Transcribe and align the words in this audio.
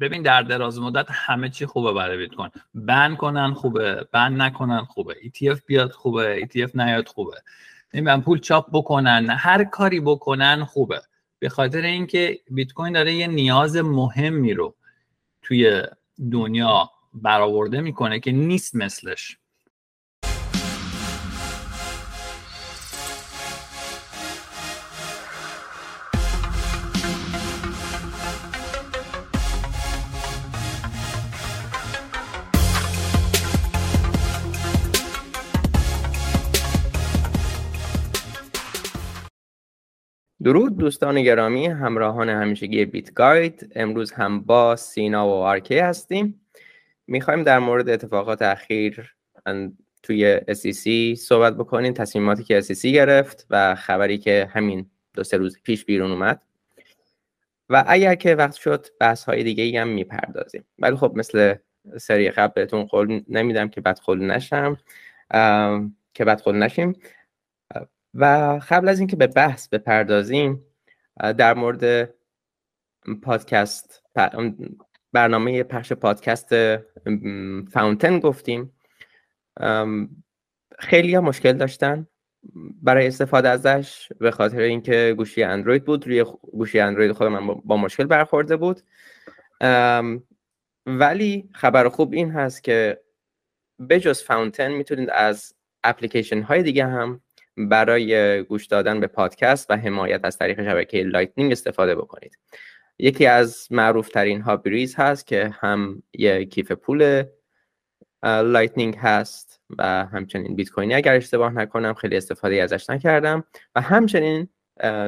ببین 0.00 0.22
در 0.22 0.42
دراز 0.42 0.80
مدت 0.80 1.06
همه 1.10 1.48
چی 1.48 1.66
خوبه 1.66 1.92
برای 1.92 2.16
بیت 2.16 2.34
کوین. 2.34 2.50
بن 2.74 3.16
کنن 3.16 3.54
خوبه 3.54 4.08
بن 4.12 4.40
نکنن 4.40 4.84
خوبه. 4.84 5.14
ETF 5.14 5.60
بیاد 5.66 5.90
خوبه 5.90 6.40
ETF 6.40 6.70
نیاد 6.74 7.08
خوبه. 7.08 7.36
نمی‌دونم 7.94 8.22
پول 8.22 8.40
چاپ 8.40 8.66
بکنن 8.72 9.30
هر 9.30 9.64
کاری 9.64 10.00
بکنن 10.00 10.64
خوبه. 10.64 11.02
به 11.38 11.48
خاطر 11.48 11.80
اینکه 11.80 12.40
بیت 12.50 12.72
کوین 12.72 12.92
داره 12.92 13.14
یه 13.14 13.26
نیاز 13.26 13.76
مهمی 13.76 14.54
رو 14.54 14.74
توی 15.42 15.82
دنیا 16.32 16.90
برآورده 17.14 17.80
می‌کنه 17.80 18.20
که 18.20 18.32
نیست 18.32 18.74
مثلش. 18.74 19.38
درود 40.46 40.76
دوستان 40.76 41.22
گرامی 41.22 41.66
همراهان 41.66 42.28
همیشگی 42.28 42.84
بیت 42.84 43.14
گاید 43.14 43.72
امروز 43.74 44.12
هم 44.12 44.40
با 44.40 44.76
سینا 44.76 45.28
و 45.28 45.30
آرکی 45.30 45.78
هستیم. 45.78 46.40
می‌خوایم 47.06 47.42
در 47.42 47.58
مورد 47.58 47.88
اتفاقات 47.88 48.42
اخیر 48.42 49.14
توی 50.02 50.40
SEC 50.40 51.14
صحبت 51.18 51.54
بکنیم 51.56 51.92
تصمیماتی 51.92 52.44
که 52.44 52.60
SEC 52.60 52.84
گرفت 52.84 53.46
و 53.50 53.74
خبری 53.74 54.18
که 54.18 54.48
همین 54.52 54.90
دو 55.14 55.24
سه 55.24 55.36
روز 55.36 55.58
پیش 55.62 55.84
بیرون 55.84 56.10
اومد. 56.10 56.40
و 57.70 57.84
اگر 57.86 58.14
که 58.14 58.34
وقت 58.34 58.54
شد 58.54 58.86
بحث 59.00 59.24
های 59.24 59.42
دیگه 59.42 59.64
ای 59.64 59.76
هم 59.76 59.88
می‌پردازیم. 59.88 60.64
ولی 60.78 60.96
خب 60.96 61.12
مثل 61.16 61.54
سری 61.96 62.30
قبل 62.30 62.52
بهتون 62.54 62.84
قول 62.84 63.20
نمیدم 63.28 63.68
که 63.68 63.80
بدخول 63.80 64.26
نشم. 64.26 64.76
که 66.14 66.24
بدخول 66.24 66.56
نشیم. 66.56 66.92
و 68.18 68.24
قبل 68.68 68.88
از 68.88 68.98
اینکه 68.98 69.16
به 69.16 69.26
بحث 69.26 69.68
بپردازیم 69.68 70.64
در 71.16 71.54
مورد 71.54 72.14
پادکست 73.22 74.02
برنامه 75.12 75.62
پخش 75.62 75.92
پادکست 75.92 76.54
فاونتن 77.72 78.18
گفتیم. 78.18 78.72
خیلی 80.78 81.14
ها 81.14 81.20
مشکل 81.20 81.52
داشتن 81.52 82.06
برای 82.82 83.06
استفاده 83.06 83.48
ازش 83.48 84.08
به 84.18 84.30
خاطر 84.30 84.58
اینکه 84.58 85.14
گوشی 85.16 85.42
اندروید 85.42 85.84
بود 85.84 86.06
روی 86.06 86.24
گوشی 86.52 86.80
اندروید 86.80 87.12
خود 87.12 87.26
من 87.26 87.46
با 87.46 87.76
مشکل 87.76 88.04
برخورده 88.04 88.56
بود. 88.56 88.80
ولی 90.86 91.48
خبر 91.54 91.88
خوب 91.88 92.12
این 92.12 92.30
هست 92.30 92.64
که 92.64 93.00
بجز 93.90 94.22
فاونتن 94.22 94.72
می‌تونید 94.72 95.10
از 95.10 95.54
اپلیکیشن 95.84 96.42
های 96.42 96.62
دیگه 96.62 96.86
هم 96.86 97.20
برای 97.56 98.42
گوش 98.42 98.66
دادن 98.66 99.00
به 99.00 99.06
پادکست 99.06 99.70
و 99.70 99.76
حمایت 99.76 100.20
از 100.24 100.38
طریق 100.38 100.64
شبکه 100.64 101.02
لایتنینگ 101.02 101.52
استفاده 101.52 101.94
بکنید. 101.94 102.38
یکی 102.98 103.26
از 103.26 103.68
معروف 103.70 104.08
ترین 104.08 104.40
ها 104.40 104.56
بریز 104.56 104.94
هست 104.94 105.26
که 105.26 105.54
هم 105.60 106.02
یک 106.12 106.50
کیف 106.50 106.72
پول 106.72 107.24
لایتنینگ 108.22 108.96
هست 108.96 109.60
و 109.78 109.84
همچنین 110.04 110.56
بیت 110.56 110.70
کوینی 110.70 110.94
اگر 110.94 111.14
اشتباه 111.14 111.52
نکنم 111.52 111.94
خیلی 111.94 112.16
استفاده 112.16 112.62
ازش 112.62 112.90
نکردم 112.90 113.44
و 113.74 113.80
همچنین 113.80 114.48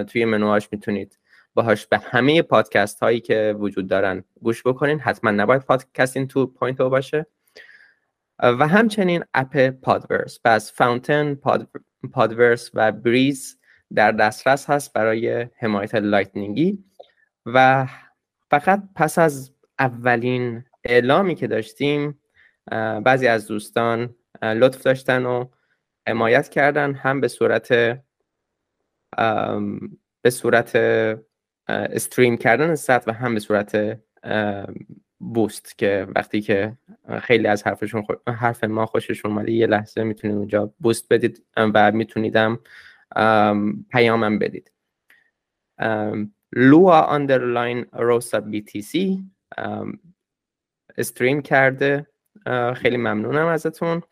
توی 0.07 0.25
منوهاش 0.25 0.69
می‌تونید 0.73 1.19
باهاش 1.55 1.87
به 1.87 1.99
همه 1.99 2.43
پادکست 2.43 3.01
هایی 3.01 3.21
که 3.21 3.55
وجود 3.59 3.89
دارن 3.89 4.25
گوش 4.43 4.63
بکنین. 4.63 5.01
حتما 5.01 5.31
نباید 5.31 5.63
پادکست 5.63 6.17
این 6.17 6.29
two 6.29 6.47
point 6.47 6.79
باشه. 6.79 7.27
و 8.43 8.69
همچنین 8.69 9.25
app 9.35 9.69
پادورس 9.69 10.39
پس 10.45 10.73
فاونتن 10.73 11.35
پادورس 12.13 12.71
و 12.75 12.93
بریز 12.93 13.59
در 13.95 14.13
دسترس 14.13 14.71
هست 14.71 14.93
برای 14.93 15.47
حمایت 15.57 15.95
لایتنینگی 15.95 16.85
و 17.47 17.87
فقط 18.51 18.83
پس 18.95 19.19
از 19.19 19.53
اولین 19.79 20.65
اعلامی 20.85 21.35
که 21.35 21.47
داشتیم 21.47 22.21
بعضی 23.05 23.27
از 23.27 23.47
دوستان 23.47 24.15
لطف 24.43 24.83
داشتن 24.83 25.27
و 25.27 25.45
حمایت 26.09 26.49
کردن 26.49 26.95
هم 26.95 27.21
به 27.21 27.29
صورت 27.29 27.69
به 30.23 30.31
صورت 30.31 30.77
stream 31.69 32.37
کردن 32.37 32.75
sat 32.75 33.09
و 33.09 33.13
هم 33.13 33.35
به 33.35 33.41
صورت 33.41 34.01
boost 35.19 35.79
که 35.79 36.07
وقتی 36.17 36.41
که 36.41 36.77
خیلی 37.23 37.47
از 37.47 37.67
حرفشون 37.67 38.05
حرف 38.27 38.65
ما 38.65 38.87
خوششون 38.87 39.31
اومده 39.31 39.53
یه 39.53 39.67
لحظه 39.67 40.03
می‌تونید 40.03 40.37
اونجا 40.37 40.73
boost 40.81 41.13
بدید 41.13 41.45
و 41.57 41.93
میتونیدم 41.93 42.59
پیامم 43.91 44.39
بدید. 44.39 44.73
لوا 46.53 47.07
underline 47.07 47.87
روسا 47.93 48.41
BTC 48.41 48.83
stream 48.83 51.43
کرده. 51.43 52.07
خیلی 52.75 52.97
ممنونم 52.97 53.47
ازتون. 53.47 54.03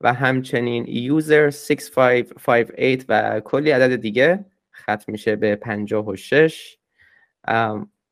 و 0.00 0.14
همچنین 0.14 0.84
user 0.88 1.50
6558 1.50 3.04
و 3.08 3.40
کلی 3.40 3.70
عدد 3.70 3.96
دیگه. 3.96 4.44
ختم 4.74 5.12
میشه 5.12 5.36
به 5.36 5.56
56 5.56 6.78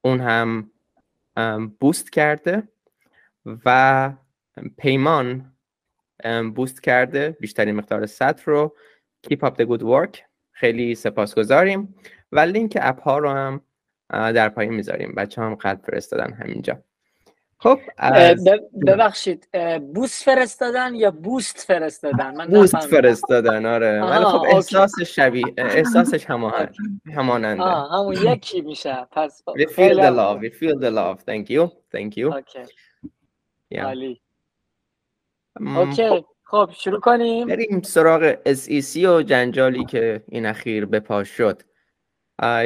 اون 0.03 0.21
هم 0.21 0.71
بوست 1.81 2.12
کرده 2.12 2.69
و 3.65 4.12
پیمان 4.77 5.53
بوست 6.55 6.83
کرده 6.83 7.37
بیشترین 7.41 7.75
مقدار 7.75 8.06
سطر 8.06 8.43
رو. 8.53 8.77
Keep 9.27 9.39
up 9.39 9.55
the 9.55 9.67
good 9.67 9.83
work. 9.83 10.19
خیلی 10.53 10.95
سپاسگزاریم 10.95 11.95
و 12.33 12.41
لینک 12.41 12.78
اپ 12.81 13.00
ها 13.00 13.19
رو 13.19 13.31
هم 13.31 13.61
در 14.11 14.49
پایین 14.49 14.75
می‌ذاریم. 14.75 15.15
بچه 15.15 15.43
هم 15.43 15.55
قلب 15.55 15.81
فرستادن 15.83 16.33
همینجا. 16.33 16.83
خب 17.59 17.78
ببخشید 18.87 19.48
بوست 19.94 20.25
فرستادن 20.25 20.94
یا 20.94 21.10
بوست 21.10 21.59
فرستادن؟ 21.59 22.37
من 22.37 22.47
بوست 22.47 22.76
فرستادن 22.76 23.66
آره. 23.66 24.03
ولی 24.03 24.25
خب 24.25 24.42
احساس 24.54 25.00
شبیه 25.00 25.44
احساسش 25.59 26.26
هماننده. 27.15 27.65
همون 27.65 28.16
یکی 28.22 28.60
میشه. 28.60 29.06
پس 29.12 29.42
we 29.48 29.62
feel 29.62 29.94
the 29.94 30.10
love 30.10 30.41
we 30.41 30.50
feel 30.50 30.78
the 30.81 30.91
love. 30.91 31.19
Thank 31.20 31.50
you. 31.50 31.70
Thank 31.97 32.16
you. 32.16 32.34
Okay. 32.34 32.61
Okay. 35.61 36.25
خب. 36.44 36.71
شروع 36.76 37.00
کنیم. 37.00 37.47
بریم 37.47 37.82
سراغ 37.82 38.34
SEC 38.34 38.97
و 38.97 39.22
جنجالی 39.22 39.84
که 39.84 40.25
این 40.28 40.47
اخیر 40.47 40.86
به 40.86 41.00
پا 41.00 41.25
شد. 41.25 41.62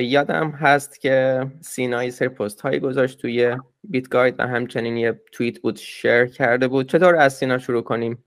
یادم 0.01 0.51
هست 0.51 1.01
که 1.01 1.47
سینا 1.61 2.11
یه 2.11 2.18
سری 2.18 2.29
پست 2.29 2.61
هایی 2.61 2.81
گذاشت 2.81 3.19
توی 3.19 3.57
بیت 3.85 4.09
گاید 4.09 4.35
و 4.39 4.47
همچنین 4.47 4.97
یه 4.97 5.21
توییت 5.33 5.61
بود 5.61 5.77
share 5.77 6.27
کرده 6.27 6.69
بود. 6.69 6.89
چطور 6.89 7.17
از 7.17 7.37
سینا 7.37 7.59
شروع 7.59 7.83
کنیم؟ 7.83 8.25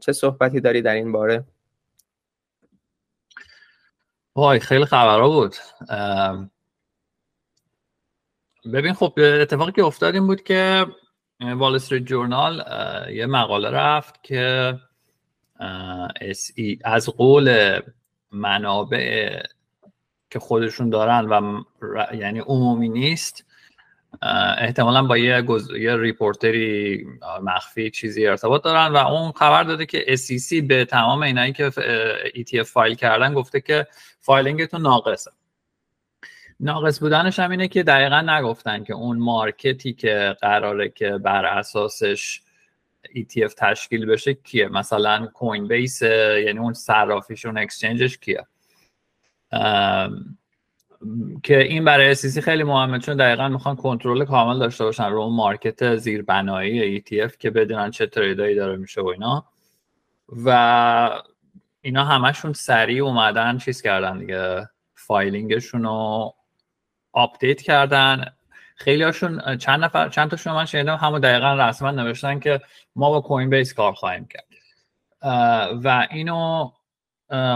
چه 0.00 0.12
صحبتی 0.12 0.60
داری 0.60 0.82
در 0.82 0.94
این 0.94 1.12
باره؟ 1.12 1.44
وای 4.36 4.60
خیلی 4.60 4.84
خبرها 4.84 5.28
بود. 5.28 5.54
ببین 8.72 8.92
خب 8.92 9.12
اتفاقی 9.16 9.72
که 9.72 9.84
افتاد 9.84 10.14
این 10.14 10.26
بود 10.26 10.42
که 10.42 10.86
وال 11.40 11.74
استریت 11.74 12.02
جورنال 12.02 12.64
یه 13.12 13.26
مقاله 13.26 13.70
رفت 13.70 14.22
که 14.22 14.74
از 16.84 17.06
قول 17.06 17.80
منابع 18.32 19.42
که 20.30 20.38
خودشون 20.38 20.90
دارن 20.90 21.24
و 21.24 21.62
یعنی 22.14 22.38
عمومی 22.38 22.88
نیست. 22.88 23.44
احتمالا 24.58 25.02
با 25.02 25.18
یه, 25.18 25.42
گز... 25.42 25.70
یه 25.70 25.96
reporter 25.96 26.92
ی 26.92 27.04
مخفی 27.42 27.90
چیزی 27.90 28.26
ارتباط 28.26 28.64
دارن 28.64 28.92
و 28.92 28.96
اون 28.96 29.32
خبر 29.32 29.62
داده 29.62 29.86
که 29.86 30.16
SEC 30.16 30.62
به 30.68 30.84
تمام 30.84 31.22
اینایی 31.22 31.52
که 31.52 31.70
ETF 32.36 32.62
file 32.62 32.94
کردن 32.94 33.34
گفته 33.34 33.60
که 33.60 33.86
filing 34.20 34.61
تون 34.61 34.82
ناقصه. 34.82 35.30
ناقص 36.60 37.00
بودنش 37.00 37.38
هم 37.38 37.50
اینه 37.50 37.68
که 37.68 37.82
دقیقا 37.82 38.20
نگفتن 38.20 38.84
که 38.84 38.94
اون 38.94 39.18
market 39.18 39.81
ی 39.81 39.92
که 39.92 40.36
قراره 40.40 40.88
که 40.88 41.10
بر 41.10 41.44
اساسش 41.44 42.42
ETF 43.16 43.54
تشکیل 43.56 44.06
بشه 44.06 44.34
کیه؟ 44.34 44.68
مثلا 44.68 45.26
کوین 45.26 45.68
بیس 45.68 46.02
یعنی 46.02 46.58
اون 46.58 46.72
صرافیشون 46.72 47.58
exchange 47.58 48.06
ش 48.06 48.18
کیه؟ 48.18 48.46
که 51.42 51.58
این 51.58 51.84
برای 51.84 52.10
SEC 52.10 52.40
خیلی 52.40 52.62
مهمه 52.62 52.98
چون 52.98 53.16
دقیقا 53.16 53.48
می‌خوان 53.48 53.76
کنترل 53.76 54.24
کامل 54.24 54.58
داشته 54.58 54.84
باشن. 54.84 55.04
رو 55.04 55.28
market 55.28 55.96
زیربنایی 55.96 57.00
ETF 57.00 57.36
که 57.36 57.50
بدونن 57.50 57.90
چه 57.90 58.06
trade 58.06 58.40
ایی 58.40 58.54
داره 58.54 58.76
میشه 58.76 59.00
و 59.00 59.06
اینا. 59.06 59.44
و 60.44 61.22
اینا 61.80 62.04
همشون 62.04 62.52
سریع 62.52 63.04
اومدن 63.04 63.58
چیز 63.58 63.82
کردن 63.82 64.18
دیگه 64.18 64.68
filing 64.94 65.47
شون 65.47 65.82
رو 65.82 66.34
update 67.12 67.62
کردن. 67.62 68.24
خیلی 68.76 69.02
هاشون 69.02 69.56
چند 69.56 69.84
نفر 69.84 70.08
چند 70.08 70.30
تاشون 70.30 70.52
من 70.52 70.64
شنیدم 70.64 70.96
همون 70.96 71.20
دقیقا 71.20 71.54
رسما 71.54 71.90
نوشتن 71.90 72.38
که 72.40 72.60
ما 72.96 73.10
با 73.10 73.20
Coinbase 73.20 73.74
کار 73.74 73.92
خواهیم 73.92 74.26
کرد. 74.26 74.46
و 75.84 76.06
اینو 76.10 76.70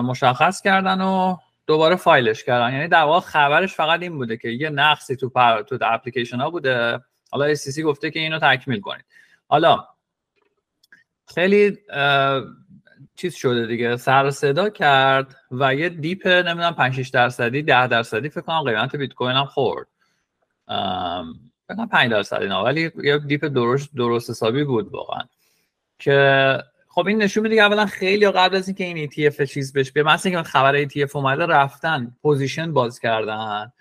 مشخص 0.02 0.62
کردن 0.62 1.00
و 1.00 1.36
دوباره 1.70 1.96
فایلش 1.96 2.44
کردن. 2.44 2.72
یعنی 2.72 2.88
در 2.88 3.02
واقع 3.02 3.20
خبرش 3.20 3.74
فقط 3.74 4.02
این 4.02 4.18
بوده 4.18 4.36
که 4.36 4.48
یه 4.48 4.70
نقصی 4.70 5.16
تو 5.16 5.28
پر... 5.28 5.62
تو 5.62 5.78
اپلیکیشن 5.80 6.36
ها 6.36 6.50
بوده. 6.50 7.00
حالا 7.30 7.54
SEC 7.54 7.82
گفته 7.82 8.10
که 8.10 8.20
اینو 8.20 8.38
تکمیل 8.38 8.80
کنید. 8.80 9.04
حالا 9.48 9.86
خیلی 11.34 11.78
چیز 13.16 13.34
شده 13.34 13.66
دیگه. 13.66 13.96
سر 13.96 14.30
صدا 14.30 14.68
کرد 14.68 15.36
و 15.50 15.74
یه 15.74 15.88
dip 15.88 16.26
نمی‌دونم 16.26 16.74
5 16.74 17.02
6 17.02 17.08
درصدی 17.08 17.62
10 17.62 17.86
درصدی 17.86 18.28
فکر 18.28 18.40
کنم 18.40 18.62
قیمت 18.62 18.96
بیت 18.96 19.14
کوین 19.14 19.36
هم 19.36 19.46
خورد. 19.46 19.86
فکر 21.68 21.76
کنم 21.76 21.88
5 21.88 22.10
درصدی 22.10 22.46
نه 22.46 22.56
ولی 22.56 22.90
یه 23.04 23.18
dip 23.18 23.44
درست 23.44 23.96
درست 23.96 24.30
حسابی 24.30 24.64
بود 24.64 24.88
واقعا. 24.92 25.22
که 25.98 26.58
خب 26.92 27.06
این 27.06 27.22
نشون 27.22 27.42
میده 27.42 27.62
اولا 27.62 27.86
خیلی 27.86 28.30
قبل 28.30 28.56
از 28.56 28.68
اینکه 28.68 28.84
این 28.84 29.10
ETF 29.10 29.42
چیز 29.42 29.72
بشه 29.72 29.92
بیاد 29.92 30.06
مثلا 30.06 30.32
اینکه 30.32 30.48
خبر 30.48 30.84
ETF 30.84 31.16
اومده 31.16 31.46
رفتن 31.46 32.16
position 32.22 32.72
باز 32.72 33.00
کردن. 33.00 33.72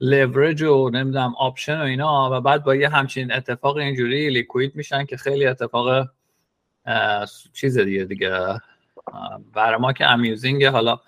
لورج 0.00 0.62
و 0.62 0.90
نمی‌دونم 0.90 1.34
option 1.38 1.80
و 1.80 1.82
اینا 1.82 2.30
و 2.32 2.40
بعد 2.40 2.64
با 2.64 2.74
یه 2.74 2.88
همچین 2.88 3.32
اتفاق 3.32 3.76
اینجوری 3.76 4.30
liquid 4.30 4.76
میشن 4.76 5.04
که 5.04 5.16
خیلی 5.16 5.46
اتفاق 5.46 6.08
چیز 7.52 7.78
دیگه 7.78 8.04
دیگه 8.04 8.60
برای 9.54 9.80
ما 9.80 9.92
که 9.92 10.06
امیوزینگ 10.06 10.64
حالا. 10.64 11.00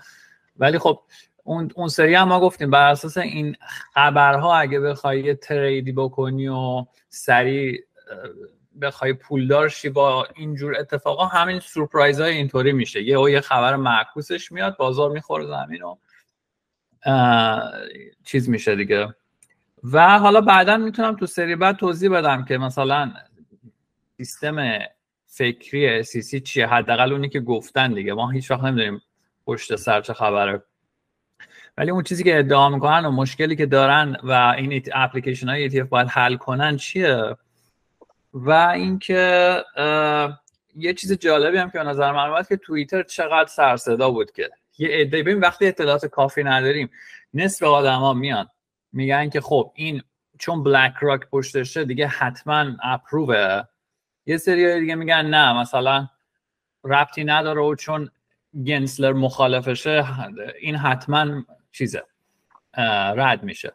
ولی 0.56 0.78
خب 0.78 1.00
اون 1.44 1.70
اون 1.74 1.88
سری 1.88 2.14
هم 2.14 2.28
ما 2.28 2.40
گفتیم 2.40 2.70
بر 2.70 2.90
اساس 2.90 3.16
این 3.16 3.56
خبرها 3.94 4.56
اگه 4.56 4.80
بخوای 4.80 5.34
تریدی 5.34 5.92
بکنی 5.92 6.48
و 6.48 6.86
سریع 7.08 7.84
بخوای 8.82 9.12
پولدار 9.12 9.68
شی 9.68 9.88
با 9.88 10.28
اینجور 10.36 10.76
اتفاقا 10.78 11.26
همین 11.26 11.60
سورپرایز 11.60 12.20
های 12.20 12.36
اینطوری 12.36 12.72
میشه. 12.72 13.02
یه 13.02 13.16
او 13.16 13.28
یه 13.28 13.40
خبر 13.40 13.76
معکوسش 13.76 14.52
میاد 14.52 14.76
بازار 14.76 15.10
می‌خوره 15.10 15.46
زمین 15.46 15.82
و 15.82 15.96
چیز 18.24 18.48
میشه 18.48 18.76
دیگه. 18.76 19.14
و 19.92 20.18
حالا 20.18 20.40
بعدا 20.40 20.76
می‌تونم 20.76 21.16
تو 21.16 21.26
سری 21.26 21.56
بعد 21.56 21.76
توضیح 21.76 22.10
بدم 22.10 22.44
که 22.44 22.58
مثلا 22.58 23.12
سیستم 24.16 24.78
فکری 25.26 26.02
سیسی 26.02 26.40
چیه؟ 26.40 26.66
حداقل 26.66 27.12
اونی 27.12 27.28
که 27.28 27.40
گفتن 27.40 27.92
دیگه. 27.92 28.14
ما 28.14 28.30
هیچ 28.30 28.50
وقت 28.50 28.62
نمی‌دونیم 28.62 29.02
پشت 29.46 29.76
سر 29.76 30.00
چه 30.00 30.12
خبره. 30.12 30.62
ولی 31.78 31.90
اون 31.90 32.02
چیزی 32.02 32.24
که 32.24 32.38
ادعا 32.38 32.68
می‌کنن 32.68 33.04
و 33.04 33.10
مشکلی 33.10 33.56
که 33.56 33.66
دارن 33.66 34.16
و 34.22 34.32
این 34.32 34.82
اپلیکیشن 34.92 35.48
های 35.48 35.70
ETF 35.70 35.88
باید 35.88 36.08
حل 36.08 36.36
کنن 36.36 36.76
چیه؟ 36.76 37.36
و 38.32 38.50
اینکه 38.50 39.64
یه 40.76 40.94
چیز 40.94 41.12
جالبی 41.12 41.58
هم 41.58 41.70
که 41.70 41.78
به 41.78 41.84
نظر 41.84 42.12
من 42.12 42.42
که 42.48 42.56
توییتر 42.56 43.02
چقدر 43.02 43.48
سر 43.48 43.76
صدا 43.76 44.10
بود 44.10 44.32
که 44.32 44.50
یه 44.78 44.88
عده 44.88 45.22
ببین 45.22 45.40
وقتی 45.40 45.66
اطلاعات 45.66 46.06
کافی 46.06 46.44
نداریم 46.44 46.90
نصف 47.34 47.62
آدما 47.62 48.12
میان 48.12 48.48
میگن 48.92 49.30
که 49.30 49.40
خب 49.40 49.72
این 49.74 50.02
چون 50.38 50.62
بلک 50.62 50.94
راک 51.00 51.20
پشتشه 51.30 51.84
دیگه 51.84 52.06
حتما 52.06 52.66
اپرووه 52.82 53.62
یه 54.26 54.36
سری 54.36 54.80
دیگه 54.80 54.94
میگن 54.94 55.26
نه 55.26 55.60
مثلا 55.60 56.08
ربطی 56.84 57.24
نداره 57.24 57.60
و 57.60 57.74
چون 57.74 58.10
گنسلر 58.66 59.12
مخالفشه 59.12 60.06
این 60.60 60.76
حتما 60.76 61.42
چیزه 61.72 62.02
رد 63.16 63.42
میشه. 63.42 63.72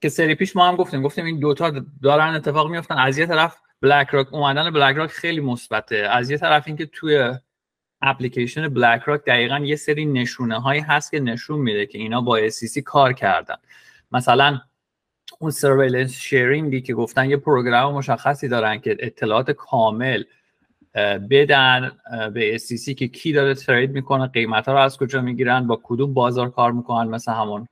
که 0.00 0.08
سری 0.08 0.34
پیش 0.34 0.56
ما 0.56 0.68
هم 0.68 0.76
گفتیم 0.76 1.02
گفتیم 1.02 1.24
این 1.24 1.38
دوتا 1.38 1.72
دارن 2.02 2.34
اتفاق 2.34 2.70
میفتن 2.70 2.94
از 2.94 3.18
یه 3.18 3.26
طرف 3.26 3.56
بلک 3.82 4.08
راک 4.10 4.34
اومدن 4.34 4.70
بلک 4.70 4.96
راک 4.96 5.10
خیلی 5.10 5.40
مثبته. 5.40 5.96
از 5.96 6.30
یه 6.30 6.38
طرف 6.38 6.62
اینکه 6.66 6.86
توی 6.86 7.34
اپلیکیشن 8.02 8.68
بلک 8.68 9.02
راک 9.02 9.24
دقیقا 9.24 9.58
یه 9.58 9.76
سری 9.76 10.04
نشونه 10.04 10.60
هایی 10.60 10.80
هست 10.80 11.10
که 11.10 11.20
نشون 11.20 11.60
میده 11.60 11.86
که 11.86 11.98
اینا 11.98 12.20
با 12.20 12.48
SEC 12.48 12.78
کار 12.78 13.12
کردن. 13.12 13.56
مثلا 14.12 14.60
اون 15.38 15.50
surveillance 15.50 16.20
sharing 16.20 16.72
ی 16.72 16.80
که 16.80 16.94
گفتن 16.94 17.30
یه 17.30 17.36
program 17.36 17.94
مشخصی 17.94 18.48
دارن 18.48 18.80
که 18.80 18.96
اطلاعات 19.00 19.50
کامل 19.50 20.24
بدن 21.30 21.92
به 22.34 22.58
SEC 22.58 22.94
که 22.94 23.08
کی 23.08 23.32
داره 23.32 23.54
trade 23.54 23.90
می‌کنه 23.90 24.26
قیمت 24.26 24.66
ها 24.68 24.72
رو 24.74 24.78
از 24.78 24.98
کجا 24.98 25.20
می‌گیرن 25.20 25.66
با 25.66 25.80
کدوم 25.82 26.14
بازار 26.14 26.50
کار 26.50 26.72
می‌کنن 26.72 27.08
مثل 27.08 27.32
همون 27.32 27.68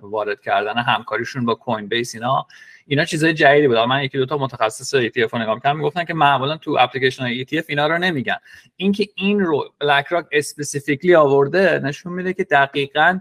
وارد 0.00 0.40
کردن 0.40 0.78
همکاریشون 0.78 1.44
با 1.44 1.54
Coinbase 1.54 2.14
اینا. 2.14 2.46
اینا 2.90 3.04
چیزای 3.04 3.34
جدیدی 3.34 3.68
بود. 3.68 3.78
من 3.78 4.02
یکی 4.02 4.18
دو 4.18 4.26
تا 4.26 4.38
متخصص 4.38 4.94
ETF 4.94 5.32
رو 5.32 5.38
نگاه 5.38 5.54
می‌کردم 5.54 5.76
می‌گفتن 5.76 6.04
که 6.04 6.14
معمولا 6.14 6.56
تو 6.56 6.76
اپلیکیشن 6.80 7.22
های 7.22 7.44
ETF 7.44 7.64
اینا 7.68 7.86
رو 7.86 7.98
نمیگن. 7.98 8.36
اینکه 8.76 9.08
این 9.14 9.40
رو 9.40 9.74
BlackRock 9.78 10.26
specifically 10.32 11.14
آورده 11.14 11.80
نشون 11.84 12.12
میده 12.12 12.32
که 12.32 12.44
دقیقا 12.44 13.20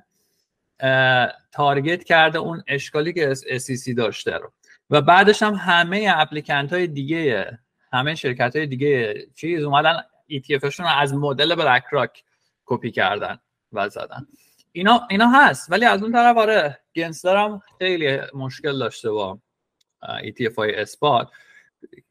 تارگت 1.51 2.03
کرده 2.03 2.39
اون 2.39 2.63
اشکالی 2.67 3.13
که 3.13 3.33
SEC 3.33 3.93
داشته 3.97 4.37
رو. 4.37 4.51
و 4.89 5.01
بعدش 5.01 5.43
هم 5.43 5.53
همه 5.53 6.13
اپلیکنت 6.15 6.73
های 6.73 6.87
دیگه 6.87 7.59
همه 7.93 8.15
شرکت 8.15 8.55
های 8.55 8.65
دیگه 8.65 9.25
چیز 9.35 9.63
اومدن 9.63 9.93
ETF 10.31 10.79
رو 10.79 10.85
از 10.85 11.13
مدل 11.13 11.55
بلک 11.55 11.83
راک 11.91 12.23
کپی 12.65 12.91
کردن 12.91 13.39
و 13.73 13.89
زدن. 13.89 14.27
اینا 14.71 15.07
اینا 15.09 15.29
هست 15.29 15.71
ولی 15.71 15.85
از 15.85 16.03
اون 16.03 16.11
طرف 16.11 16.37
آره 16.37 16.79
گنسلر 16.95 17.37
هم 17.37 17.61
خیلی 17.79 18.19
مشکل 18.33 18.79
داشته 18.79 19.11
با 19.11 19.39
ETF 20.03 20.55
های 20.57 20.75
اثبات. 20.75 21.29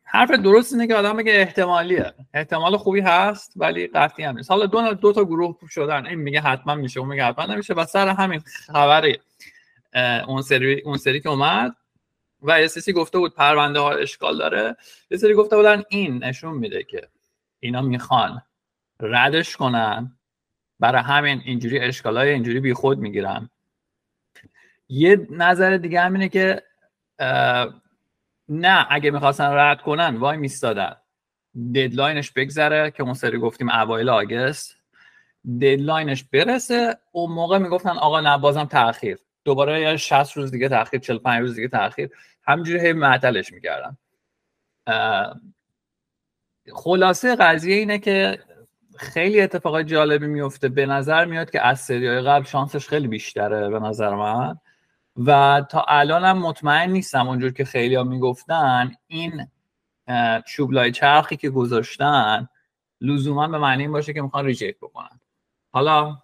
حرف 0.05 0.31
درست 0.31 0.73
اینه 0.73 0.87
که 0.87 0.95
آدم 0.95 1.17
بگه 1.17 1.33
احتمالیه. 1.33 2.15
احتمال 2.35 2.77
خوبی 2.77 3.01
هست 3.01 3.53
ولی 3.57 3.87
قطعی 3.87 4.25
هم 4.25 4.37
نیست. 4.37 4.51
حالا 4.51 4.67
دو, 4.67 4.95
دو 4.95 5.13
تا 5.13 5.25
گروه 5.25 5.59
شدن. 5.69 6.07
این 6.07 6.19
میگه 6.19 6.41
حتما 6.41 6.75
میشه 6.75 7.01
اون 7.01 7.09
میگه 7.09 7.25
حتما 7.25 7.47
نمیشه. 7.47 7.75
و 7.75 7.85
سر 7.85 8.09
همین 8.09 8.41
خبر 8.41 9.13
اون 10.27 10.43
سری 10.43 10.81
اون 10.81 10.97
سری 10.97 11.21
که 11.21 11.29
اومد 11.29 11.77
و 12.41 12.51
اسیسی 12.51 12.93
گفته 12.93 13.19
بود 13.19 13.35
پرونده 13.35 13.81
ها 13.81 13.91
اشکال 13.91 14.39
داره. 14.39 14.77
یه 15.11 15.19
سری 15.19 15.35
گفته 15.35 15.57
بودن 15.57 15.83
این 15.89 16.25
نشون 16.25 16.55
میده 16.55 16.85
که 16.85 17.09
اینا 17.61 17.83
می‌خوان 17.83 18.43
ردش 19.01 19.57
کنن 19.57 20.19
برای 20.81 21.03
همین 21.03 21.43
اینجوری 21.45 21.79
اشکالای 21.79 22.31
اینجوری 22.31 22.61
بی 22.61 22.75
خود 22.75 22.99
می‌گیرن. 22.99 23.51
یه 24.89 25.27
نظر 25.31 25.77
دیگه 25.77 26.01
همینه 26.01 26.29
که 26.29 26.63
نه 28.49 28.87
اگه 28.91 29.11
می‌خواستن 29.11 29.51
رد 29.53 29.83
کنن 29.83 30.17
وای 30.17 30.37
میستادن 30.37 30.97
ددلاینش 31.75 32.33
بگذره 32.33 32.91
که 32.91 33.03
اون 33.03 33.15
سری 33.15 33.39
گفتیم 33.39 33.71
اوایل 33.71 34.09
آگست. 34.09 34.77
ددلاینش 35.61 36.25
برسه 36.25 36.99
اون 37.13 37.33
موقع 37.33 37.59
می‌گفتن 37.59 37.91
آقا 37.91 38.21
نه 38.21 38.39
بازم 38.39 38.65
تاخیر 38.65 39.19
دوباره 39.45 39.81
یا 39.81 39.97
60 39.97 40.37
روز 40.37 40.51
دیگه 40.51 40.69
تاخیر 40.69 41.01
45 41.01 41.41
روز 41.41 41.55
دیگه 41.55 41.69
تاخیر 41.69 42.11
همینجوری 42.43 42.81
هی 42.81 42.93
معطلش 42.93 43.53
می‌کردن. 43.53 43.97
خلاصه 46.73 47.37
قضیه 47.37 47.77
اینه 47.77 47.99
که 47.99 48.39
خیلی 48.97 49.41
اتفاقات 49.41 49.87
جالبی 49.87 50.27
میفته 50.27 50.69
به 50.69 50.87
نظر 50.87 51.25
میاد 51.25 51.51
که 51.51 51.67
از 51.67 51.81
سری 51.81 52.21
قبل 52.21 52.45
شانسش 52.45 52.89
خیلی 52.89 53.09
بیشتره 53.09 53.69
به 53.69 53.79
نظر 53.79 54.15
من. 54.15 54.59
و 55.27 55.63
تا 55.71 55.85
الانم 55.89 56.39
مطمئن 56.39 56.91
نیستم 56.91 57.29
اونجور 57.29 57.53
که 57.53 57.65
خیلی 57.65 57.95
ها 57.95 58.05
می‌گفتن 58.05 58.93
این 59.07 59.47
چوبلای 60.47 60.93
چرخی 60.93 61.37
که 61.37 61.51
گذاشتن 61.51 62.49
لزوما 63.01 63.49
به 63.49 63.59
معنی 63.59 63.83
این 63.83 63.93
باشه 63.93 64.13
که 64.13 64.23
می‌خوان 64.23 64.45
ریجکت 64.45 64.77
بکنن. 64.83 65.21
حالا 65.71 66.19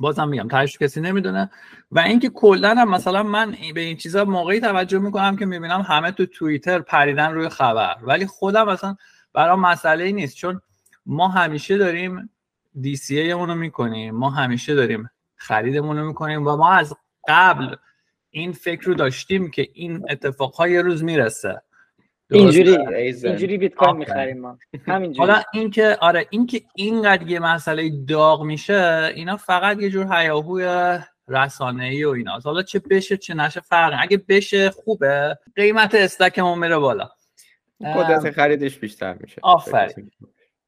بازم 0.00 0.28
میگم 0.28 0.48
تاش 0.48 0.78
کسی 0.78 1.00
نمی‌دونه. 1.00 1.50
و 1.90 1.98
اینکه 1.98 2.28
کلا 2.28 2.74
هم 2.74 2.90
مثلا 2.90 3.22
من 3.22 3.56
به 3.74 3.80
این 3.80 3.96
چیزا 3.96 4.24
موقعی 4.24 4.60
توجه 4.60 4.98
می‌کنم 4.98 5.36
که 5.36 5.46
می‌بینم 5.46 5.80
همه 5.80 6.10
تو 6.10 6.26
توییتر 6.26 6.78
پریدن 6.78 7.32
روی 7.32 7.48
خبر. 7.48 7.96
ولی 8.02 8.26
خودم 8.26 8.68
مثلا 8.68 8.96
برام 9.32 9.60
مسئله 9.60 10.12
نیست. 10.12 10.36
چون 10.36 10.60
ما 11.06 11.28
همیشه 11.28 11.78
داریم 11.78 12.30
دی 12.80 12.96
سی 12.96 13.30
رو 13.30 13.54
می‌کنیم 13.54 14.14
ما 14.14 14.30
همیشه 14.30 14.74
داریم 14.74 15.10
خریدمون 15.36 15.98
رو 15.98 16.06
می‌کنیم 16.06 16.46
و 16.46 16.56
ما 16.56 16.72
از 16.72 16.96
قبل 17.28 17.76
این 18.38 18.52
فکر 18.52 18.82
رو 18.82 18.94
داشتیم 18.94 19.50
که 19.50 19.68
این 19.72 20.04
اتفاق 20.10 20.66
یه 20.66 20.82
روز 20.82 21.04
می‌رسه. 21.04 21.62
اینجوری 22.30 22.76
اینجوری 23.24 23.58
بیت 23.58 23.74
کوین 23.74 23.96
می‌خریم 23.96 24.40
ما. 24.40 24.58
همینجوری. 24.86 25.30
حالا 25.30 25.42
اینکه 25.52 25.96
آره 26.00 26.26
اینکه 26.30 26.62
اینقدر 26.74 27.28
یه 27.28 27.38
مسئله 27.38 27.90
داغ 28.08 28.42
میشه 28.42 29.12
اینا 29.14 29.36
فقط 29.36 29.78
یه 29.80 29.90
جور 29.90 30.16
هیاهوی 30.16 30.98
رسانه 31.28 31.84
ای 31.84 32.04
و 32.04 32.10
اینا 32.10 32.38
حالا 32.44 32.62
چه 32.62 32.78
بشه 32.78 33.16
چه 33.16 33.34
نشه 33.34 33.60
فرق 33.60 33.96
اگه 34.00 34.16
بشه 34.28 34.70
خوبه. 34.70 35.38
قیمت 35.56 35.94
استکمون 35.94 36.58
میره 36.58 36.78
بالا. 36.78 37.08
قدرت 37.80 38.30
خریدش 38.30 38.78
بیشتر 38.78 39.14
میشه. 39.14 39.36
آفرین. 39.42 40.10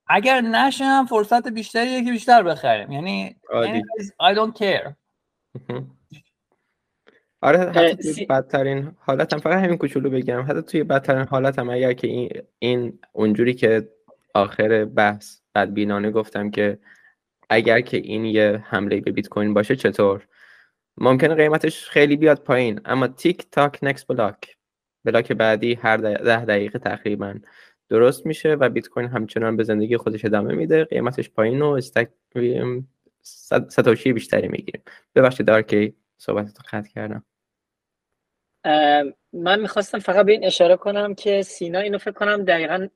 اگر 0.06 0.40
نشه 0.40 0.84
هم 0.84 1.06
فرصت 1.06 1.48
بیشتریه 1.48 2.04
که 2.04 2.10
بیشتر 2.10 2.42
بخریم. 2.42 2.92
یعنی 2.92 3.36
I 4.22 4.34
don't 4.34 4.58
care. 4.58 4.92
آره 7.42 7.58
حتی 7.58 8.14
توی 8.14 8.26
بدترین 8.26 8.92
حالت 8.98 9.32
هم 9.32 9.38
فقط 9.38 9.64
همین 9.64 9.78
کوچولو 9.78 10.10
بگم. 10.10 10.44
حتی 10.48 10.62
توی 10.62 10.84
بدترین 10.84 11.26
حالت 11.26 11.58
هم 11.58 11.70
اگر 11.70 11.92
که 11.92 12.08
این, 12.08 12.30
این 12.58 12.98
اونجوری 13.12 13.54
که 13.54 13.88
آخر 14.34 14.84
بحث 14.84 15.40
بدبینانه 15.54 16.10
گفتم 16.10 16.50
که 16.50 16.78
اگر 17.50 17.80
که 17.80 17.96
این 17.96 18.24
یه 18.24 18.64
حمله 18.66 19.00
به 19.00 19.12
بیت 19.12 19.28
کوین 19.28 19.54
باشه 19.54 19.76
چطور؟ 19.76 20.26
ممکنه 20.98 21.34
قیمتش 21.34 21.88
خیلی 21.88 22.16
بیاد 22.16 22.38
پایین 22.44 22.80
اما 22.84 23.06
تیک 23.06 23.50
تاک 23.50 23.78
نکس 23.82 24.04
بلاک. 24.04 24.56
بلاک 25.04 25.32
بعدی 25.32 25.74
هر 25.74 25.96
ده 25.96 26.44
دقیقه 26.44 26.78
تقریبا 26.78 27.34
درست 27.88 28.26
میشه 28.26 28.54
و 28.54 28.68
بیت 28.68 28.88
کوین 28.88 29.08
همچنان 29.08 29.56
به 29.56 29.64
زندگی 29.64 29.96
خودش 29.96 30.24
ادامه 30.24 30.54
میده. 30.54 30.84
قیمتش 30.84 31.30
پایین 31.30 31.62
و 31.62 31.66
استک 31.66 32.08
ستاشی 33.68 34.12
بیشتری 34.12 34.48
می‌گیریم. 34.48 34.82
ببخشید 35.14 35.46
دار 35.46 35.62
که 35.62 35.92
صحبت 36.18 36.58
خط 36.58 36.86
کردم. 36.86 37.24
من 39.32 39.60
می‌خواستم 39.60 39.98
فقط 39.98 40.26
به 40.26 40.32
این 40.32 40.44
اشاره 40.44 40.76
کنم 40.76 41.14
که 41.14 41.42
سینا 41.42 41.78
اینو 41.78 41.98
فکر 41.98 42.10
کنم 42.10 42.44
دقیقا 42.44 42.88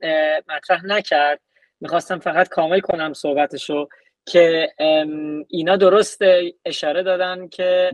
مطرح 0.48 0.86
نکرد. 0.86 1.40
می‌خواستم 1.80 2.18
فقط 2.18 2.48
کامل 2.48 2.80
کنم 2.80 3.12
صحبتشو 3.12 3.88
که 4.26 4.72
اینا 5.48 5.76
درست 5.76 6.22
اشاره 6.64 7.02
دادن 7.02 7.48
که 7.48 7.92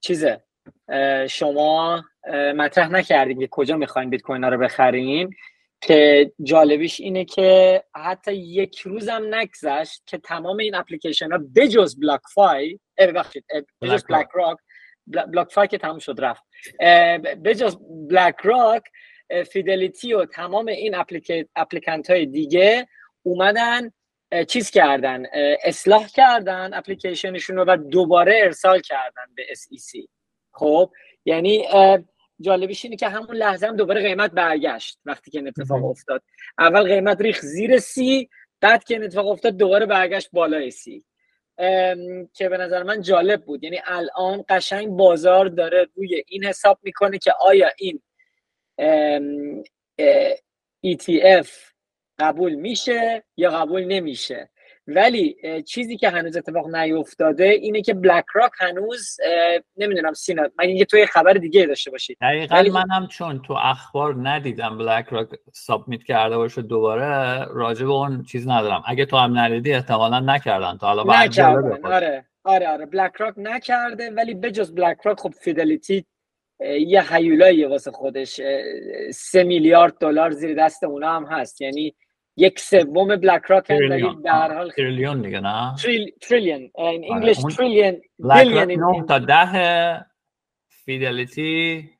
چیزه 0.00 0.44
شما 1.30 2.04
مطرح 2.56 2.90
نکردیم 2.90 3.40
که 3.40 3.48
کجا 3.50 3.76
می‌خواین 3.76 4.10
بیت 4.10 4.22
کوین 4.22 4.44
رو 4.44 4.58
بخرین. 4.58 5.34
که 5.80 6.32
جالبیش 6.42 7.00
اینه 7.00 7.24
که 7.24 7.82
حتی 7.94 8.34
یک 8.34 8.78
روزم 8.78 9.22
نگذشت 9.30 10.02
که 10.06 10.18
تمام 10.18 10.56
این 10.56 10.74
اپلیکیشن 10.74 11.32
ها 11.32 11.38
بجز 11.56 12.00
بلاک 12.00 12.20
فای 12.34 12.78
ببخشید 12.98 13.44
بجز 13.82 14.04
BlackRock 14.04 14.56
BlockFi 15.08 15.68
که 15.68 15.78
تموم 15.78 15.98
شد 15.98 16.16
رفت. 16.18 16.42
بجز 17.44 17.76
BlackRock 18.08 18.82
Fidelity 19.52 20.12
و 20.12 20.24
تمام 20.24 20.66
این 20.66 20.94
applicant 21.56 22.10
های 22.10 22.26
دیگه 22.26 22.88
اومدن 23.22 23.90
چیز 24.48 24.70
کردن 24.70 25.22
اصلاح 25.64 26.06
کردن 26.06 26.74
اپلیکیشنشون 26.74 27.56
رو 27.56 27.64
و 27.64 27.76
دوباره 27.76 28.40
ارسال 28.42 28.80
کردن 28.80 29.24
به 29.34 29.42
SEC 29.42 30.06
خب 30.52 30.90
یعنی 31.24 31.64
جالبیش 32.40 32.84
اینه 32.84 32.96
که 32.96 33.08
همون 33.08 33.36
لحظه 33.36 33.66
هم 33.66 33.76
دوباره 33.76 34.02
قیمت 34.02 34.30
برگشت 34.30 34.98
وقتی 35.04 35.30
که 35.30 35.38
این 35.38 35.48
اتفاق 35.48 35.84
افتاد. 35.84 36.22
اول 36.58 36.82
قیمت 36.82 37.20
ریخت 37.20 37.40
زیر 37.40 37.78
سی 37.78 38.28
بعد 38.60 38.84
که 38.84 38.94
این 38.94 39.04
اتفاق 39.04 39.26
افتاد 39.26 39.56
دوباره 39.56 39.86
برگشت 39.86 40.28
بالای 40.32 40.70
سی 40.70 41.04
که 42.34 42.48
به 42.48 42.56
نظر 42.56 42.82
من 42.82 43.02
جالب 43.02 43.44
بود. 43.44 43.64
یعنی 43.64 43.80
الان 43.84 44.44
قشنگ 44.48 44.88
بازار 44.88 45.48
داره 45.48 45.86
روی 45.94 46.24
این 46.26 46.44
حساب 46.44 46.78
می‌کنه 46.82 47.18
که 47.18 47.32
آیا 47.40 47.68
این 47.78 48.00
ETF 50.86 51.48
قبول 52.18 52.54
میشه 52.54 53.24
یا 53.36 53.50
قبول 53.50 53.84
نمیشه. 53.84 54.50
ولی 54.90 55.36
چیزی 55.66 55.96
که 55.96 56.08
هنوز 56.08 56.36
اتفاق 56.36 56.74
نیفتاده 56.76 57.44
اینه 57.44 57.82
که 57.82 57.94
بلک 57.94 58.24
راک 58.34 58.52
هنوز 58.58 59.16
نمی‌دونم 59.76 60.12
سینا 60.12 60.42
مگه 60.58 60.68
اینکه 60.68 60.84
توی 60.84 61.06
خبر 61.06 61.32
دیگه 61.32 61.66
داشته 61.66 61.90
باشی. 61.90 62.16
دقیقا 62.20 62.54
ولی... 62.56 62.70
منم 62.70 63.06
چون 63.10 63.42
تو 63.42 63.54
اخبار 63.62 64.28
ندیدم 64.28 64.78
بلک 64.78 65.06
راک 65.10 65.28
سابمیت 65.52 66.02
کرده 66.02 66.36
باشه 66.36 66.62
دوباره 66.62 67.44
راجع 67.44 67.86
به 67.86 67.92
اون 67.92 68.22
چیز 68.22 68.48
ندارم. 68.48 68.82
اگه 68.86 69.06
تو 69.06 69.16
هم 69.16 69.38
ندیدی 69.38 69.72
احتمالا 69.72 70.20
نکردن 70.20 70.78
تا 70.78 70.86
حالا 70.86 71.22
نکردن. 71.24 71.86
آره 71.86 72.26
آره 72.44 72.68
آره. 72.68 72.86
بلک 72.86 73.12
راک 73.16 73.34
نکرده 73.36 74.10
ولی 74.10 74.34
بجز 74.34 74.74
بلک 74.74 74.98
راک 75.04 75.20
خب 75.20 75.34
فیدلیتی 75.40 76.06
یه 76.86 77.14
حیولایی 77.14 77.64
واسه 77.64 77.90
خودش 77.90 78.40
سه 79.14 79.44
میلیارد 79.44 79.98
دلار 80.00 80.30
زیر 80.30 80.54
دست 80.64 80.84
اونا 80.84 81.16
هم 81.16 81.24
هست. 81.24 81.60
یعنی 81.60 81.94
یک 82.38 82.58
سوم 82.58 83.16
بلک 83.16 83.42
راک 83.46 83.70
هم 83.70 84.22
در 84.22 84.54
حال 84.54 84.70
تریلیون 84.70 85.22
دیگه 85.22 85.40
نه؟ 85.40 85.74
تریلیون 86.20 86.70
این 86.74 87.12
انگلیش 87.12 87.38
تریلیون 87.56 88.00
بیلیون 88.18 89.06
تا 89.06 89.18
ده 89.18 90.06
فیدلیتی 90.68 91.90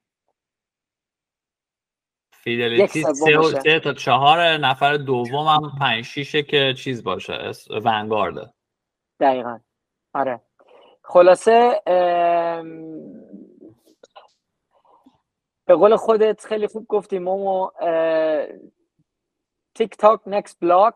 فیدلیتی 2.33 3.03
سه, 3.03 3.43
سه 3.63 3.81
تا 3.81 3.93
چهار 3.93 4.57
نفر 4.57 4.97
دوم 4.97 5.47
هم 5.47 5.73
پنج 5.81 6.05
شیشه 6.05 6.43
که 6.43 6.75
چیز 6.79 7.05
باشه 7.05 7.51
ونگارده 7.85 8.53
دقیقا. 9.21 9.59
آره. 10.15 10.41
خلاصه 11.05 11.83
به 15.67 15.75
قول 15.75 15.97
خودت 15.97 16.45
خیلی 16.47 16.67
خوب 16.67 16.87
گفتی 16.89 17.19
مومو 17.19 17.71
تیک 19.79 19.97
تاک 19.97 20.21
نکس 20.27 20.57
بلاک. 20.61 20.95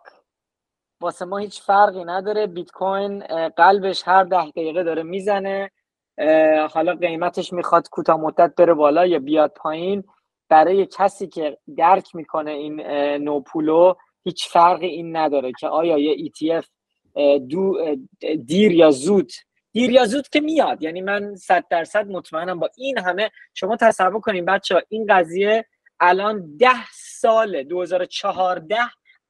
واسه 1.01 1.25
ما 1.25 1.39
هیچ 1.39 1.63
فرقی 1.63 2.05
نداره. 2.05 2.47
بیت 2.47 2.71
کوین 2.71 3.21
قلبش 3.57 4.03
هر 4.07 4.25
ده 4.25 4.51
دقیقه 4.51 4.83
داره 4.83 5.03
می‌زنه. 5.03 5.71
حالا 6.71 6.95
قیمتش 6.95 7.53
می‌خواد 7.53 7.89
کوتاه 7.89 8.21
مدت 8.21 8.55
بره 8.55 8.75
بالا 8.75 9.07
یا 9.07 9.19
بیاد 9.19 9.53
پایین. 9.57 10.05
برای 10.49 10.87
کسی 10.87 11.27
که 11.27 11.59
درک 11.77 12.15
می‌کنه 12.15 12.51
این 12.51 12.81
نوپولو 13.17 13.95
هیچ 14.25 14.49
فرقی 14.49 14.87
این 14.87 15.17
نداره 15.17 15.53
که 15.61 15.69
آیا 15.69 15.99
یه 15.99 16.31
ETF 16.31 16.67
دو 17.39 17.97
دیر 18.47 18.73
یا 18.73 18.91
زود. 18.91 19.33
دیر 19.73 19.91
یا 19.91 20.05
زود 20.05 20.29
که 20.29 20.41
میاد. 20.41 20.83
یعنی 20.83 21.01
من 21.01 21.35
صد 21.35 21.65
درصد 21.71 22.07
مطمئنم 22.07 22.59
با 22.61 22.71
این 22.77 22.99
همه. 22.99 23.31
شما 23.55 23.77
تصور 23.77 24.21
کنیم 24.21 24.45
بچه 24.45 24.83
این 24.89 25.07
قضیه 25.09 25.65
الان 26.01 26.57
ده 26.57 26.85
سال 27.23 27.63
2014 27.63 28.77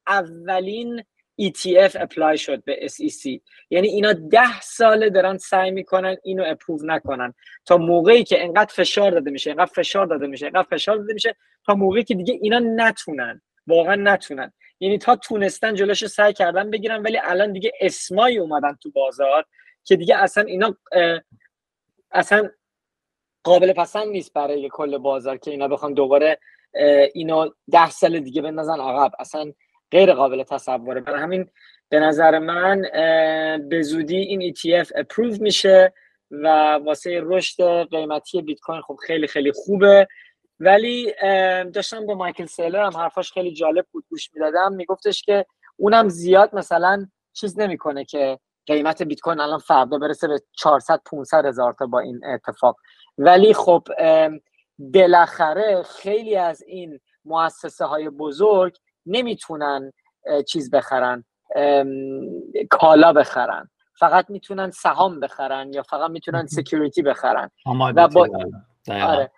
اولین 0.06 1.04
ETF 1.42 1.96
اپلای 1.96 2.38
شد 2.38 2.64
به 2.64 2.88
SEC 2.88 3.40
یعنی 3.70 3.88
اینا 3.88 4.12
ده 4.12 4.60
ساله 4.60 5.10
دارن 5.10 5.38
سعی 5.38 5.70
می‌کنن 5.70 6.16
اینو 6.24 6.44
اپروو 6.46 6.78
نکنن. 6.84 7.34
تا 7.66 7.76
موقعی 7.76 8.24
که 8.24 8.44
انقدر 8.44 8.72
فشار 8.74 9.10
داده 9.10 9.30
میشه 9.30 9.50
انقدر 9.50 9.72
فشار 9.74 10.06
داده 10.06 10.26
میشه 10.26 10.46
انقدر 10.46 10.68
فشار 10.70 10.96
داده 10.96 11.12
میشه 11.14 11.36
تا 11.66 11.74
موقعی 11.74 12.04
که 12.04 12.14
دیگه 12.14 12.38
اینا 12.42 12.58
نتونن. 12.58 13.42
واقعا 13.66 13.94
نتونن. 13.94 14.52
یعنی 14.80 14.98
تا 14.98 15.16
تونستن 15.16 15.74
جلوش 15.74 16.06
سعی 16.06 16.32
کردن 16.32 16.70
بگیرن 16.70 17.02
ولی 17.02 17.18
الان 17.22 17.52
دیگه 17.52 17.72
اسمایی 17.80 18.38
اومدن 18.38 18.78
تو 18.82 18.90
بازار 18.90 19.44
که 19.84 19.96
دیگه 19.96 20.16
اصلا 20.16 20.44
اینا 20.44 20.76
اصلا 22.10 22.50
قابل 23.42 23.72
پسند 23.72 24.08
نیست 24.08 24.32
برای 24.32 24.68
کل 24.72 24.98
بازار 24.98 25.36
که 25.36 25.50
اینا 25.50 25.68
بخوان 25.68 25.94
دوباره 25.94 26.38
اینو 27.14 27.50
ده 27.70 27.90
سال 27.90 28.20
دیگه 28.20 28.42
بندازن 28.42 28.80
عقب. 28.80 29.12
اصلا 29.18 29.52
غیر 29.90 30.12
قابل 30.14 30.42
تصوره. 30.42 31.00
برای 31.00 31.20
همین 31.22 31.50
به 31.88 32.00
نظر 32.00 32.38
من 32.38 32.82
به 33.68 33.82
زودی 33.82 34.16
این 34.16 34.54
ETF 34.54 34.92
اپروو 34.94 35.36
میشه 35.40 35.92
و 36.30 36.48
واسه 36.84 37.20
رشد 37.22 37.88
قیمتی 37.90 38.42
بیت 38.42 38.60
کوین 38.60 38.80
خب 38.80 38.96
خیلی 39.06 39.26
خیلی 39.26 39.52
خوبه. 39.52 40.08
ولی 40.60 41.12
داشتم 41.74 42.06
با 42.06 42.14
مایکل 42.14 42.46
سیلر 42.46 42.84
هم 42.84 42.96
حرفاش 42.96 43.32
خیلی 43.32 43.52
جالب 43.54 43.86
بود 43.92 44.04
گوش 44.10 44.30
می‌دادم. 44.34 44.72
میگفتش 44.72 45.22
که 45.22 45.46
اونم 45.76 46.08
زیاد 46.08 46.54
مثلا 46.54 47.06
چیز 47.32 47.60
نمی‌کنه 47.60 48.04
که 48.04 48.38
قیمت 48.66 49.02
بیت 49.02 49.20
کوین 49.20 49.40
الان 49.40 49.58
فردا 49.58 49.98
برسه 49.98 50.28
به 50.28 50.40
400 50.58 51.00
500 51.10 51.46
هزار 51.46 51.74
تا 51.78 51.86
با 51.86 52.00
این 52.00 52.20
اتفاق. 52.24 52.76
ولی 53.18 53.54
خب 53.54 53.82
بالاخره 54.94 55.82
خیلی 55.82 56.36
از 56.36 56.62
این 56.62 57.00
مؤسسه 57.24 57.84
های 57.84 58.08
بزرگ 58.08 58.76
نمی‌تونن 59.06 59.92
چیز 60.48 60.70
بخرن 60.70 61.24
کالا 62.70 63.12
بخرن. 63.12 63.70
فقط 63.98 64.30
می‌تونن 64.30 64.70
سهام 64.70 65.20
بخرن 65.20 65.72
یا 65.72 65.82
فقط 65.82 66.10
می‌تونن 66.10 66.46
سکیوریتی 66.46 67.02
بخرن. 67.02 67.50
و 67.96 68.08
با 68.08 68.28
آره 68.88 69.30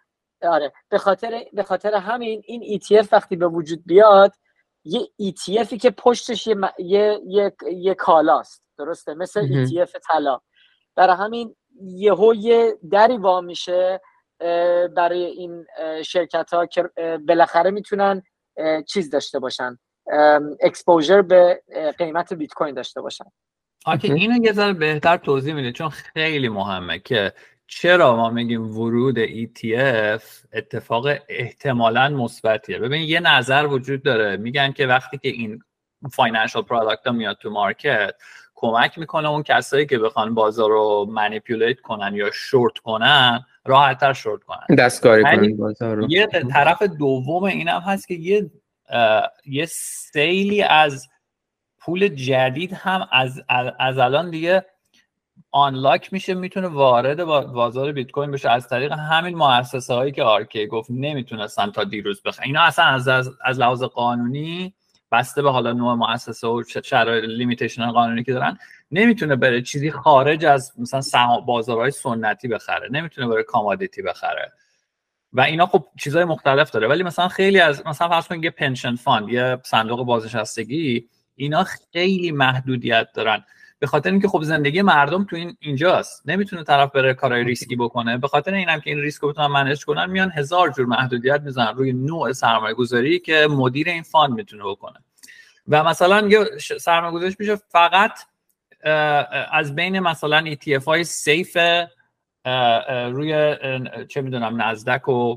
آره. 0.43 0.73
به 0.89 0.99
خاطر 0.99 1.45
به 1.53 1.63
خاطر 1.63 1.95
همین 1.95 2.43
این 2.45 2.81
ETF 2.81 3.09
وقتی 3.13 3.37
به 3.37 3.47
وجود 3.47 3.83
بیاد 3.87 4.33
یه 4.85 5.01
ETFی 5.23 5.77
که 5.77 5.91
پشتش 5.91 6.47
یه 6.47 6.57
یه 6.79 7.21
یه, 7.27 7.53
یه 7.73 7.95
کالاست. 7.95 8.63
درسته؟ 8.79 9.15
مثل 9.15 9.67
ETF 9.67 9.91
طلا. 10.11 10.41
برای 10.97 11.17
همین 11.17 11.57
یهو 11.83 12.35
یه 12.35 12.79
دری 12.91 13.17
وا 13.17 13.41
میشه 13.41 14.01
برای 14.97 15.25
این 15.25 15.67
شرکت 16.05 16.55
ها 16.55 16.67
که 16.67 16.91
بالاخره 17.29 17.71
می‌تونن 17.71 18.23
چیز 18.87 19.11
داشته 19.11 19.39
باشن. 19.39 19.79
exposure 20.61 21.23
به 21.23 21.63
قیمت 21.99 22.33
بیت 22.33 22.55
کوین 22.55 22.75
داشته 22.75 23.01
باشن. 23.01 23.25
اوکی 23.87 24.15
اینو 24.15 24.45
یه 24.45 24.53
ذره 24.53 24.73
بهتر 24.73 25.17
توضیح 25.17 25.55
میده 25.55 25.73
چون 25.73 25.89
خیلی 25.89 26.49
مهمه 26.49 26.99
که 26.99 27.33
چرا 27.67 28.17
ما 28.17 28.31
میگیم 28.31 28.79
ورود 28.79 29.27
ETF 29.27 30.23
اتفاق 30.53 31.07
احتمالا 31.29 32.09
مثبتیه. 32.09 32.79
ببین 32.79 33.03
یه 33.03 33.21
نظر 33.21 33.67
وجود 33.67 34.03
داره. 34.03 34.37
میگن 34.37 34.73
که 34.73 34.87
وقتی 34.87 35.19
که 35.19 35.29
این 35.29 35.63
financial 36.13 36.63
product 36.63 37.07
ها 37.07 37.13
میاد 37.13 37.37
تو 37.37 37.51
market 37.51 38.15
کمک 38.55 38.99
می‌کنه 38.99 39.29
اون 39.29 39.43
کسایی 39.43 39.87
که 39.87 39.99
بخوان 39.99 40.35
بازار 40.35 40.71
رو 40.71 41.07
manipulate 41.11 41.81
کنن 41.81 42.15
یا 42.15 42.31
شورت 42.31 42.79
کنن 42.79 43.47
راحتتر 43.65 44.13
شورت 44.13 44.43
کنن. 44.43 44.77
دستکاری 44.77 45.23
کنن 45.23 45.57
بازار 45.57 45.97
رو. 45.97 46.11
یه 46.11 46.27
طرف 46.27 46.83
دوم 46.83 47.43
اینم 47.43 47.81
هست 47.81 48.09
که 48.09 48.15
یه 48.15 48.51
یه 49.47 49.67
سیلی 49.67 50.63
از 50.63 51.09
پول 51.79 52.09
جدید 52.09 52.73
هم 52.73 53.09
از 53.13 53.43
از 53.79 53.99
الان 53.99 54.31
دیگه 54.31 54.67
unlock 55.51 56.13
میشه 56.13 56.35
می‌تونه 56.35 56.69
وارد 56.69 57.25
بازار 57.25 57.93
بیت 57.93 58.11
کوین 58.11 58.31
بشه. 58.31 58.51
از 58.51 58.69
طریق 58.69 58.93
همین 58.93 59.37
مؤسسه 59.37 59.95
هایی 59.95 60.13
که 60.13 60.23
آرکی 60.23 60.67
گفت 60.67 60.91
نمی‌تونستن 60.91 61.71
تا 61.71 61.85
دیروز 61.85 62.23
بخرن. 62.23 62.47
اینا 62.47 62.63
اصلا 62.63 62.85
از 62.85 63.09
از 63.45 63.59
لحاظ 63.59 63.83
قانونی 63.83 64.75
بسته 65.15 65.43
به 65.43 65.51
حالا 65.51 65.73
نوع 65.73 65.95
مؤسسه 65.95 66.47
و 66.47 66.63
شرایط 66.85 67.25
limitation 67.25 67.91
قانونی 67.91 68.25
که 68.25 68.33
دارن 68.33 68.59
نمی‌تونه 68.91 69.37
بره 69.37 69.63
چیزی 69.63 69.91
خارج 69.91 70.45
از 70.45 70.73
مثلا 70.79 71.41
بازارهای 71.41 71.91
سنتی 71.91 72.49
بخره 72.49 72.89
نمی‌تونه 72.91 73.27
بره 73.27 73.43
commodity 73.43 74.03
بخره. 74.03 74.53
و 75.33 75.41
اینا 75.41 75.67
خب 75.67 75.85
چیزهای 76.01 76.25
مختلف 76.25 76.71
داره. 76.71 76.89
ولی 76.89 77.03
مثلا 77.03 77.29
خیلی 77.29 77.61
از 77.61 77.87
مثلا 77.87 78.09
فرض 78.09 78.27
کنید 78.27 78.45
یه 78.45 78.51
pension 78.51 78.97
fund 78.97 79.29
یه 79.29 79.59
صندوق 79.65 80.05
بازنشستگی 80.05 81.09
اینا 81.37 81.65
خیلی 81.93 82.33
محدودیت 82.33 83.09
دارن. 83.15 83.45
به 83.79 83.87
خاطر 83.87 84.11
اینکه 84.11 84.29
خب 84.29 84.43
زندگی 84.43 84.83
مردم 84.83 85.25
تو 85.25 85.37
این 85.37 85.57
اینجاست. 85.61 86.23
نمی‌تونه 86.29 86.65
طرف 86.65 86.93
بره 86.93 87.15
کارهای 87.15 87.45
ریسکی 87.45 87.77
بکنه. 87.77 88.19
به 88.19 88.29
خاطر 88.29 88.55
اینم 88.55 88.81
که 88.81 88.91
این 88.91 89.01
ریسک 89.01 89.23
رو 89.23 89.29
بتونن 89.29 89.47
manage 89.47 89.85
کنن 89.85 90.11
میان 90.11 90.31
هزار 90.31 90.71
جور 90.71 90.87
محدودیت 90.87 91.41
می‌زنن 91.41 91.77
روی 91.77 91.93
نوع 91.93 92.33
سرمایه 92.33 92.75
گذاری 92.75 93.19
که 93.19 93.47
مدیر 93.51 93.89
این 93.89 94.03
fund 94.03 94.33
می‌تونه 94.33 94.65
بکنه. 94.65 95.04
و 95.69 95.85
مثلا 95.85 96.29
یه 96.29 96.59
سرمایه 96.59 97.15
گذاری 97.15 97.37
میشه 97.39 97.57
فقط 97.57 98.19
از 99.53 99.75
بین 99.75 100.01
مثلا 100.01 100.55
ETF 100.55 100.85
های 100.85 101.05
safe 101.05 101.57
روی 103.13 103.57
چه 104.09 104.23
می‌دونم 104.23 104.63
نزدک 104.63 105.09
و 105.09 105.37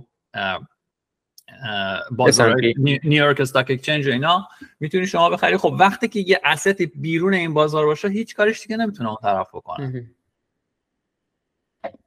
بازار 2.12 2.56
نیویورک 2.78 3.42
استاک 3.42 3.66
اکسچنج 3.70 4.08
و 4.08 4.12
اینا 4.12 4.48
می‌تونی 4.80 5.08
شما 5.08 5.30
بخری. 5.30 5.58
خب 5.58 5.76
وقتی 5.80 6.08
که 6.08 6.20
یه 6.20 6.42
استی 6.44 6.86
بیرون 6.86 7.34
این 7.34 7.54
بازار 7.54 7.86
باشه 7.86 8.08
هیچ 8.08 8.36
کارش 8.36 8.62
دیگه 8.62 8.78
نمی‌تونه 8.78 9.10
اون 9.10 9.18
طرف 9.22 9.50
بکنه. 9.54 10.06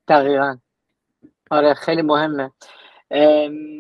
دقیقا. 0.09 0.57
آره 1.50 1.75
خیلی 1.75 2.03
مهمه. 2.03 2.50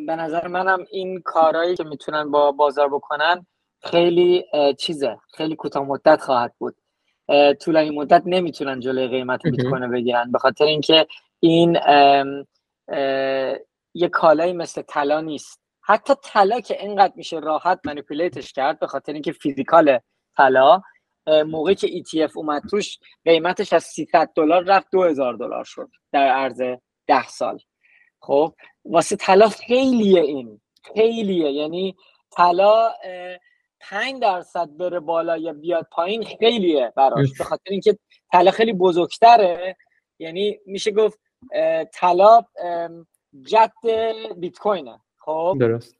به 0.06 0.16
نظر 0.16 0.46
منم 0.48 0.84
این 0.90 1.20
کارهایی 1.20 1.76
که 1.76 1.84
می‌تونن 1.84 2.30
با 2.30 2.52
بازار 2.52 2.88
بکنن 2.88 3.46
خیلی 3.82 4.44
چیزه. 4.78 5.18
خیلی 5.34 5.56
کوتاه 5.56 5.84
مدت 5.84 6.20
خواهد 6.20 6.54
بود. 6.58 6.76
طولانی 7.60 7.90
مدت 7.90 8.22
نمی‌تونن 8.26 8.80
جلوی 8.80 9.08
قیمت 9.08 9.42
بیت 9.42 9.66
کوین 9.70 9.90
بگیرن. 9.90 10.32
به 10.32 10.38
خاطر 10.38 10.64
اینکه 10.64 11.06
این 11.40 11.78
یه 13.94 14.08
کالایی 14.12 14.52
مثل 14.52 14.82
طلا 14.82 15.20
نیست. 15.20 15.60
حتی 15.82 16.14
طلا 16.22 16.60
که 16.60 16.82
اینقدر 16.82 17.12
میشه 17.16 17.38
راحت 17.38 17.80
منیپولیتش 17.84 18.52
کرد 18.52 18.78
به 18.78 18.86
خاطر 18.86 19.12
اینکه 19.12 19.32
فیزیکال 19.32 19.98
طلا 20.36 20.82
موقعی 21.26 21.74
که 21.74 21.86
ETF 21.86 22.36
اومد 22.36 22.62
توش 22.70 22.98
قیمتش 23.24 23.72
از 23.72 23.84
300 23.84 24.30
دلار 24.34 24.64
رفت 24.64 24.86
2000 24.92 25.34
دلار 25.34 25.64
شد 25.64 25.90
در 26.12 26.28
عرض 26.28 26.62
10 27.06 27.28
سال. 27.28 27.58
خب 28.20 28.54
واسه 28.84 29.16
طلا 29.16 29.48
خیلیه 29.48 30.20
این. 30.20 30.60
خیلیه. 30.94 31.50
یعنی 31.50 31.96
طلا 32.30 32.92
5 33.80 34.22
درصد 34.22 34.76
بره 34.76 35.00
بالا 35.00 35.36
یا 35.36 35.52
بیاد 35.52 35.86
پایین 35.92 36.24
خیلیه 36.24 36.92
براش 36.96 37.28
به 37.38 37.44
خاطر 37.44 37.70
اینکه 37.70 37.98
طلا 38.32 38.50
خیلی 38.50 38.72
بزرگتره. 38.72 39.76
یعنی 40.18 40.60
میشه 40.66 40.90
گفت 40.90 41.18
طلا 41.94 42.44
جد 43.42 43.72
بیت 44.36 44.58
کوینه 44.58 45.00
خب؟ 45.18 45.56
درست. 45.60 45.96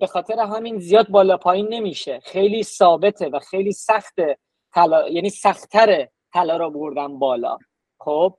به 0.00 0.06
خاطر 0.06 0.40
همین 0.40 0.78
زیاد 0.78 1.08
بالا 1.08 1.36
پایین 1.36 1.68
نمیشه. 1.68 2.20
خیلی 2.20 2.62
ثابته 2.62 3.28
و 3.28 3.38
خیلی 3.38 3.72
سخته 3.72 4.38
طلا 4.74 5.08
یعنی 5.08 5.30
سختتر 5.30 6.08
طلا 6.32 6.56
رو 6.56 6.70
بردن 6.70 7.18
بالا. 7.18 7.58
خب؟ 8.00 8.38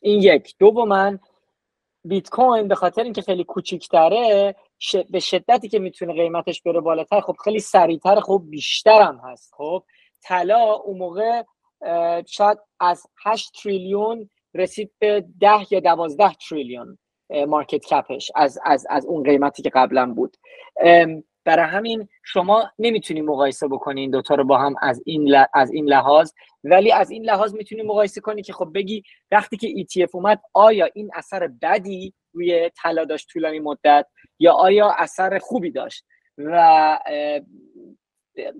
این 0.00 0.22
یک. 0.22 0.54
من 0.86 1.18
بیت 2.04 2.28
کوین 2.28 2.68
به 2.68 2.74
خاطر 2.74 3.02
اینکه 3.02 3.22
خیلی 3.22 3.44
کوچیکتره 3.44 4.56
به 5.10 5.20
شدتی 5.20 5.68
که 5.68 5.78
می‌تونه 5.78 6.12
قیمتش 6.12 6.62
بره 6.62 6.80
بالاتر 6.80 7.20
خب 7.20 7.36
خیلی 7.44 7.60
سریعتر 7.60 8.20
خب 8.20 8.42
بیشتر 8.50 9.02
هم 9.02 9.20
هست. 9.24 9.54
خب 9.56 9.82
طلا 10.22 10.72
اون 10.72 10.98
موقع 10.98 11.42
شاید 12.26 12.58
از 12.80 13.06
8 13.24 13.52
تریلیون 13.62 14.30
رسید 14.54 14.90
به 14.98 15.24
10 15.40 15.48
یا 15.70 15.80
12 15.80 16.32
تریلیون 16.48 16.98
مارکت 17.46 17.86
کپش 17.86 18.30
از, 18.34 18.58
از, 18.64 18.86
از 18.90 19.06
اون 19.06 19.22
قیمتی 19.22 19.62
که 19.62 19.70
قبلا 19.70 20.14
بود. 20.14 20.36
برای 21.44 21.66
همین 21.70 22.08
شما 22.24 22.70
نمی‌تونی 22.78 23.20
مقایسه 23.20 23.68
بکنی 23.68 24.00
این 24.00 24.10
دوتا 24.10 24.34
رو 24.34 24.44
با 24.44 24.58
هم 24.58 24.74
از 24.82 25.02
این, 25.06 25.36
از 25.54 25.72
این 25.72 25.84
لحاظ 25.84 26.32
ولی 26.64 26.92
از 26.92 27.10
این 27.10 27.24
لحاظ 27.24 27.54
می‌تونی 27.54 27.82
مقایسه 27.82 28.20
کنی 28.20 28.42
که 28.42 28.52
خب 28.52 28.70
بگی 28.74 29.02
وقتی 29.30 29.56
که 29.56 29.68
ETF 29.68 30.14
اومد 30.14 30.40
آیا 30.54 30.88
این 30.94 31.10
اثر 31.14 31.48
بدی؟ 31.62 32.14
روی 32.36 32.70
طلا 32.82 33.04
داشت 33.04 33.28
طولانی 33.28 33.60
مدت 33.60 34.06
یا 34.38 34.52
آیا 34.52 34.94
اثر 34.98 35.38
خوبی 35.38 35.70
داشت؟ 35.70 36.04
و 36.38 36.98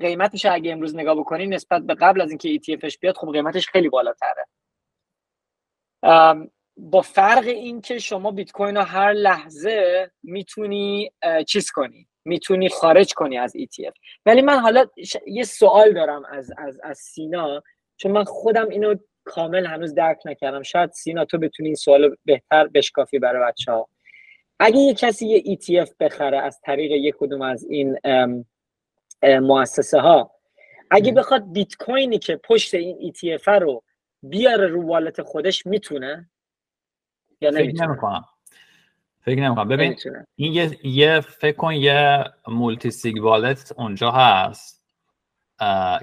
قیمتش 0.01 0.47
اگه 0.47 0.73
امروز 0.73 0.97
نگاه 0.97 1.15
بکنی 1.15 1.47
نسبت 1.47 1.83
به 1.83 1.95
قبل 1.95 2.21
از 2.21 2.31
اینکه 2.31 2.59
ETFش 2.59 2.99
بیاد 2.99 3.17
خب 3.17 3.33
قیمتش 3.33 3.69
خیلی 3.69 3.89
بالاتره. 3.89 4.47
با 6.77 7.03
فرق 7.03 7.45
این 7.47 7.81
که 7.81 7.99
شما 7.99 8.31
بیت 8.31 8.53
کوین 8.53 8.77
رو 8.77 8.83
هر 8.83 9.13
لحظه 9.13 10.11
می‌تونی 10.23 11.11
چیز 11.47 11.71
کنی 11.71 12.09
می‌تونی 12.25 12.69
خارج 12.69 13.15
کنی 13.15 13.39
از 13.39 13.53
ETF 13.57 13.93
ولی 14.27 14.43
من 14.43 14.59
حالا 14.59 14.87
یه 15.27 15.45
سوال 15.45 15.93
دارم 15.93 16.25
از, 16.25 16.51
از, 16.59 16.81
از 16.83 16.99
سینا 16.99 17.63
چون 17.97 18.13
من 18.13 18.25
خودم 18.25 18.69
اینو 18.69 18.95
کامل 19.27 19.67
هنوز 19.67 19.95
درک 19.95 20.19
نکردم. 20.25 20.63
شاید 20.63 20.91
سینا 20.91 21.25
تو 21.25 21.39
بتونی 21.39 21.69
این 21.69 21.77
سوال 21.77 22.17
بهتر 22.25 22.67
بشکافی 22.67 23.19
برای 23.19 23.53
بچه 23.53 23.73
ها 23.73 23.89
اگه 24.59 24.79
یه 24.79 24.95
کسی 24.95 25.27
یه 25.27 25.57
ETF 25.57 25.91
بخره 26.01 26.39
از 26.39 26.61
طریق 26.61 26.91
یک 26.91 27.15
کدوم 27.19 27.43
از 27.43 27.65
این 27.65 27.99
مؤسسه 29.23 30.01
ها 30.01 30.31
اگه 30.91 31.13
بخواد 31.13 31.53
بیت 31.53 31.77
کوینی 31.77 32.19
که 32.19 32.41
پشت 32.45 32.75
این 32.75 33.13
ETF 33.13 33.49
رو 33.49 33.83
بیاره 34.23 34.67
رو 34.67 34.87
wallet 34.87 35.23
خودش 35.23 35.67
می‌تونه؟ 35.67 36.31
یا 37.41 37.51
فکر 37.51 37.87
نمی‌کنم. 37.87 38.25
فکر 39.21 39.41
نمی‌کنم. 39.41 39.69
ببین 39.69 39.97
این 40.37 40.53
یه, 40.53 40.87
یه 40.87 41.21
فکر 41.21 41.57
کن 41.57 41.75
یه 41.75 42.25
multisig 42.49 43.23
wallet 43.23 43.73
اونجا 43.77 44.11
هست 44.11 44.85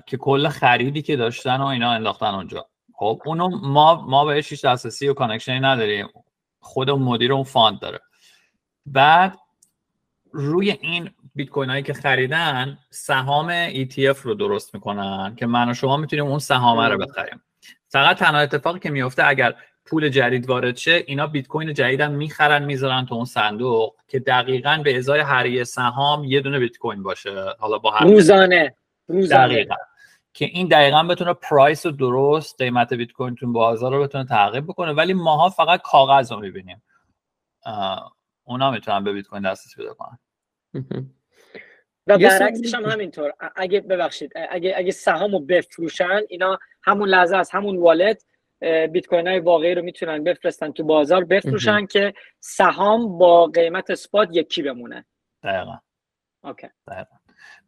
که 0.06 0.18
کل 0.18 0.48
خریدی 0.48 1.02
که 1.02 1.16
داشتن 1.16 1.62
و 1.62 1.66
اینا 1.66 1.92
انداختن 1.92 2.36
اونجا. 2.36 2.70
خب 2.94 3.22
اونو 3.26 3.48
ما 3.48 4.02
ما 4.02 4.26
بهش 4.26 4.50
هیچ 4.50 4.66
دسترسی 4.66 5.08
و 5.08 5.14
connection 5.14 5.56
ی 5.56 5.60
نداریم. 5.60 6.10
خود 6.60 6.90
مدیر 6.90 7.34
اون 7.34 7.44
fund 7.44 7.80
داره. 7.80 8.00
بعد 8.86 9.38
روی 10.32 10.72
این 10.72 11.10
بیت 11.36 11.50
کوین 11.50 11.70
هایی 11.70 11.84
که 11.84 11.94
خریدن 11.94 12.78
سهام 12.90 13.72
ETF 13.72 14.18
رو 14.22 14.34
درست 14.34 14.76
می‌کنن 14.76 15.36
که 15.36 15.46
من 15.46 15.70
و 15.70 15.74
شما 15.74 15.98
می‌تونیم 15.98 16.26
اون 16.26 16.40
سهامه 16.40 16.88
رو 16.88 16.98
بخریم. 16.98 17.42
فقط 17.88 18.18
تنها 18.18 18.40
اتفاقی 18.40 18.80
که 18.80 18.90
میفته 18.90 19.28
اگر 19.28 19.56
پول 19.86 20.10
جدید 20.10 20.50
وارد 20.50 20.78
شه 20.78 21.04
اینا 21.08 21.28
بیت 21.28 21.48
کوین 21.48 21.74
جدیدن 21.74 22.12
می‌خرن 22.12 22.64
می‌ذارن 22.64 23.06
تو 23.06 23.16
اون 23.16 23.26
صندوق 23.26 23.96
که 24.08 24.20
دقیقا 24.20 24.82
به 24.84 24.98
ازای 24.98 25.20
هر 25.20 25.46
یه 25.46 25.64
سهام 25.64 26.24
یه 26.24 26.42
دونه 26.42 26.60
بیت 26.60 26.78
کوین 26.78 27.04
باشه. 27.04 27.46
حالا 27.60 27.78
با 27.78 27.92
هر 27.92 28.06
روزانه. 28.06 28.76
روزانه. 29.08 29.48
دقیقا. 29.48 29.76
که 30.34 30.46
این 30.46 30.68
دقیقا 30.68 31.04
بتونه 31.04 31.34
پرایس 31.34 31.86
رو 31.86 31.92
درست 31.92 32.62
قیمت 32.62 32.94
بیت 32.94 33.12
کوین 33.12 33.36
تو 33.36 33.52
بازار 33.52 33.96
رو 33.96 34.04
بتونه 34.04 34.26
تعقیب 34.26 34.64
بکنه. 34.64 34.92
ولی 34.92 35.14
ماها 35.14 35.50
فقط 35.50 35.82
کاغذ 35.82 36.32
رو 36.32 36.40
می‌بینیم. 36.40 36.84
اونا 38.44 38.72
می‌تونن 38.72 39.04
به 39.04 39.14
بیت 39.14 39.28
کوین 39.28 39.52
دسترسی 39.52 39.76
پیدا 39.76 39.94
کنن. 39.94 40.20
و 42.08 42.18
برعکسش 42.18 42.74
هم 42.74 42.86
همینطور. 42.86 43.34
اگه 43.56 43.82
ببخشید 43.82 44.32
اگه 44.50 44.74
اگه 44.76 44.92
سهامو 44.92 45.40
بفروشن 45.40 46.22
اینا 46.30 46.60
همون 46.84 47.10
لحظه 47.10 47.38
از 47.38 47.52
همون 47.52 47.78
والت 47.78 48.26
بیت 48.92 49.06
کوین 49.08 49.28
های 49.28 49.40
واقعی 49.40 49.76
رو 49.76 49.82
می‌تونن 49.82 50.24
بفرستن 50.24 50.72
تو 50.72 50.84
بازار 50.84 51.26
بفروشن 51.26 51.86
که 51.86 52.14
سهام 52.40 53.18
با 53.18 53.48
قیمت 53.48 53.90
اسپات 53.90 54.30
یکی 54.32 54.62
بمونه. 54.62 55.06
دقیقا. 55.44 55.78
اوکی. 56.44 56.68
دقیقا. 56.88 57.16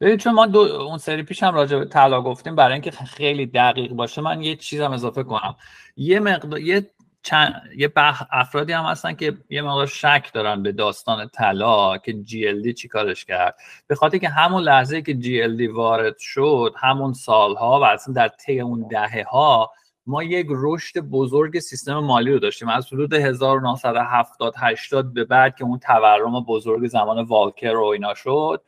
ببین 0.01 0.17
چون 0.17 0.33
ما 0.33 0.45
دو 0.45 0.59
اون 0.59 0.97
سری 0.97 1.23
پیش 1.23 1.43
هم 1.43 1.55
راجع 1.55 1.79
به 1.79 1.85
طلا 1.85 2.21
گفتیم 2.21 2.55
برای 2.55 2.73
اینکه 2.73 2.91
خیلی 2.91 3.45
دقیق 3.45 3.91
باشه 3.91 4.21
من 4.21 4.41
یه 4.41 4.55
چیزم 4.55 4.91
اضافه 4.91 5.23
کنم. 5.23 5.55
یه 5.97 6.19
مقدار 6.19 6.59
یه 6.59 6.89
چند 7.23 7.61
یه 7.77 7.87
بخ... 7.87 8.23
افرادی 8.31 8.73
هم 8.73 8.85
هستن 8.85 9.13
که 9.13 9.37
یه 9.49 9.61
مقدار 9.61 9.87
شک 9.87 10.29
دارن 10.33 10.63
به 10.63 10.71
داستان 10.71 11.27
طلا 11.27 11.97
که 11.97 12.11
GLD 12.11 12.73
چی 12.73 12.87
کارش 12.87 13.25
کرد. 13.25 13.55
به 13.87 13.95
خاطر 13.95 14.17
که 14.17 14.29
همون 14.29 14.63
لحظه 14.63 15.01
که 15.01 15.13
GLD 15.13 15.75
وارد 15.75 16.17
شد 16.17 16.73
همون 16.77 17.13
سالها 17.13 17.79
و 17.79 17.83
اصلا 17.83 18.13
در 18.13 18.27
طی 18.27 18.61
اون 18.61 18.87
دهه 18.87 19.25
ها 19.29 19.71
ما 20.07 20.23
یک 20.23 20.47
رشد 20.49 20.99
بزرگ 20.99 21.59
سیستم 21.59 21.99
مالی 21.99 22.31
رو 22.31 22.39
داشتیم. 22.39 22.69
از 22.69 22.93
حدود 22.93 23.13
1970 23.13 24.53
80 24.57 25.13
به 25.13 25.23
بعد 25.23 25.55
که 25.55 25.63
اون 25.63 25.79
تورم 25.79 26.43
بزرگ 26.43 26.87
زمان 26.87 27.25
والکر 27.25 27.75
و 27.75 27.85
اینا 27.85 28.13
شد 28.13 28.61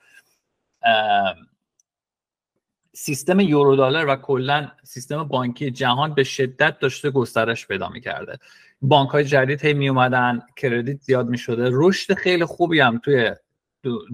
سیستم 2.93 3.39
یورو 3.39 3.75
دلار 3.75 4.07
و 4.07 4.15
کلا 4.15 4.71
سیستم 4.83 5.23
بانکی 5.23 5.71
جهان 5.71 6.13
به 6.13 6.23
شدت 6.23 6.79
داشته 6.79 7.11
گسترش 7.11 7.67
پیدا 7.67 7.89
می‌کرده. 7.89 8.37
بانک 8.81 9.09
های 9.09 9.23
جدید 9.23 9.65
هی 9.65 9.73
می 9.73 9.89
اومدن 9.89 10.41
کردیت 10.55 11.01
زیاد 11.01 11.27
می 11.27 11.37
شده 11.37 11.69
رشد 11.71 12.13
خیلی 12.13 12.45
خوبی 12.45 12.79
هم 12.79 12.97
توی 12.97 13.31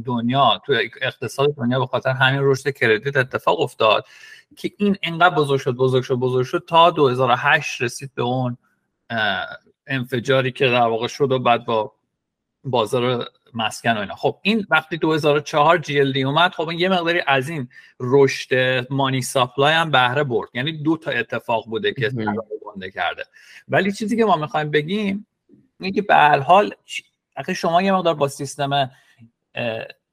دنیا 0.05 0.61
توی 0.65 0.89
اقتصاد 1.01 1.55
دنیا 1.55 1.79
به 1.79 1.85
خاطر 1.85 2.09
همین 2.09 2.39
رشد 2.43 2.69
کردیت 2.69 3.17
اتفاق 3.17 3.59
افتاد 3.59 4.05
که 4.57 4.71
این 4.77 4.97
انقدر 5.03 5.35
بزرگ 5.35 5.59
شد 5.59 5.71
بزرگ 5.71 6.03
شد 6.03 6.15
بزرگ 6.15 6.45
شد 6.45 6.63
تا 6.67 6.91
2008 6.91 7.81
رسید 7.81 8.11
به 8.15 8.23
اون 8.23 8.57
انفجاری 9.87 10.51
که 10.51 10.65
در 10.65 10.87
واقع 10.87 11.07
شد 11.07 11.31
و 11.31 11.39
بعد 11.39 11.65
با 11.65 11.93
بازار 12.63 13.27
مسکن 13.53 13.97
و 13.97 13.99
اینا. 13.99 14.15
خب 14.15 14.39
این 14.41 14.67
وقتی 14.69 14.97
2004 14.97 15.77
جی 15.77 15.99
ال 15.99 16.13
دی 16.13 16.23
اومد 16.23 16.51
خب 16.51 16.71
یه 16.71 16.89
مقداری 16.89 17.21
از 17.27 17.49
این 17.49 17.69
رشد 17.99 18.55
مانی 18.89 19.21
ساپلای 19.21 19.73
هم 19.73 19.91
بهره 19.91 20.23
برد. 20.23 20.49
یعنی 20.53 20.71
دو 20.71 20.97
تا 20.97 21.11
اتفاق 21.11 21.65
بوده 21.65 21.93
که 21.93 22.09
گنده 22.65 22.91
کرده. 22.91 23.25
ولی 23.67 23.91
چیزی 23.91 24.17
که 24.17 24.25
ما 24.25 24.35
می‌خوایم 24.35 24.71
بگیم 24.71 25.27
اینه 25.79 25.91
که 25.91 26.01
به 26.01 26.15
هر 26.15 26.39
حال 26.39 26.73
شما 27.55 27.81
یه 27.81 27.91
مقدار 27.91 28.13
با 28.13 28.27
سیستم 28.27 28.91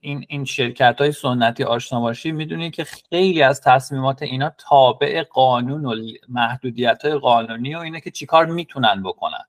این 0.01 0.25
این 0.29 0.45
شرکت 0.45 0.97
های 0.99 1.13
سنتی 1.13 1.65
آشنا 1.65 2.01
باشی 2.01 2.33
می‌دونی 2.33 2.71
که 2.71 2.85
خیلی 2.85 3.43
از 3.43 3.61
تصمیمات 3.61 4.23
اینا 4.23 4.53
تابع 4.59 5.23
قانون 5.23 5.85
و 5.85 5.95
محدودیت 6.29 7.05
های 7.05 7.15
قانونی 7.15 7.75
و 7.75 7.79
اینه 7.79 8.01
که 8.01 8.11
چیکار 8.11 8.47
می‌تونن 8.47 9.03
بکنن. 9.03 9.45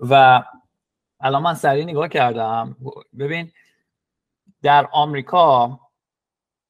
و 0.00 0.42
الان 1.20 1.42
من 1.42 1.54
سریع 1.54 1.84
نگاه 1.84 2.08
کردم. 2.08 2.76
ببین 3.18 3.52
در 4.62 4.88
آمریکا 4.92 5.80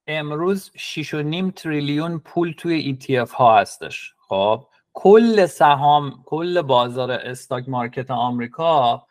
امروز 0.06 0.70
6.5 0.76 1.52
تریلیون 1.56 2.18
پول 2.18 2.54
توی 2.58 2.98
ETF 2.98 3.30
ها 3.30 3.58
هستش. 3.58 4.14
خب 4.18 4.66
کل 4.92 5.46
سهام 5.46 6.22
کل 6.26 6.62
بازار 6.62 7.10
استاک 7.10 7.68
مارکت 7.68 8.10
آمریکا 8.10 9.06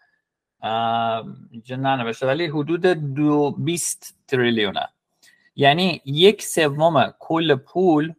اینجا 1.52 1.76
ننوشته 1.76 2.28
ولی 2.28 2.46
حدود 2.46 2.82
دو 3.14 3.52
20 3.58 4.18
تریلیونه. 4.28 4.88
یعنی 5.56 6.02
یک 6.06 6.44
سوم 6.44 7.14
کل 7.20 7.56
پول 7.56 8.14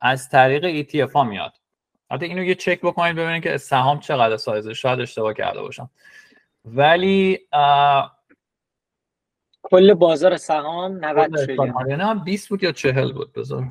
از 0.00 0.28
طریق 0.28 0.86
ETF 0.86 1.12
ها 1.12 1.24
میاد. 1.24 1.52
حتی 2.10 2.26
اینو 2.26 2.44
یه 2.44 2.54
چک 2.54 2.80
بکنید 2.80 3.16
ببینید 3.16 3.42
که 3.42 3.56
سهام 3.56 4.00
چقدر 4.00 4.36
سایزه. 4.36 4.74
شاید 4.74 5.00
اشتباه 5.00 5.34
کرده 5.34 5.60
باشم. 5.60 5.90
ولی 6.64 7.38
کل 9.62 9.94
بازار 9.94 10.36
سهام 10.36 11.04
90 11.04 11.36
تریلیون 11.36 11.90
یعنی 11.90 12.02
هم 12.02 12.24
20 12.24 12.48
بود 12.48 12.62
یا 12.62 12.72
40 12.72 13.12
بود؟ 13.12 13.32
بذار. 13.32 13.68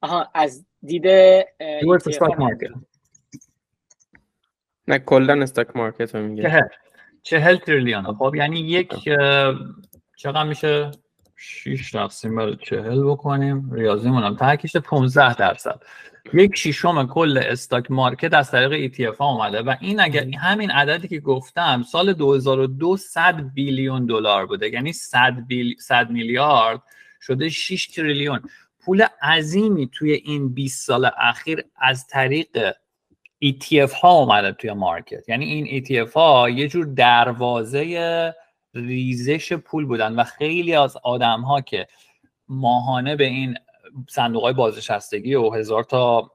آها 0.00 0.30
از 0.34 0.66
دید 0.82 1.06
stock 1.06 2.38
market. 2.38 2.70
نه 4.88 4.98
کلا 4.98 5.42
stock 5.42 5.76
market 5.76 6.14
رو 6.14 6.22
میگه. 6.22 6.70
چهل. 7.22 7.56
تریلیون. 7.56 8.14
خب 8.14 8.34
یعنی 8.34 8.60
یک 8.60 8.94
چقدر 10.16 10.44
میشه؟ 10.44 10.90
6 11.36 11.90
تقسیم 11.90 12.36
بر 12.36 12.54
چهل 12.54 13.04
بکنیم. 13.04 13.72
ریاضی 13.72 14.10
مونم 14.10 14.36
ترکیش 14.36 14.76
15 14.76 15.34
درصد. 15.34 15.82
یک 16.34 16.56
شیشم 16.56 17.06
کل 17.06 17.38
stock 17.38 17.90
market 17.90 18.34
از 18.34 18.50
طریق 18.50 18.92
ETF 18.92 19.16
ها 19.16 19.32
اومده 19.32 19.62
و 19.62 19.74
این 19.80 20.00
اگر 20.00 20.26
همین 20.38 20.70
عددی 20.70 21.08
که 21.08 21.20
گفتم 21.20 21.82
سال 21.82 22.12
2002 22.12 22.96
100 22.96 23.40
billion 23.54 24.06
دلار 24.06 24.46
بوده. 24.46 24.68
یعنی 24.68 24.92
100 24.92 25.46
بیل... 25.46 25.76
100 25.78 26.10
میلیارد 26.10 26.82
شده 27.20 27.48
6 27.48 27.86
تریلیون. 27.86 28.40
پول 28.84 29.06
عظیمی 29.22 29.88
توی 29.92 30.12
این 30.12 30.54
20 30.54 30.86
سال 30.86 31.10
اخیر 31.18 31.64
از 31.76 32.06
طریق 32.06 32.72
ETF 33.44 33.92
ها 33.92 34.10
اومده 34.12 34.52
توی 34.52 34.72
مارکت. 34.72 35.28
یعنی 35.28 35.44
این 35.44 35.84
ETF 35.84 36.12
ها 36.12 36.50
یه 36.50 36.68
جور 36.68 36.86
دروازه 36.86 38.34
ریزش 38.74 39.52
پول 39.52 39.86
بودن 39.86 40.14
و 40.14 40.24
خیلی 40.24 40.74
از 40.74 40.96
آدم 40.96 41.40
ها 41.40 41.60
که 41.60 41.88
ماهانه 42.48 43.16
به 43.16 43.24
این 43.24 43.56
صندوق 44.08 44.42
های 44.42 44.52
بازنشستگی 44.52 45.34
و 45.34 45.50
هزار 45.50 45.84
تا 45.84 46.30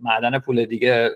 معدن 0.00 0.38
پول 0.38 0.64
دیگه 0.64 1.10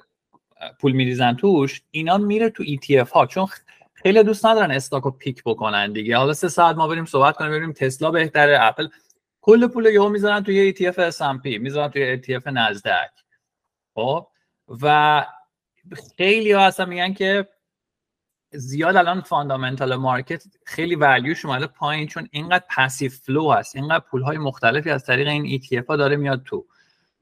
پول 0.81 0.93
میریزن 0.93 1.35
توش 1.35 1.83
اینا 1.91 2.19
میره 2.19 2.51
تو 2.51 2.65
ETF 2.65 3.11
ها. 3.11 3.27
چون 3.27 3.47
خیلی 3.95 4.23
دوست 4.23 4.47
ندارن 4.47 4.71
stock 4.71 5.03
رو 5.03 5.11
pick 5.11 5.43
بکنن 5.45 5.93
دیگه. 5.93 6.17
حالا 6.17 6.33
سه 6.33 6.49
ساعت 6.49 6.77
ما 6.77 6.89
بریم 6.89 7.05
صحبت 7.05 7.37
کنیم 7.37 7.51
ببینیم 7.51 7.73
تسلا 7.73 8.11
بهتره 8.11 8.59
اپل. 8.61 8.89
کل 9.41 9.67
پول 9.67 9.87
یهو 9.87 10.09
می‌ذارن 10.09 10.43
توی 10.43 10.75
ETF 10.75 11.13
S&P 11.13 11.59
می‌ذارن 11.61 11.89
توی 11.89 12.23
ETF 12.23 12.47
Nasdaq 12.47 13.11
خب؟ 13.95 14.27
و 14.83 15.25
خیلی 16.17 16.53
ها 16.53 16.61
اصلا 16.61 16.87
میگن 16.87 17.13
که 17.13 17.49
زیاد 18.57 18.97
الان 18.97 19.21
fundamental 19.21 19.97
market 19.97 20.45
خیلی 20.65 20.95
value 20.95 21.31
ش 21.31 21.45
اومده 21.45 21.67
پایین 21.67 22.07
چون 22.07 22.29
اینقدر 22.31 22.65
passive 22.77 23.11
flow 23.11 23.53
هست 23.53 23.77
اینقدر 23.77 24.05
پول 24.11 24.23
های 24.23 24.39
مختلفی 24.39 24.91
از 24.91 25.05
طریق 25.05 25.29
این 25.29 25.61
ETF 25.61 25.87
ها 25.89 25.97
داره 25.97 26.17
میاد 26.17 26.43
تو. 26.43 26.67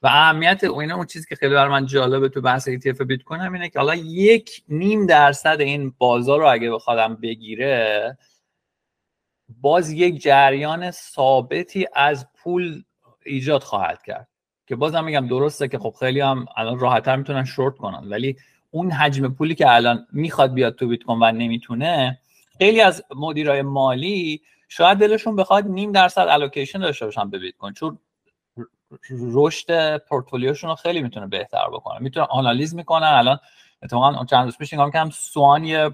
و 0.03 0.07
اهمیت 0.07 0.65
اینه 0.65 0.95
اون 0.95 1.07
چیزی 1.07 1.27
که 1.29 1.37
خیلی 1.37 1.55
بر 1.55 1.69
من 1.69 1.87
جالبه 1.87 2.29
تو 2.29 2.41
بحث 2.41 2.69
ETF 2.69 3.03
بیت 3.03 3.23
کوین 3.23 3.41
اینه 3.41 3.69
که 3.69 3.79
حالا 3.79 3.95
یک 3.95 4.63
نیم 4.69 5.07
درصد 5.07 5.57
این 5.61 5.95
بازار 5.99 6.41
رو 6.41 6.51
اگه 6.51 6.71
بخوادم 6.71 7.17
بگیره 7.17 8.19
باز 9.49 9.91
یک 9.91 10.23
جریان 10.23 10.91
ثابتی 10.91 11.87
از 11.95 12.27
پول 12.33 12.83
ایجاد 13.25 13.63
خواهد 13.63 14.03
کرد. 14.03 14.29
که 14.67 14.77
بازم 14.77 15.05
میگم 15.05 15.29
درسته 15.29 15.69
که 15.69 15.79
خب 15.79 15.95
خیلی 16.01 16.21
هم 16.21 16.47
الان 16.57 16.79
راحتتر 16.79 17.17
می‌تونن 17.17 17.45
شورت 17.45 17.77
کنن 17.77 18.09
ولی 18.09 18.37
اون 18.75 18.91
حجم 18.91 19.35
پولی 19.35 19.55
که 19.55 19.75
الان 19.75 20.07
می‌خواد 20.13 20.55
بیاد 20.55 20.75
تو 20.75 20.89
بیت 20.89 21.03
کوین 21.03 21.19
و 21.23 21.33
نمی‌تونه 21.33 22.19
خیلی 22.59 22.81
از 22.81 23.05
مدیرای 23.17 23.63
مالی 23.63 24.43
شاید 24.69 24.99
دلشون 24.99 25.37
بخواد 25.37 25.67
نیم 25.67 25.93
درصد 25.93 26.27
الوکیشن 26.29 26.79
داشته 26.79 27.05
باشن 27.05 27.31
به 27.31 27.39
بیت 27.39 27.57
کوین 27.57 27.73
چون 27.73 27.99
رشد 29.11 29.99
پورتفولیوشون 29.99 30.71
رو 30.71 30.77
خیلی 30.77 31.03
می‌تونه 31.03 31.27
بهتر 31.27 31.69
بکنه. 31.73 31.99
می‌تونه 31.99 32.27
آنالیز 32.31 32.75
می‌کنن. 32.75 33.07
الان 33.07 33.39
اتفاقا 33.83 34.25
چند 34.25 34.45
روز 34.45 34.59
پیش 34.59 34.73
نگاه 34.73 34.91
کردم 34.91 35.11
سوان 35.11 35.65
یه 35.65 35.91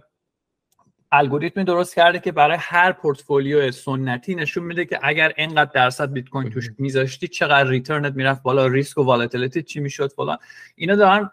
الگوریتمی 1.13 1.65
درست 1.65 1.95
کرده 1.95 2.19
که 2.19 2.33
برای 2.33 2.57
هر 2.61 2.93
پورتفولیو 2.93 3.71
سنتی 3.73 4.35
نشون 4.35 4.65
میده 4.65 4.85
که 4.85 4.99
اگر 5.03 5.33
اینقدر 5.37 5.71
درصد 5.75 6.13
بیت 6.13 6.29
کوین 6.29 6.51
توش 6.51 6.71
میذاشتی 6.79 7.29
چقدر 7.29 7.69
ریترنت 7.69 8.15
می‌رفت 8.15 8.43
بالا 8.43 8.67
ریسک 8.67 8.99
و 8.99 9.03
volatility 9.03 9.63
چی 9.63 9.81
می‌شد 9.81 10.13
فلان. 10.13 10.39
اینا 10.77 10.95
دارن 10.95 11.31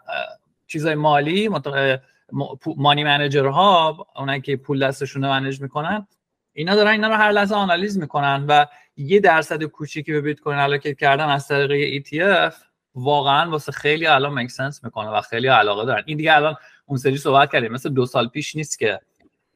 چیزای 0.66 0.94
مالی 0.94 1.50
money 2.76 3.04
manager 3.04 3.46
ها 3.46 4.06
اونایی 4.16 4.40
که 4.40 4.56
پول 4.56 4.86
دستشون 4.86 5.24
رو 5.24 5.30
manage 5.30 5.60
می‌کنن 5.60 6.06
اینا 6.52 6.74
دارن 6.74 6.90
اینا 6.90 7.08
رو 7.08 7.14
هر 7.14 7.32
لحظه 7.32 7.54
آنالیز 7.54 7.98
می‌کنن 7.98 8.44
و 8.48 8.66
یه 8.96 9.20
درصد 9.20 9.62
کوچیکی 9.62 10.12
به 10.12 10.20
بیت 10.20 10.40
کوین 10.40 10.58
allocate 10.58 10.98
کردن 10.98 11.24
از 11.24 11.48
طریق 11.48 12.04
ETF 12.04 12.54
واقعا 12.94 13.50
واسه 13.50 13.72
خیلی 13.72 14.06
الان 14.06 14.32
make 14.32 14.50
sense 14.50 14.84
می‌کنه 14.84 15.08
و 15.08 15.20
خیلی 15.20 15.46
علاقه 15.46 15.84
دارن. 15.84 16.02
این 16.06 16.16
دیگه 16.16 16.36
الان 16.36 16.56
اون 16.86 16.98
سری 16.98 17.16
صحبت 17.16 17.52
کردیم. 17.52 17.72
مثل 17.72 17.88
دو 17.88 18.06
سال 18.06 18.28
پیش 18.28 18.56
نیست 18.56 18.78
که 18.78 19.00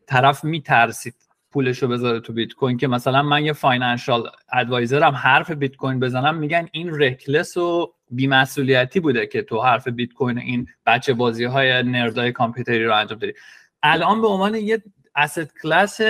طرف 0.07 0.45
میترسید 0.45 1.15
پولش 1.51 1.79
رو 1.79 1.89
بذاره 1.89 2.21
تو 2.21 2.33
بیت 2.33 2.53
کوین 2.53 2.77
که 2.77 2.89
مثلا 2.89 3.23
من 3.23 3.45
یه 3.45 3.53
financial 3.53 4.31
advisor 4.53 5.07
م 5.07 5.15
حرف 5.15 5.51
بیت 5.51 5.77
کوین 5.77 6.01
بزنم 6.01 6.35
میگن 6.35 6.69
این 6.73 7.01
reckless 7.01 7.57
و 7.57 7.93
بیمسئولیتی 8.11 9.01
بوده 9.01 9.27
که 9.27 9.43
تو 9.43 9.61
حرف 9.61 9.89
بیت 9.89 10.13
کوین 10.13 10.39
این 10.39 10.67
بچه 10.87 11.15
بازی 11.15 11.45
های 11.45 11.83
nerd 11.83 12.23
ای 12.23 12.33
کامپیوتری 12.33 12.85
رو 12.85 12.95
انجام 12.95 13.19
داری 13.19 13.35
الان 13.83 14.21
به 14.21 14.27
عنوان 14.27 14.55
یه 14.55 14.83
asset 15.19 15.49
class 15.63 16.01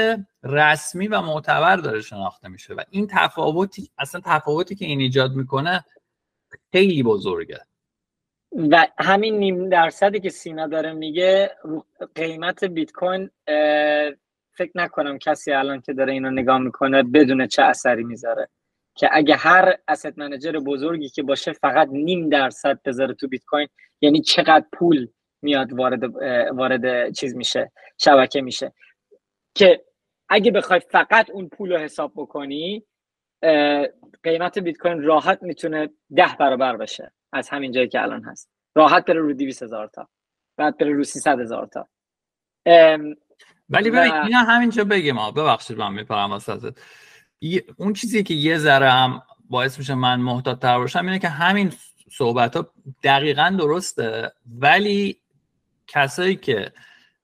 رسمی 0.43 1.09
و 1.09 1.21
معتبر 1.21 1.77
داره 1.77 2.01
شناخته 2.01 2.49
میشه 2.49 2.75
و 2.75 2.81
این 2.91 3.07
تفاوتی 3.11 3.91
اصلا 3.99 4.21
تفاوتی 4.25 4.75
که 4.75 4.85
این 4.85 5.01
ایجاد 5.01 5.33
می‌کنه 5.33 5.85
خیلی 6.73 7.03
بزرگه. 7.03 7.61
و 8.71 8.87
همین 8.99 9.39
نیم 9.39 9.69
درصدی 9.69 10.21
که 10.21 10.31
سینا 10.31 10.67
داره 10.67 10.93
میگه 10.93 11.51
قیمت 12.15 12.65
بیت 12.65 12.93
کوین 12.93 13.31
فکر 14.53 14.73
نکنم 14.75 15.19
کسی 15.19 15.53
الان 15.53 15.81
که 15.81 15.93
داره 15.93 16.13
اینو 16.13 16.31
نگاه 16.31 16.59
می‌کنه 16.59 17.03
بدون 17.03 17.47
چه 17.47 17.63
اثری 17.63 18.05
می‌ذاره. 18.05 18.49
که 18.95 19.09
اگه 19.13 19.37
هر 19.37 19.75
اسید 19.89 20.19
منجر 20.19 20.53
بزرگی 20.53 21.09
که 21.09 21.23
باشه 21.23 21.53
فقط 21.53 21.89
نیم 21.89 22.29
درصد 22.29 22.81
بذاره 22.85 23.15
تو 23.15 23.29
بیت 23.29 23.45
کوین 23.45 23.69
یعنی 24.01 24.21
چقدر 24.21 24.65
پول 24.73 25.09
میاد 25.43 25.73
وارد 25.73 26.05
وارد 26.53 27.13
چیز 27.13 27.37
میشه 27.37 27.73
شبکه 27.99 28.41
میشه. 28.41 28.73
که 29.55 29.85
اگه 30.29 30.51
بخوای 30.51 30.81
فقط 30.81 31.31
اون 31.31 31.49
پول 31.49 31.73
رو 31.73 31.79
حساب 31.79 32.13
بکنی 32.17 32.85
قیمت 34.23 34.59
بیت 34.59 34.79
کوین 34.79 35.03
راحت 35.03 35.43
می‌تونه 35.43 35.91
ده 36.17 36.37
برابر 36.39 36.77
بشه 36.77 37.13
از 37.33 37.49
همین 37.49 37.73
جایی 37.73 37.89
که 37.89 38.03
الان 38.03 38.25
هست. 38.25 38.51
راحت 38.75 39.05
بره 39.05 39.21
رو 39.21 39.33
200 39.33 39.63
هزار 39.63 39.87
تا. 39.87 40.09
بعد 40.57 40.79
بره 40.79 40.93
رو 40.93 41.05
300 41.05 41.41
هزار 41.41 41.67
تا. 41.67 41.89
ولی 43.71 43.91
ببین 43.91 44.13
اینا 44.13 44.39
همینجا 44.39 44.85
بگیم 44.85 45.17
ها 45.17 45.31
ببخشید 45.31 45.79
من 45.79 45.93
میپرم 45.93 46.31
واسطت 46.31 46.79
اون 47.77 47.93
چیزی 47.93 48.23
که 48.23 48.35
یه 48.35 48.59
ذره 48.59 48.91
هم 48.91 49.23
باعث 49.51 49.79
میشه 49.79 49.95
من 49.95 50.21
محتاط 50.21 50.59
تر 50.59 50.79
باشم 50.79 51.07
اینه 51.07 51.19
که 51.19 51.29
همین 51.29 51.73
صحبت 52.13 52.57
ها 52.57 52.71
دقیقا 53.03 53.57
درسته 53.59 54.33
ولی 54.59 55.17
کسایی 55.87 56.37
که 56.37 56.73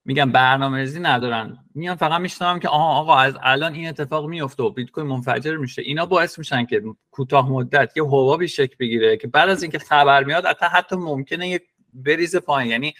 میگن 0.05 0.31
برنامه‌ریزی 0.31 0.99
ندارن 0.99 1.57
میان 1.75 1.95
فقط 1.95 2.21
میشنم 2.21 2.59
که 2.59 2.69
آها 2.69 2.99
آقا 2.99 3.15
از 3.17 3.37
الان 3.41 3.73
این 3.73 3.87
اتفاق 3.87 4.25
میفته 4.25 4.63
و 4.63 4.69
بیت 4.69 4.91
کوین 4.91 5.07
منفجر 5.07 5.55
میشه. 5.57 5.81
اینا 5.81 6.05
باعث 6.05 6.39
میشن 6.39 6.65
که 6.65 6.83
کوتاه 7.11 7.49
مدت 7.49 7.97
یه 7.97 8.03
حبابی 8.03 8.47
شکل 8.47 8.75
بگیره 8.79 9.17
که 9.17 9.27
بعد 9.27 9.49
از 9.49 9.63
اینکه 9.63 9.79
خبر 9.79 10.23
میاد 10.23 10.45
حتی 10.45 10.65
حتی 10.65 10.95
ممکنه 10.95 11.49
یه 11.49 11.61
بریز 11.93 12.35
پایین. 12.35 12.71
یعنی 12.71 12.93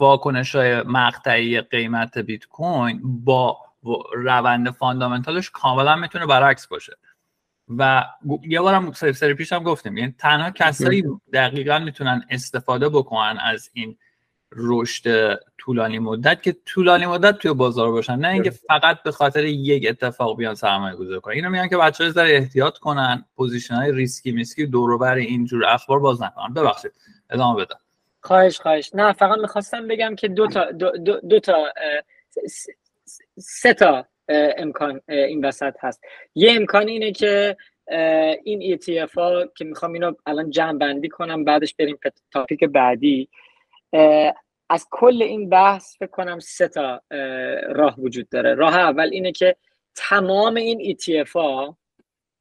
واکنش 0.00 0.54
های 0.54 0.82
مقطعی 0.82 1.60
قیمت 1.60 2.18
بیت 2.18 2.44
کوین 2.44 3.00
با 3.24 3.63
روند 4.14 4.70
fundamental 4.70 5.38
ش 5.38 5.50
کاملا 5.50 5.96
می‌تونه 5.96 6.26
برعکس 6.26 6.66
باشه. 6.66 6.96
و 7.78 8.04
یه 8.42 8.60
بارم 8.60 8.92
سری, 8.92 9.12
سری 9.12 9.34
پیش 9.34 9.52
هم 9.52 9.62
گفتیم. 9.62 9.96
یعنی 9.96 10.14
تنها 10.18 10.50
کسایی 10.50 11.04
دقیقا 11.32 11.78
می‌تونن 11.78 12.26
استفاده 12.30 12.88
بکنن 12.88 13.38
از 13.42 13.70
این 13.72 13.96
رشد 14.56 15.34
طولانی 15.58 15.98
مدت 15.98 16.42
که 16.42 16.56
طولانی 16.66 17.06
مدت 17.06 17.38
توی 17.38 17.52
بازار 17.52 17.90
باشن. 17.90 18.16
نه 18.16 18.28
اینکه 18.28 18.50
فقط 18.50 19.02
به 19.02 19.12
خاطر 19.12 19.44
یک 19.44 19.86
اتفاق 19.88 20.36
بیان 20.36 20.54
سرمایه 20.54 20.96
گذاری 20.96 21.20
کنن. 21.20 21.34
اینو 21.34 21.50
میگن 21.50 21.68
که 21.68 21.76
بچه‌ها 21.76 22.10
ذره 22.10 22.36
احتیاط 22.36 22.78
کنن 22.78 23.24
position 23.36 23.74
های 23.74 23.92
ریسکی 23.92 24.32
میسکی 24.32 24.66
دور 24.66 24.98
بر 24.98 25.14
اینجور 25.14 25.64
اخبار 25.66 26.00
باز 26.00 26.22
نکنن. 26.22 26.54
ببخشید. 26.54 26.92
ادامه 27.30 27.64
بدم. 27.64 27.78
خواهش 28.20 28.60
خواهش. 28.60 28.90
نه 28.94 29.12
فقط 29.12 29.38
می‌خواستم 29.38 29.88
بگم 29.88 30.14
که 30.14 30.28
دو 30.28 30.46
تا 30.46 30.72
دو, 30.72 30.90
دو, 30.90 31.20
دو 31.20 31.40
تا 31.40 31.56
سه 33.38 33.74
تا 33.74 34.06
امکان 34.28 35.00
این 35.08 35.44
وسط 35.44 35.74
هست. 35.80 36.02
یه 36.34 36.52
امکان 36.52 36.88
اینه 36.88 37.12
که 37.12 37.56
این 38.44 38.78
ETF 38.78 39.12
ها 39.14 39.46
که 39.46 39.64
می‌خوام 39.64 39.92
اینو 39.92 40.12
الان 40.26 40.50
جمع 40.50 40.78
بندی 40.78 41.08
کنم 41.08 41.44
بعدش 41.44 41.74
بریم 41.74 41.98
به 42.02 42.12
تاپیک 42.32 42.64
بعدی. 42.64 43.28
از 44.70 44.86
کل 44.90 45.22
این 45.22 45.48
بحث 45.48 45.96
فکر 45.98 46.10
کنم 46.10 46.38
سه 46.38 46.68
تا 46.68 47.02
راه 47.68 48.00
وجود 48.00 48.28
داره. 48.28 48.54
راه 48.54 48.78
اول 48.78 49.08
اینه 49.12 49.32
که 49.32 49.56
تمام 49.94 50.54
این 50.54 50.96
ETF 50.96 51.30
ها 51.30 51.78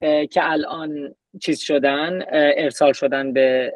که 0.01 0.51
الان 0.51 1.15
چیز 1.41 1.60
شدن 1.60 2.23
ارسال 2.32 2.93
شدن 2.93 3.34
به 3.34 3.73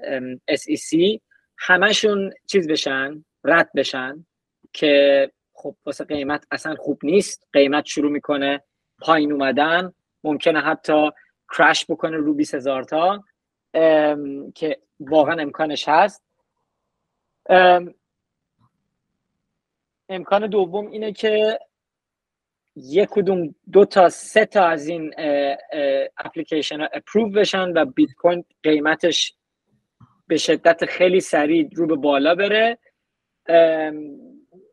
SEC 0.52 1.20
همشون 1.58 2.34
چیز 2.48 2.68
بشن 2.68 3.26
رد 3.44 3.70
بشن 3.76 4.26
که 4.74 5.32
خب 5.58 5.76
واسه 5.86 6.04
قیمت 6.04 6.46
اصلا 6.52 6.76
خوب 6.76 7.00
نیست. 7.04 7.48
قیمت 7.54 7.86
شروع 7.86 8.12
می‌کنه 8.12 8.64
پایین 9.00 9.32
اومدن. 9.32 9.94
ممکنه 10.24 10.62
حتی 10.62 11.10
کرش 11.58 11.86
بکنه 11.90 12.18
رو 12.18 12.34
20 12.34 12.56
هزار 12.56 12.84
تا 12.84 13.24
که 14.56 14.80
واقعا 15.00 15.42
امکانش 15.42 15.88
هست. 15.88 16.24
امکان 20.10 20.48
دوم 20.48 20.92
اینه 20.92 21.14
که 21.14 21.60
یک 22.76 23.10
کدوم 23.10 23.56
دو 23.72 23.86
تا 23.86 24.10
سه 24.10 24.46
تا 24.46 24.66
از 24.66 24.88
این 24.88 25.14
اپلیکیشن 26.18 26.80
ها 26.82 26.88
اپروو 26.94 27.30
بشن 27.30 27.78
و 27.78 27.86
بیت 27.86 28.14
کوین 28.14 28.46
قیمتش 28.64 29.34
به 30.28 30.38
شدت 30.38 30.86
خیلی 30.86 31.20
سریع 31.20 31.70
رو 31.76 31.88
به 31.88 31.96
بالا 31.96 32.36
بره. 32.36 32.78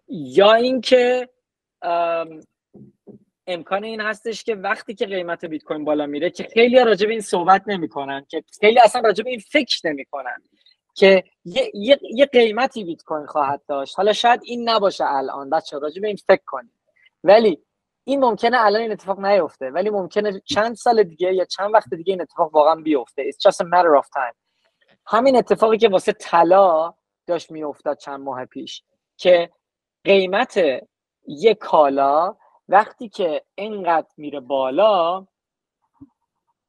یا 0.08 0.52
اینکه 0.52 1.28
امکان 3.46 3.84
این 3.84 4.00
هستش 4.00 4.44
که 4.44 4.54
وقتی 4.54 4.94
که 4.94 5.06
قیمت 5.06 5.44
بیت 5.44 5.62
کوین 5.62 5.84
بالا 5.84 6.06
میره 6.06 6.30
که 6.30 6.48
خیلی 6.54 6.84
راجع 6.84 7.06
به 7.06 7.12
این 7.12 7.20
صحبت 7.20 7.62
نمی‌کنن 7.66 8.26
که 8.28 8.44
خیلی 8.60 8.80
اصلا 8.80 9.00
راجع 9.00 9.24
به 9.24 9.30
این 9.30 9.38
فکر 9.38 9.80
نمی‌کنن 9.84 10.42
که 10.94 11.24
یه،, 11.44 11.70
یه،, 11.74 11.98
یه 12.14 12.26
قیمتی 12.26 12.84
بیت 12.84 13.02
کوین 13.02 13.26
خواهد 13.26 13.62
داشت. 13.68 13.96
حالا 13.96 14.12
شاید 14.12 14.40
این 14.44 14.68
نباشه 14.68 15.04
الان 15.06 15.50
بچه 15.50 15.78
راجع 15.78 16.00
به 16.00 16.06
این 16.06 16.16
فکر 16.16 16.42
کنید. 16.46 16.72
ولی 17.24 17.58
این 18.04 18.20
ممکنه 18.20 18.56
الان 18.60 18.82
این 18.82 18.92
اتفاق 18.92 19.20
نیفته. 19.20 19.70
ولی 19.70 19.90
ممکنه 19.90 20.40
چند 20.44 20.74
سال 20.74 21.02
دیگه 21.02 21.34
یا 21.34 21.44
چند 21.44 21.74
وقت 21.74 21.94
دیگه 21.94 22.12
این 22.12 22.22
اتفاق 22.22 22.54
واقعا 22.54 22.74
بیفته. 22.74 23.30
It's 23.30 23.50
just 23.50 23.56
a 23.56 23.68
matter 23.68 24.02
of 24.02 24.06
time. 24.06 24.34
همین 25.06 25.36
اتفاقی 25.36 25.78
که 25.78 25.88
واسه 25.88 26.12
طلا 26.12 26.94
داشت 27.26 27.50
میافتاد 27.50 27.98
چند 27.98 28.20
ماه 28.20 28.44
پیش 28.44 28.82
که 29.16 29.50
قیمت 30.04 30.60
یک 31.28 31.58
کالا 31.58 32.36
وقتی 32.68 33.08
که 33.08 33.42
اینقدر 33.54 34.08
میره 34.16 34.40
بالا 34.40 35.26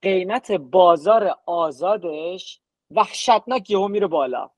قیمت 0.01 0.51
بازار 0.51 1.35
آزادش 1.45 2.61
وحشتناک 2.91 3.69
یهو 3.69 3.87
میره 3.87 4.07
بالا. 4.07 4.49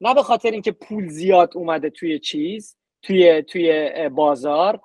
نه 0.00 0.14
به 0.14 0.22
خاطر 0.22 0.50
اینکه 0.50 0.72
پول 0.72 1.08
زیاد 1.08 1.52
اومده 1.54 1.90
توی 1.90 2.18
چیز 2.18 2.76
توی 3.02 3.42
توی 3.42 4.08
بازار 4.08 4.80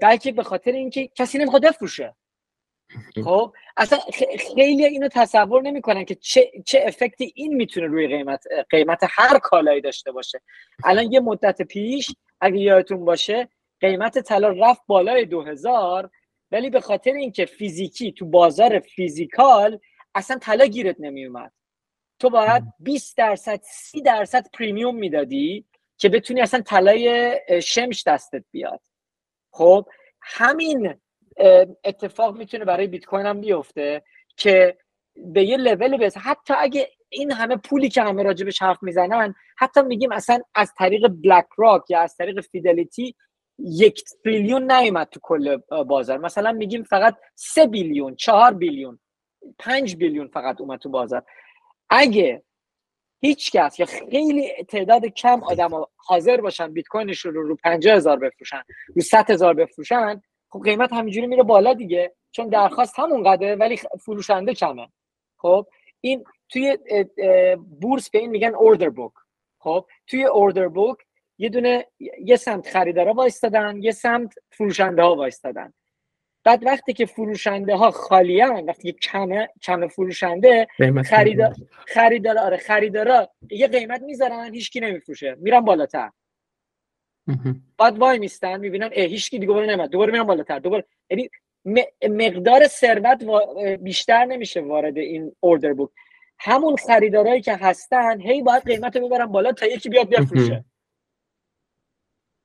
بلکه 0.00 0.32
به 0.32 0.42
خاطر 0.42 0.72
اینکه 0.72 1.08
کسی 1.08 1.38
نمی‌خواد 1.38 1.66
بفروشه. 1.66 2.14
خب؟ 3.24 3.52
اصلا 3.76 3.98
خیلی 4.54 4.84
اینو 4.84 5.08
تصور 5.08 5.62
نمی‌کنن 5.62 6.04
که 6.04 6.14
چه 6.14 6.50
چه 6.66 6.84
افکتی 6.86 7.32
این 7.36 7.54
می‌تونه 7.54 7.86
روی 7.86 8.08
قیمت 8.08 8.44
قیمت 8.70 9.00
هر 9.10 9.38
کالایی 9.38 9.80
داشته 9.80 10.12
باشه. 10.12 10.40
الان 10.84 11.12
یه 11.12 11.20
مدت 11.20 11.62
پیش 11.62 12.10
اگه 12.42 12.58
یادتون 12.58 13.04
باشه 13.04 13.48
قیمت 13.80 14.18
طلا 14.18 14.48
رفت 14.48 14.82
بالای 14.86 15.24
2000 15.24 16.10
ولی 16.50 16.70
به 16.70 16.80
خاطر 16.80 17.12
اینکه 17.12 17.46
فیزیکی 17.46 18.12
تو 18.12 18.26
بازار 18.26 18.80
فیزیکال 18.80 19.78
اصلا 20.14 20.38
طلا 20.38 20.66
گیرت 20.66 20.96
نمیومد 20.98 21.52
تو 22.18 22.30
باید 22.30 22.62
20 22.78 23.16
درصد 23.16 23.60
30 23.62 24.02
درصد 24.02 24.46
پریمیوم 24.52 24.96
می‌دادی 24.96 25.64
که 25.98 26.08
بتونی 26.08 26.40
اصلا 26.40 26.60
طلای 26.60 27.36
شمش 27.62 28.06
دستت 28.06 28.44
بیاد. 28.50 28.80
خب 29.52 29.86
همین 30.20 30.94
اتفاق 31.84 32.36
می‌تونه 32.36 32.64
برای 32.64 32.86
بیت 32.86 33.04
کوین 33.04 33.26
هم 33.26 33.40
بیفته 33.40 34.02
که 34.36 34.78
به 35.16 35.44
یه 35.44 35.56
لول 35.56 35.96
برسه. 35.96 36.20
حتی 36.20 36.54
اگه 36.58 36.90
این 37.12 37.32
همه 37.32 37.56
پولی 37.56 37.88
که 37.88 38.02
همه 38.02 38.22
راجبش 38.22 38.62
حرف 38.62 38.82
می‌زنن 38.82 39.34
حتی 39.58 39.82
میگیم 39.82 40.12
اصلا 40.12 40.40
از 40.54 40.72
طریق 40.78 41.08
بلک 41.08 41.46
راک 41.56 41.90
یا 41.90 42.00
از 42.00 42.16
طریق 42.16 42.40
فیدلیتی 42.40 43.14
یک 43.58 44.02
تریلیون 44.24 44.72
نیومد 44.72 45.08
تو 45.08 45.20
کل 45.22 45.56
بازار. 45.86 46.18
مثلا 46.18 46.52
میگیم 46.52 46.82
فقط 46.82 47.16
سه 47.34 47.66
بیلیون 47.66 48.14
چهار 48.14 48.54
بیلیون 48.54 48.98
پنج 49.58 49.96
بیلیون 49.96 50.28
فقط 50.28 50.60
اومد 50.60 50.78
تو 50.78 50.88
بازار. 50.88 51.22
اگه 51.90 52.42
هیچ 53.20 53.52
کس 53.52 53.78
یا 53.78 53.86
خیلی 53.86 54.64
تعداد 54.68 55.06
کم 55.06 55.42
آدم 55.44 55.70
حاضر 55.96 56.40
باشن 56.40 56.72
بیت 56.72 56.86
کوینش 56.86 57.18
رو 57.18 57.42
رو 57.42 57.56
50 57.56 57.96
هزار 57.96 58.18
بفروشن 58.18 58.62
رو 58.96 59.02
100 59.02 59.30
هزار 59.30 59.54
بفروشن 59.54 60.22
خب 60.50 60.60
قیمت 60.64 60.92
همینجوری 60.92 61.26
میره 61.26 61.42
بالا 61.42 61.74
دیگه 61.74 62.14
چون 62.30 62.48
درخواست 62.48 62.98
همون 62.98 63.22
قدره 63.22 63.54
ولی 63.54 63.76
فروشنده 64.00 64.54
کمه. 64.54 64.88
خب 65.36 65.66
این 66.00 66.24
توی 66.52 66.78
بورس 67.80 68.10
به 68.10 68.18
این 68.18 68.30
میگن 68.30 68.54
اوردر 68.54 68.88
بوک 68.88 69.12
خب 69.58 69.86
توی 70.06 70.24
اوردر 70.24 70.68
بوک 70.68 70.98
یه 71.38 71.48
دونه 71.48 71.86
یه 72.24 72.36
سمت 72.36 72.68
خریدارا 72.68 73.12
وایستادن 73.12 73.82
یه 73.82 73.92
سمت 73.92 74.34
فروشنده 74.50 75.02
ها 75.02 75.16
وایستادن. 75.16 75.72
بعد 76.44 76.66
وقتی 76.66 76.92
که 76.92 77.06
فروشنده 77.06 77.76
ها 77.76 77.90
خالی 77.90 78.42
وقتی 78.42 78.92
که 78.92 78.98
کمه 78.98 79.48
کم 79.62 79.88
فروشنده 79.88 80.66
خریدار 81.04 81.54
خریدار 81.86 82.38
آره 82.38 82.56
خریدارا 82.56 83.28
یه 83.50 83.66
قیمت 83.66 84.02
می‌ذارن 84.02 84.54
هیچکی 84.54 84.80
نمیفروشه 84.80 85.36
میرن 85.40 85.60
بالاتر. 85.60 86.10
بعد 87.78 87.98
وای 87.98 88.18
میستن 88.18 88.60
می‌بینن 88.60 88.90
اه 88.92 89.04
هیچکی 89.04 89.38
دیگه 89.38 89.46
دوباره 89.46 89.66
نمیاد 89.66 89.90
دوباره 89.90 90.12
میرن 90.12 90.24
بالاتر 90.24 90.58
دوباره. 90.58 90.84
یعنی 91.10 91.30
مقدار 92.10 92.66
ثروت 92.66 93.24
بیشتر 93.80 94.24
نمیشه 94.24 94.60
وارد 94.60 94.98
این 94.98 95.36
اوردر 95.40 95.72
بوک 95.72 95.90
همون 96.44 96.76
خریدارایی 96.76 97.40
که 97.40 97.56
هستن 97.56 98.20
هی 98.20 98.42
باید 98.42 98.64
قیمت 98.64 98.96
رو 98.96 99.08
ببرن 99.08 99.26
بالا 99.26 99.52
تا 99.52 99.66
یکی 99.66 99.88
بیاد 99.88 100.08
بفروشه. 100.08 100.64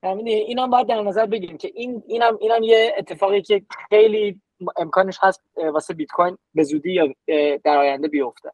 همین 0.04 0.28
اینم 0.28 0.70
باید 0.70 0.86
در 0.86 1.02
نظر 1.02 1.26
بگیریم 1.26 1.58
که 1.58 1.70
این 1.74 2.02
اینم 2.06 2.38
اینم 2.40 2.62
یه 2.62 2.94
اتفاقی 2.98 3.42
که 3.42 3.62
خیلی 3.88 4.40
امکانش 4.76 5.18
هست 5.22 5.42
واسه 5.56 5.94
بیت 5.94 6.08
کوین 6.10 6.38
به 6.54 6.62
زودی 6.62 6.92
یا 6.92 7.14
در 7.64 7.78
آینده 7.78 8.08
بیفته. 8.08 8.52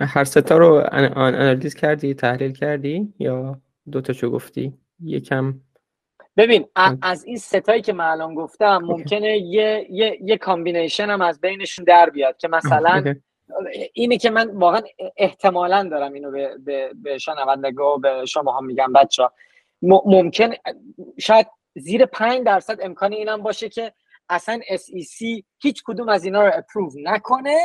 هر 0.00 0.24
سه 0.24 0.47
تا 0.47 0.58
رو 0.58 0.74
آنالیز 1.16 1.74
کردی 1.74 2.14
تحلیل 2.14 2.52
کردی 2.52 3.14
یا 3.18 3.60
دو 3.92 4.00
چو 4.00 4.30
گفتی؟ 4.30 4.72
یکم. 5.04 5.60
ببین 6.36 6.66
از 7.02 7.24
این 7.24 7.36
سه 7.36 7.54
تایی 7.54 7.82
که 7.82 7.92
من 7.92 8.04
الان 8.04 8.34
گفتم 8.34 8.78
ممکنه 8.82 9.38
یه 9.38 9.86
یه 9.90 10.18
یه 10.22 10.38
combination 10.38 11.10
هم 11.10 11.20
از 11.20 11.40
بینشون 11.40 11.84
در 11.84 12.10
بیاد 12.10 12.36
که 12.36 12.48
مثلا 12.48 13.14
اینه 13.92 14.18
که 14.18 14.30
من 14.30 14.50
واقعا 14.50 14.80
احتمالا 15.16 15.88
دارم 15.90 16.12
اینو 16.12 16.30
به 16.30 16.58
به, 16.58 16.90
به 16.94 17.18
شنوندگا 17.18 17.94
و 17.94 17.98
به 17.98 18.24
شما 18.26 18.58
هم 18.58 18.64
میگم 18.64 18.92
بچه 18.92 19.22
ها 19.22 19.32
ممکن 19.82 20.52
شاید 21.18 21.46
زیر 21.76 22.06
5 22.06 22.46
درصد 22.46 22.80
امکان 22.80 23.12
اینم 23.12 23.42
باشه 23.42 23.68
که 23.68 23.92
اصلا 24.28 24.60
SEC 24.60 25.42
هیچ 25.58 25.82
کدوم 25.86 26.08
از 26.08 26.24
اینا 26.24 26.46
رو 26.46 26.52
اپروو 26.54 26.90
نکنه 26.96 27.58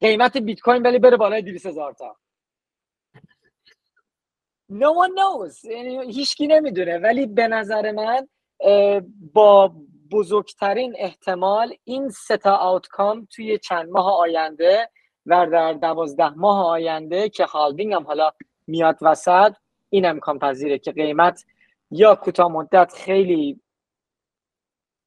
قیمت 0.00 0.36
بیت 0.36 0.60
کوین 0.60 0.82
ولی 0.82 0.98
بره 0.98 1.16
بالای 1.16 1.42
200 1.42 1.66
هزار 1.66 1.92
تا. 1.92 2.16
No 4.70 4.90
one 5.04 5.12
knows. 5.14 5.64
یعنی 5.64 6.12
هیچکی 6.12 6.46
نمی‌دونه. 6.46 6.98
ولی 6.98 7.26
به 7.26 7.48
نظر 7.48 7.92
من 7.92 8.28
با 9.32 9.74
بزرگترین 10.10 10.94
احتمال 10.98 11.74
این 11.84 12.08
ستا 12.08 12.56
آوتکام 12.56 13.28
توی 13.30 13.58
چند 13.58 13.90
ماه 13.90 14.20
آینده 14.20 14.90
و 15.26 15.46
در 15.52 15.72
دوازده 15.72 16.28
ماه 16.28 16.66
آینده 16.66 17.28
که 17.28 17.44
هالوینگ 17.44 17.92
هم 17.92 18.02
حالا 18.02 18.32
میاد 18.66 18.98
وسط 19.02 19.54
این 19.90 20.06
امکان 20.06 20.38
پذیره 20.38 20.78
که 20.78 20.92
قیمت 20.92 21.44
یا 21.90 22.14
کوتاه 22.14 22.52
مدت 22.52 22.92
خیلی 22.92 23.60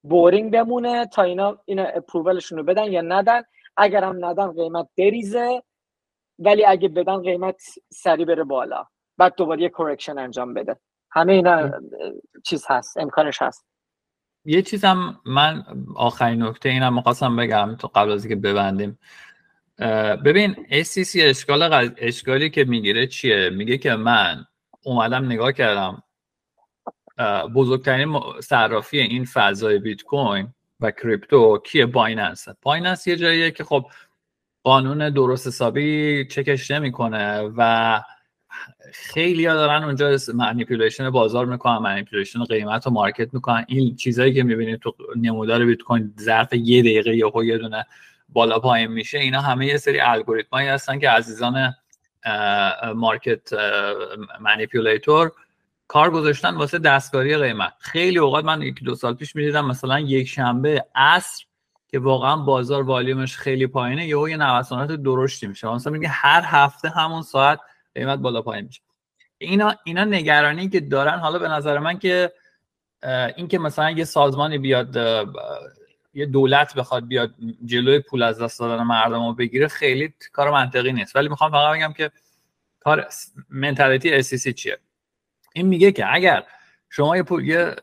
boring 0.03 0.51
بمونه 0.51 1.05
تا 1.05 1.21
اینا 1.21 1.57
اینا 1.65 1.83
approval 1.83 2.33
شون 2.33 2.57
رو 2.57 2.63
بدن 2.63 2.91
یا 2.91 3.01
ندن. 3.01 3.41
اگر 3.77 4.03
هم 4.03 4.25
ندن 4.25 4.51
قیمت 4.51 4.87
بریزه 4.97 5.63
ولی 6.39 6.65
اگه 6.65 6.89
بدن 6.89 7.21
قیمت 7.21 7.61
سری 7.89 8.25
بره 8.25 8.43
بالا. 8.43 8.85
بعد 9.17 9.35
دوباره 9.35 9.61
یه 9.61 9.69
correction 9.69 10.17
انجام 10.17 10.53
بده. 10.53 10.79
همه 11.11 11.33
اینا 11.33 11.71
چیز 12.43 12.65
هست 12.69 12.97
امکانش 12.97 13.41
هست. 13.41 13.65
یه 14.45 14.61
چیزم 14.61 15.21
من 15.25 15.63
آخرین 15.95 16.43
نکته 16.43 16.69
اینم 16.69 16.95
می‌خواستم 16.95 17.35
بگم 17.35 17.75
تو 17.79 17.87
قبل 17.87 18.11
از 18.11 18.25
اینکه 18.25 18.41
ببندیم. 18.41 18.99
ببین 20.25 20.55
SEC 20.83 21.15
اشکال 21.15 21.91
اشکالی 21.97 22.49
که 22.49 22.63
می‌گیره 22.63 23.07
چیه؟ 23.07 23.49
میگه 23.49 23.77
که 23.77 23.95
من 23.95 24.45
اومدم 24.83 25.25
نگاه 25.25 25.51
کردم 25.51 26.03
بزرگترین 27.55 28.19
صرافی 28.43 28.99
این 28.99 29.25
فضای 29.25 29.79
بیت 29.79 30.01
کوین 30.01 30.47
و 30.79 30.91
کریپتو 30.91 31.57
کیه؟ 31.57 31.85
Binance. 31.85 32.47
Binance 32.61 33.07
یه 33.07 33.15
جاییه 33.15 33.51
که 33.51 33.63
خب 33.63 33.85
قانون 34.63 35.09
درست 35.09 35.47
حسابی 35.47 36.25
چکش 36.25 36.71
نمی‌کنه 36.71 37.41
و 37.57 38.01
خیلی 38.93 39.45
ها 39.45 39.53
دارن 39.53 39.83
اونجا 39.83 40.17
manipulation 40.33 41.09
بازار 41.09 41.45
می‌کنن 41.45 41.77
manipulation 41.77 42.43
قیمت 42.43 42.87
و 42.87 42.89
market 42.89 43.33
می‌کنن. 43.33 43.65
این 43.67 43.95
چیزایی 43.95 44.33
که 44.33 44.43
می‌بینید 44.43 44.79
تو 44.79 44.95
نمودار 45.15 45.65
بیت 45.65 45.81
کوین 45.81 46.13
ظرف 46.19 46.53
یه 46.53 46.81
دقیقه 46.81 47.15
یا 47.15 47.31
یه 47.43 47.57
دونه 47.57 47.85
بالا 48.29 48.59
پایین 48.59 48.91
میشه 48.91 49.17
اینا 49.17 49.41
همه 49.41 49.65
یه 49.65 49.77
سری 49.77 49.99
الگوریتمایی 49.99 50.67
هستن 50.67 50.99
که 50.99 51.09
عزیزان 51.09 51.75
مارکت 52.95 53.53
منیپولیتور 54.39 55.31
کار 55.87 56.11
گذاشتن 56.11 56.55
واسه 56.55 56.79
دستکاری 56.79 57.37
قیمت. 57.37 57.73
خیلی 57.79 58.19
اوقات 58.19 58.45
من 58.45 58.61
یکی 58.61 58.85
دو 58.85 58.95
سال 58.95 59.13
پیش 59.13 59.35
می‌دیدم 59.35 59.65
مثلا 59.65 59.99
یک 59.99 60.27
شنبه 60.27 60.85
عصر 60.95 61.45
که 61.87 61.99
واقعا 61.99 62.35
بازار 62.35 62.83
والیومش 62.83 63.37
خیلی 63.37 63.67
پایینه 63.67 64.07
یهو 64.07 64.29
یه 64.29 64.37
نوسانات 64.37 64.91
درشتی 64.91 65.47
میشه. 65.47 65.67
مثلا 65.67 65.93
میگه 65.93 66.07
هر 66.07 66.41
هفته 66.45 66.89
همون 66.89 67.21
ساعت 67.21 67.59
قیمت 67.95 68.19
بالا 68.19 68.41
پایین 68.41 68.65
میشه. 68.65 68.81
اینا 69.37 69.75
اینا 69.83 70.03
نگرانی 70.03 70.69
که 70.69 70.79
دارن 70.79 71.19
حالا 71.19 71.39
به 71.39 71.47
نظر 71.47 71.79
من 71.79 71.99
که 71.99 72.33
این 73.35 73.47
که 73.47 73.59
مثلا 73.59 73.91
یه 73.91 74.03
سازمانی 74.03 74.57
بیاد 74.57 74.97
یه 76.17 76.25
دولت 76.25 76.75
بخواد 76.75 77.07
بیاد 77.07 77.33
جلوی 77.65 77.99
پول 77.99 78.23
از 78.23 78.41
دست 78.41 78.59
دادن 78.59 78.83
مردم 78.83 79.25
رو 79.27 79.33
بگیره 79.33 79.67
خیلی 79.67 80.13
کار 80.31 80.51
منطقی 80.51 80.93
نیست. 80.93 81.15
ولی 81.15 81.29
می‌خوام 81.29 81.51
فقط 81.51 81.75
بگم 81.75 81.93
که 81.93 82.11
کار 82.79 83.07
منتالیتی 83.49 84.23
SEC 84.23 84.53
چیه؟ 84.53 84.77
این 85.53 85.67
میگه 85.67 85.91
که 85.91 86.13
اگر 86.13 86.43
شما 86.89 87.17
یه 87.17 87.23
پول 87.23 87.47
یه 87.47 87.75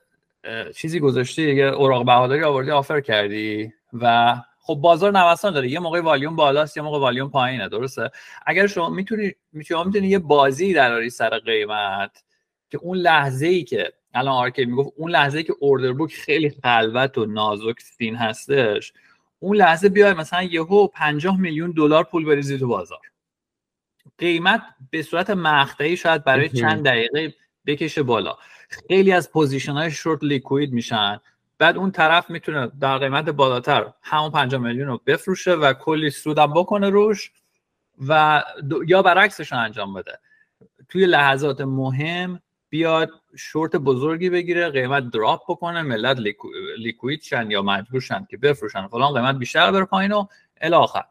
چیزی 0.77 1.01
گذاشتی 1.01 1.55
یه 1.55 1.65
اوراق 1.65 2.07
بهاداری 2.07 2.43
آوردی 2.43 2.71
آفر 2.71 3.01
کردی 3.01 3.73
و 3.93 4.37
خب 4.61 4.75
بازار 4.75 5.13
نوسان 5.13 5.53
داره. 5.53 5.69
یه 5.69 5.81
موقع 5.81 6.01
والیوم 6.01 6.37
بالاست 6.37 6.77
یه 6.77 6.83
موقع 6.83 6.99
والیوم 6.99 7.31
پایینه 7.31 7.69
درسته؟ 7.69 8.11
اگر 8.47 8.67
شما 8.67 8.89
می‌تونی 8.89 9.35
می‌تونی 9.53 10.09
یه 10.09 10.19
بازی 10.19 10.73
دراری 10.73 11.11
سر 11.11 11.39
قیمت 11.39 12.25
که 12.71 12.79
اون 12.79 12.99
لحظه 12.99 13.47
ای 13.47 13.65
که 13.65 13.93
الان 14.15 14.35
آرکی 14.35 14.65
می‌گفت 14.65 14.93
اون 14.97 15.11
لحظه 15.11 15.43
که 15.43 15.55
order 15.61 15.93
book 15.93 16.15
خیلی 16.15 16.51
خلوت 16.51 17.19
و 17.19 17.27
نازک 17.27 17.81
thin 17.81 18.17
هستش 18.17 18.93
اون 19.39 19.57
لحظه 19.57 19.89
بیای 19.89 20.13
مثلا 20.13 20.43
یهو 20.43 20.87
50 20.87 21.41
میلیون 21.41 21.71
دلار 21.71 22.05
پول 22.05 22.25
بریزی 22.25 22.59
تو 22.59 22.69
بازار. 22.69 23.01
قیمت 24.19 24.63
به 24.91 25.03
صورت 25.03 25.31
مقطعی 25.31 25.97
شاید 25.97 26.25
برای 26.25 26.49
چند 26.49 26.85
دقیقه 26.85 27.35
بکشه 27.67 28.03
بالا. 28.03 28.37
خیلی 28.89 29.13
از 29.13 29.33
position 29.33 29.73
های 29.73 29.91
short 29.91 30.25
liquid 30.25 30.73
میشن. 30.73 31.21
بعد 31.59 31.77
اون 31.77 31.91
طرف 31.91 32.31
می‌تونه 32.31 32.73
در 32.81 32.99
قیمت 32.99 33.25
بالاتر 33.25 33.93
همون 34.03 34.31
5 34.31 34.55
میلیون 34.55 34.89
رو 34.89 35.01
بفروشه 35.07 35.53
و 35.53 35.73
کلی 35.73 36.11
سودم 36.11 36.53
بکنه 36.53 36.91
روش 36.91 37.33
و 38.09 38.43
یا 38.87 39.03
برعکسش 39.03 39.53
رو 39.53 39.59
انجام 39.59 39.95
بده. 39.95 40.19
توی 40.89 41.07
لحظات 41.07 41.61
مهم 41.61 42.41
بیاد 42.75 43.11
شورت 43.37 43.77
بزرگی 43.77 44.31
بگیره 44.31 44.71
قیمت 44.71 45.11
drop 45.11 45.43
بکنه 45.49 45.83
ملت 45.83 46.19
liquid 46.79 47.23
شن 47.23 47.51
یا 47.51 47.63
مجبور 47.63 48.01
شن 48.01 48.27
که 48.31 48.37
بفروشن. 48.37 48.87
فلان 48.87 49.15
قیمت 49.15 49.39
بیشتر 49.39 49.71
بره 49.71 49.85
پایین 49.85 50.13
و 50.13 50.27
الی 50.61 50.76
آخر 50.76 51.05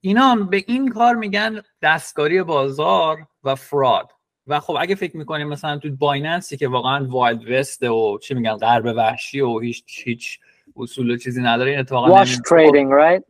اینا 0.00 0.34
به 0.34 0.64
این 0.66 0.88
کار 0.88 1.14
میگن 1.14 1.62
دستکاری 1.82 2.42
بازار 2.42 3.26
و 3.44 3.54
fraud. 3.54 4.10
و 4.46 4.60
خب 4.60 4.76
اگه 4.80 4.94
فکر 4.94 5.16
می‌کنیم 5.16 5.48
مثلا 5.48 5.78
تو 5.78 5.96
Binance 5.96 6.48
ی 6.48 6.56
که 6.56 6.68
واقعا 6.68 7.06
wild 7.06 7.50
west 7.50 7.82
و 7.82 8.18
چی 8.18 8.34
میگن 8.34 8.56
غرب 8.56 8.96
وحشی 8.96 9.40
و 9.40 9.58
هیچ 9.58 9.84
هیچ 10.04 10.40
اصول 10.76 11.10
و 11.10 11.16
چیزی 11.16 11.42
نداره 11.42 11.70
این 11.70 11.80
اتفاقا 11.80 12.08
wash 12.08 12.38
trading 12.50 12.92
right 12.92 13.24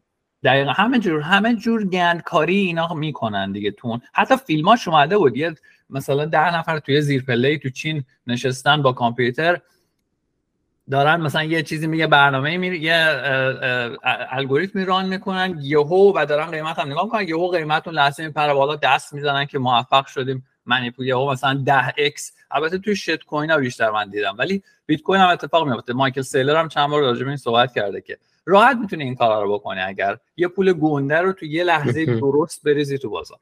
دقیقا 0.44 0.72
همه 0.72 0.98
جور 0.98 1.20
همه 1.20 1.54
جور 1.54 1.84
گندکاری 1.84 2.56
اینا 2.56 2.94
می‌کنن 2.94 3.52
دیگه 3.52 3.70
تون 3.70 4.00
حتی 4.12 4.36
فیلماش 4.36 4.88
اومده 4.88 5.18
بود. 5.18 5.36
یه 5.36 5.54
مثلا 5.90 6.25
ده 6.25 6.57
نفر 6.57 6.79
توی 6.79 7.01
زیرپله 7.01 7.59
تو 7.59 7.70
چین 7.70 8.05
نشستن 8.27 8.83
با 8.83 8.92
کامپیوتر 8.92 9.61
دارن 10.90 11.20
مثلا 11.20 11.44
یه 11.44 11.62
چیزی 11.62 11.87
میگه 11.87 12.07
برنامه 12.07 12.57
می 12.59 12.66
یه 12.66 13.20
الگوریتمی 14.31 14.85
ران 14.85 15.09
می‌کنن 15.09 15.59
یهو 15.61 16.12
و 16.16 16.27
دارن 16.27 16.51
قیمت 16.51 16.79
هم 16.79 16.90
نگاه 16.90 17.05
می‌کنن 17.05 17.29
یهو 17.29 17.49
قیمت 17.49 17.87
اون 17.87 17.96
لحظه 17.96 18.27
میپره 18.27 18.55
بالا 18.55 18.77
دست 18.77 19.12
می‌زنن 19.12 19.44
که 19.44 19.59
موفق 19.59 20.07
شدیم 20.07 20.46
منیپول 20.66 21.07
یهو 21.07 21.33
مثلا 21.33 21.62
10 21.66 21.90
x 21.90 22.20
البته 22.51 22.79
توی 22.79 22.96
شت 22.96 23.25
کوین 23.25 23.51
ها 23.51 23.57
بیشتر 23.57 23.90
من 23.90 24.11
دیدم 24.11 24.35
ولی 24.38 24.62
بیت 24.87 25.03
کوین 25.03 25.20
هم 25.20 25.29
اتفاق 25.29 25.68
میفته 25.68 25.92
مایکل 25.92 26.22
سیلر 26.22 26.57
هم 26.57 26.68
چند 26.68 26.90
بار 26.90 27.01
راجع 27.03 27.22
به 27.22 27.29
این 27.29 27.37
صحبت 27.37 27.75
کرده 27.75 28.01
که 28.01 28.18
راحت 28.46 28.77
می‌تونی 28.77 29.05
این 29.05 29.14
کارا 29.14 29.42
رو 29.42 29.55
بکنی 29.55 29.81
اگر 29.81 30.18
یه 30.37 30.49
پول 30.49 30.72
گنده 30.72 31.18
رو 31.18 31.33
تو 31.33 31.46
یه 31.46 31.64
لحظه 31.64 32.07
درست 32.20 32.64
بریزی 32.64 32.99
تو 32.99 33.11
بازار. 33.11 33.38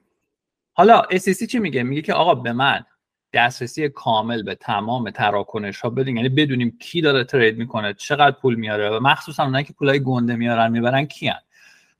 حالا 0.77 1.01
SEC 1.11 1.47
چی 1.47 1.59
میگه؟ 1.59 1.83
میگه 1.83 2.01
که 2.01 2.13
آقا 2.13 2.35
به 2.35 2.53
من 2.53 2.85
دسترسی 3.33 3.89
کامل 3.89 4.43
به 4.43 4.55
تمام 4.55 5.09
تراکنش 5.09 5.81
ها 5.81 5.89
بدین. 5.89 6.17
یعنی 6.17 6.29
بدونیم 6.29 6.77
کی 6.79 7.01
داره 7.01 7.23
ترید 7.23 7.57
می‌کنه 7.57 7.93
چقدر 7.93 8.35
پول 8.41 8.55
میاره 8.55 8.89
و 8.89 8.99
مخصوصا 8.99 9.43
اونایی 9.43 9.65
که 9.65 9.73
پولای 9.73 10.03
گنده 10.03 10.35
میارن 10.35 10.71
می‌برن 10.71 11.05
کیان. 11.05 11.39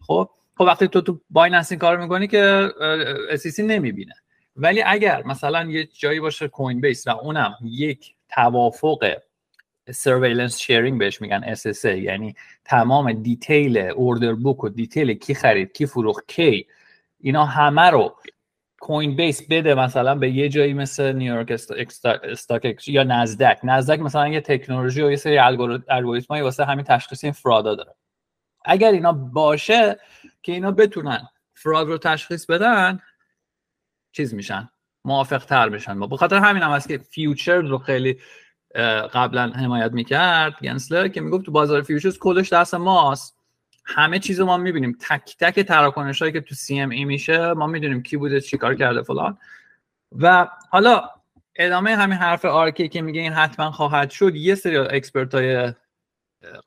خب؟ 0.02 0.30
خب 0.58 0.62
وقتی 0.62 0.88
تو 0.88 1.02
تو 1.02 1.20
بایننس 1.30 1.72
این 1.72 1.80
کار 1.80 1.98
می‌کنی 1.98 2.28
که 2.28 2.70
SEC 3.36 3.60
نمی‌بینه. 3.60 4.14
ولی 4.56 4.82
اگر 4.82 5.24
مثلا 5.24 5.64
یه 5.64 5.86
جایی 5.86 6.20
باشه 6.20 6.48
کوین 6.48 6.82
بیس 6.82 7.08
و 7.08 7.10
اونم 7.10 7.56
یک 7.64 8.14
توافق 8.30 9.18
surveillance 9.92 10.60
sharing 10.60 11.00
بهش 11.00 11.22
میگن 11.22 11.56
SSA 11.56 11.86
یعنی 11.86 12.36
تمام 12.66 13.14
detail 13.14 13.78
order 13.78 14.34
book 14.34 14.64
و 14.64 14.70
detail 14.70 15.14
کی 15.14 15.36
خرید 15.36 15.72
کی 15.72 15.86
فروخت 15.86 16.28
کی 16.28 16.68
اینا 17.20 17.46
همه 17.46 17.82
رو 17.82 18.16
Coinbase 18.86 19.48
بده 19.50 19.76
مثلا 19.76 20.16
به 20.16 20.30
یه 20.30 20.50
جایی 20.50 20.74
مثل 20.74 21.14
New 21.14 21.30
York 21.30 21.52
Stock 22.24 22.88
یا 22.88 23.04
Nasdaq 23.04 23.60
Nasdaq 23.64 24.00
مثلا 24.00 24.28
یه 24.28 24.42
تکنولوژی 24.42 25.02
و 25.02 25.12
یه 25.12 25.16
سری 25.16 25.38
الگوریتمایی 25.38 26.44
واسه 26.44 26.66
همین 26.66 26.86
تشخیص 26.86 27.24
این 27.24 27.34
fraud 27.34 27.69
ا 27.69 27.76
داره. 27.76 27.96
اگر 28.66 28.92
اینا 28.92 29.12
باشه 29.12 30.00
که 30.44 30.52
اینا 30.52 30.72
بتونن 30.72 31.28
fraud 31.54 31.88
رو 31.88 31.98
تشخیص 31.98 32.46
بدن 32.46 33.00
چیز 34.12 34.34
میشن 34.34 34.70
موافق 35.06 35.46
تر 35.46 35.70
میشن. 35.70 36.00
با 36.00 36.08
بخاطر 36.08 36.38
همین 36.38 36.64
هم 36.64 36.72
هست 36.72 36.88
که 36.88 36.98
future 36.98 37.62
رو 37.62 37.78
خیلی 37.78 38.20
قبلا 39.14 39.52
حمایت 39.52 39.92
می‌کرد 39.92 40.60
گنسلر 40.62 41.08
که 41.08 41.22
می‌گفت 41.22 41.46
تو 41.46 41.52
بازار 41.52 41.82
futures 41.82 42.18
کلش 42.18 42.54
دست 42.54 42.76
ماست. 42.76 43.35
همه 43.86 44.20
چیز 44.20 44.42
ما 44.42 44.58
می‌بینیم. 44.58 44.98
تک 45.10 45.36
تک 45.40 45.60
تراکنش 45.60 46.20
هایی 46.22 46.34
که 46.34 46.42
تو 46.42 46.56
CME 46.56 47.06
میشه 47.06 47.54
ما 47.54 47.68
می‌دونیم 47.68 48.04
کی 48.04 48.18
بوده 48.18 48.42
چیکار 48.42 48.76
کرده 48.76 49.04
فلان. 49.04 49.38
و 50.20 50.48
حالا 50.70 51.10
ادامه 51.56 51.96
همین 51.96 52.18
حرف 52.18 52.46
آرکی 52.46 52.88
که 52.90 53.02
میگه 53.02 53.22
این 53.22 53.34
حتما 53.34 53.72
خواهد 53.72 54.10
شد 54.10 54.36
یه 54.36 54.56
سری 54.56 54.78
expert 54.78 55.36
های 55.36 55.74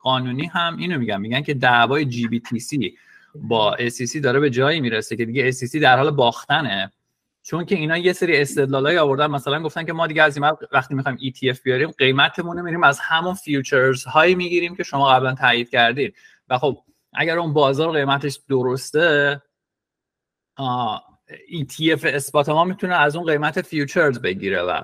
قانونی 0.01 0.47
هم 0.47 0.77
اینو 0.77 0.99
میگن. 0.99 1.21
میگن 1.21 1.43
که 1.43 1.55
دعوای 1.55 2.05
GBTC 2.05 2.97
با 3.35 3.77
SEC 3.77 4.21
داره 4.23 4.41
به 4.41 4.51
جایی 4.51 4.81
می‌رسه 4.81 5.16
که 5.16 5.25
دیگه 5.25 5.53
SEC 5.53 5.77
در 5.77 5.97
حال 5.97 6.11
باختنه. 6.11 6.93
چون 7.43 7.64
که 7.64 7.75
اینا 7.75 7.99
یه 7.99 8.12
سری 8.12 8.37
استدلالای 8.37 8.99
آوردن. 8.99 9.27
مثلا 9.27 9.62
گفتن 9.62 9.85
که 9.85 9.93
ما 9.93 10.07
دیگه 10.07 10.23
از 10.23 10.37
این 10.37 10.53
وقتی 10.73 10.95
می‌خوایم 10.95 11.19
ETF 11.19 11.62
بیاریم 11.62 11.91
قیمتمون 11.91 12.61
میریم 12.61 12.85
از 12.85 13.01
همون 13.01 13.35
futures 13.34 14.05
هایی 14.05 14.35
می‌گیریم 14.35 14.77
که 14.77 14.83
شما 14.83 15.09
قبلا 15.09 15.35
تایید 15.35 15.71
کردید 15.71 16.14
و 16.49 16.59
خب 16.59 16.79
اگر 17.12 17.38
اون 17.38 17.52
بازار 17.52 17.92
قیمتش 17.92 18.40
درسته 18.48 19.42
ETF 21.50 22.04
spot 22.05 22.49
ما 22.48 22.64
می‌تونه 22.64 22.94
از 22.94 23.16
اون 23.16 23.26
قیمت 23.26 23.62
futures 23.62 24.18
بگیره 24.18 24.62
و 24.62 24.82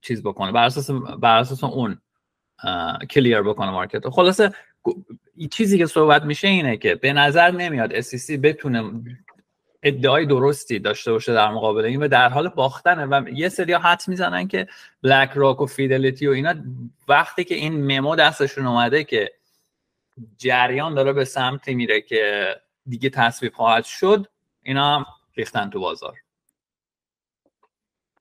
چیز 0.00 0.22
بکنه. 0.22 0.52
بر 0.52 0.64
اساس 0.64 0.90
بر 1.20 1.38
اساس 1.38 1.64
اون 1.64 1.98
clear 3.10 3.42
بکنه 3.42 3.70
market 3.70 4.08
خلاصه 4.08 4.52
چیزی 5.50 5.78
که 5.78 5.86
صحبت 5.86 6.22
میشه 6.22 6.48
اینه 6.48 6.76
که 6.76 6.94
به 6.94 7.12
نظر 7.12 7.50
نمیاد 7.50 8.00
SEC 8.00 8.30
بتونه 8.30 8.92
ادعای 9.82 10.26
درستی 10.26 10.78
داشته 10.78 11.12
باشه 11.12 11.34
در 11.34 11.50
مقابل 11.50 11.84
این 11.84 12.02
و 12.02 12.08
در 12.08 12.28
حال 12.28 12.48
باختنه 12.48 13.06
و 13.06 13.28
یه 13.28 13.48
سری 13.48 13.72
حد 13.72 14.02
می‌زنن 14.06 14.48
که 14.48 14.66
بلک 15.02 15.30
راک 15.34 15.60
و 15.60 15.66
فیدلیتی 15.66 16.26
و 16.26 16.30
اینا 16.30 16.54
وقتی 17.08 17.44
که 17.44 17.54
این 17.54 17.92
ممو 17.92 18.16
دستشون 18.16 18.66
اومده 18.66 19.04
که 19.04 19.32
جریان 20.36 20.94
داره 20.94 21.12
به 21.12 21.24
سمتی 21.24 21.74
میره 21.74 22.00
که 22.00 22.54
دیگه 22.86 23.10
تصویب 23.10 23.54
خواهد 23.54 23.84
شد 23.84 24.26
اینا 24.62 24.96
هم 24.96 25.06
ریختن 25.36 25.70
تو 25.70 25.80
بازار. 25.80 26.14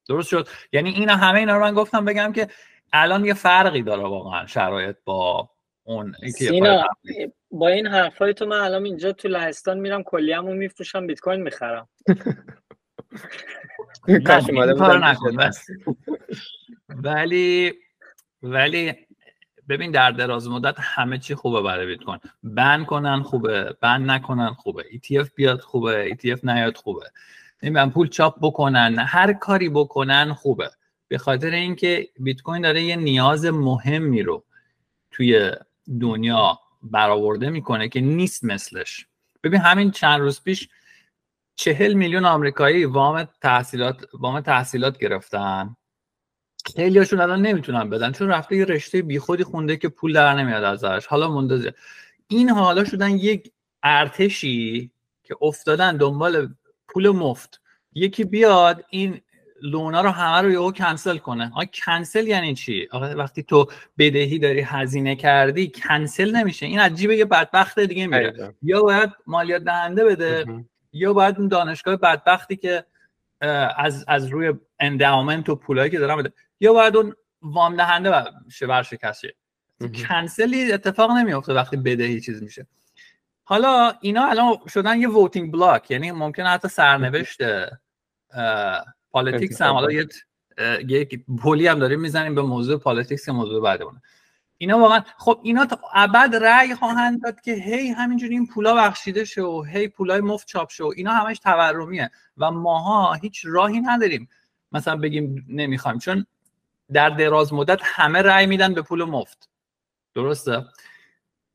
درست 0.09 0.29
شد؟ 0.29 0.47
یعنی 0.71 0.89
اینا 0.89 1.15
همه 1.15 1.39
اینا 1.39 1.57
رو 1.57 1.63
من 1.63 1.73
گفتم 1.73 2.05
بگم 2.05 2.33
که 2.33 2.47
الان 2.93 3.25
یه 3.25 3.33
فرقی 3.33 3.81
داره 3.81 4.03
واقعا 4.03 4.45
شرایط 4.45 4.95
با 5.05 5.49
اون 5.83 6.15
سینا 6.37 6.87
با 7.51 7.67
این 7.67 7.87
حرفای 7.87 8.33
تو 8.33 8.45
من 8.45 8.57
الان 8.57 8.85
اینجا 8.85 9.11
تو 9.11 9.27
لهستان 9.27 9.79
میرم 9.79 10.03
کلیه‌مو 10.03 10.53
میفروشم 10.53 11.07
بیت 11.07 11.19
کوین 11.19 11.41
می‌خرم. 11.41 11.89
ولی 16.89 17.73
ولی 18.41 19.07
ببین 19.69 19.91
در 19.91 20.11
دراز 20.11 20.47
مدت 20.47 20.75
همه 20.79 21.17
چی 21.17 21.35
خوبه 21.35 21.61
برای 21.61 21.85
بیت 21.85 22.03
کوین. 22.03 22.19
بن 22.43 22.85
کنن 22.85 23.23
خوبه 23.23 23.77
بن 23.81 24.09
نکنن 24.09 24.53
خوبه. 24.53 24.83
ETF 24.83 25.29
بیاد 25.35 25.59
خوبه 25.59 26.09
ETF 26.09 26.43
نیاد 26.43 26.77
خوبه. 26.77 27.11
نمی‌دونم 27.63 27.91
پول 27.91 28.07
چاپ 28.07 28.35
بکنن 28.41 28.99
هر 28.99 29.33
کاری 29.33 29.69
بکنن 29.69 30.33
خوبه. 30.33 30.71
به 31.07 31.17
خاطر 31.17 31.49
اینکه 31.49 32.09
بیت 32.19 32.41
کوین 32.41 32.61
داره 32.61 32.83
یه 32.83 32.95
نیاز 32.95 33.45
مهمی 33.45 34.23
رو 34.23 34.43
توی 35.11 35.51
دنیا 36.01 36.59
برآورده 36.83 37.49
می‌کنه 37.49 37.89
که 37.89 38.01
نیست 38.01 38.43
مثلش. 38.43 39.07
ببین 39.43 39.61
همین 39.61 39.91
چند 39.91 40.19
روز 40.19 40.43
پیش 40.43 40.69
چهل 41.55 41.93
میلیون 41.93 42.25
آمریکایی 42.25 42.85
وام 42.85 43.23
تحصیلات 43.41 44.05
وام 44.13 44.41
تحصیلات 44.41 44.97
گرفتن. 44.97 45.75
خیلیاشون 46.65 47.21
الان 47.21 47.41
نمی‌تونن 47.41 47.89
بدن 47.89 48.11
چون 48.11 48.27
رفته 48.27 48.55
یه 48.55 48.65
رشته 48.65 49.01
بیخودی 49.01 49.43
خونده 49.43 49.77
که 49.77 49.89
پول 49.89 50.13
در 50.13 50.33
نمیاد 50.33 50.63
ازش. 50.63 51.05
حالا 51.05 51.31
مندازه. 51.31 51.73
این 52.27 52.49
حالا 52.49 52.83
شدن 52.83 53.09
یک 53.09 53.51
ارتشی 53.83 54.91
که 55.23 55.35
افتادن 55.41 55.97
دنبال 55.97 56.53
پول 56.87 57.09
مفت. 57.09 57.61
یکی 57.93 58.23
بیاد 58.23 58.85
این 58.89 59.21
لونا 59.61 60.01
رو 60.01 60.09
همه 60.09 60.41
رو 60.41 60.51
یهو 60.51 60.71
کنسل 60.71 61.17
کنه. 61.17 61.51
آ 61.55 61.63
کنسل 61.85 62.27
یعنی 62.27 62.53
چی؟ 62.55 62.87
آقا 62.91 63.05
وقتی 63.05 63.43
تو 63.43 63.67
بدهی 63.97 64.39
داری 64.39 64.61
هزینه 64.61 65.15
کردی 65.15 65.71
کنسل 65.87 66.35
نمیشه. 66.35 66.65
این 66.65 66.79
عجیبه 66.79 67.17
یه 67.17 67.25
بدبخت 67.25 67.79
دیگه 67.79 68.07
میره. 68.07 68.55
یا 68.61 68.81
باید 68.81 69.09
مالیات 69.27 69.63
دهنده 69.63 70.05
بده 70.05 70.45
یا 70.93 71.13
باید 71.13 71.39
اون 71.39 71.47
دانشگاه 71.47 71.95
بدبختی 71.95 72.55
که 72.55 72.85
از 73.77 74.05
از 74.07 74.27
روی 74.27 74.53
endowment 74.79 75.49
و 75.49 75.55
پولایی 75.55 75.91
که 75.91 75.99
دارم 75.99 76.17
بده. 76.17 76.33
یا 76.63 76.73
باید 76.73 76.97
اون 76.97 77.15
وام 77.41 77.75
دهنده 77.75 78.23
شه 78.51 78.65
ورشکست 78.65 79.21
کنسلی 80.07 80.71
اتفاق 80.71 81.11
نمیافته 81.11 81.53
وقتی 81.53 81.77
بدهی 81.77 82.21
چیز 82.21 82.43
میشه. 82.43 82.67
حالا 83.43 83.93
اینا 84.01 84.25
الان 84.25 84.57
شدن 84.67 85.01
یه 85.01 85.09
voting 85.09 85.51
block 85.51 85.91
یعنی 85.91 86.11
ممکنه 86.11 86.49
حتی 86.49 86.67
سرنوشت 86.67 87.37
politics 89.11 89.61
هم 89.61 89.73
حالا 89.73 89.91
یه 89.91 90.07
یک 90.87 91.25
پلی 91.41 91.67
هم 91.67 91.79
داریم 91.79 91.99
می‌زنیم 91.99 92.35
به 92.35 92.41
موضوع 92.41 92.79
politics 92.79 93.25
که 93.25 93.31
موضوع 93.31 93.63
بعدمونه 93.63 94.01
اینا 94.57 94.79
واقعا 94.79 95.03
خب 95.17 95.39
اینا 95.43 95.65
تا 95.65 95.79
ابد 95.93 96.35
رأی 96.35 96.75
خواهند 96.75 97.23
داد 97.23 97.41
که 97.41 97.53
هی 97.53 97.87
همینجوری 97.89 98.33
این 98.33 98.47
پولا 98.47 98.75
بخشیده 98.75 99.25
شه 99.25 99.43
و 99.43 99.63
هی 99.63 99.87
پولای 99.87 100.21
مفت 100.21 100.47
چاپ 100.47 100.69
شه 100.71 100.91
اینا 100.95 101.11
همش 101.11 101.39
تورمیه 101.39 102.11
و 102.37 102.51
ماها 102.51 103.13
هیچ 103.13 103.41
راهی 103.45 103.79
نداریم. 103.79 104.29
مثلا 104.71 104.95
بگیم 104.95 105.45
نمی‌خوایم 105.49 105.99
چون 105.99 106.25
در 106.93 107.09
دراز 107.09 107.53
مدت 107.53 107.79
همه 107.83 108.21
رأی 108.21 108.45
میدن 108.45 108.73
به 108.73 108.81
پول 108.81 109.03
مفت. 109.03 109.49
درسته؟ 110.15 110.65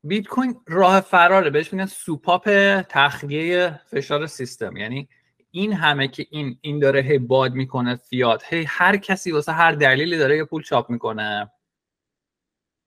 بیت 0.03 0.27
کوین 0.27 0.55
راه 0.67 0.99
فراره. 1.01 1.49
بهش 1.49 1.73
میگن 1.73 1.85
سوپاپ 1.85 2.49
تخلیه 2.89 3.81
فشار 3.87 4.27
سیستم. 4.27 4.77
یعنی 4.77 5.09
این 5.51 5.73
همه 5.73 6.07
که 6.07 6.25
این 6.29 6.57
این 6.61 6.79
داره 6.79 7.01
هی 7.01 7.17
باد 7.17 7.53
می‌کنه 7.53 7.95
فیات 7.95 8.53
هی 8.53 8.63
هر 8.67 8.97
کسی 8.97 9.31
واسه 9.31 9.51
هر 9.51 9.71
دلیلی 9.71 10.17
داره 10.17 10.37
یه 10.37 10.43
پول 10.43 10.63
چاپ 10.63 10.89
می‌کنه. 10.89 11.51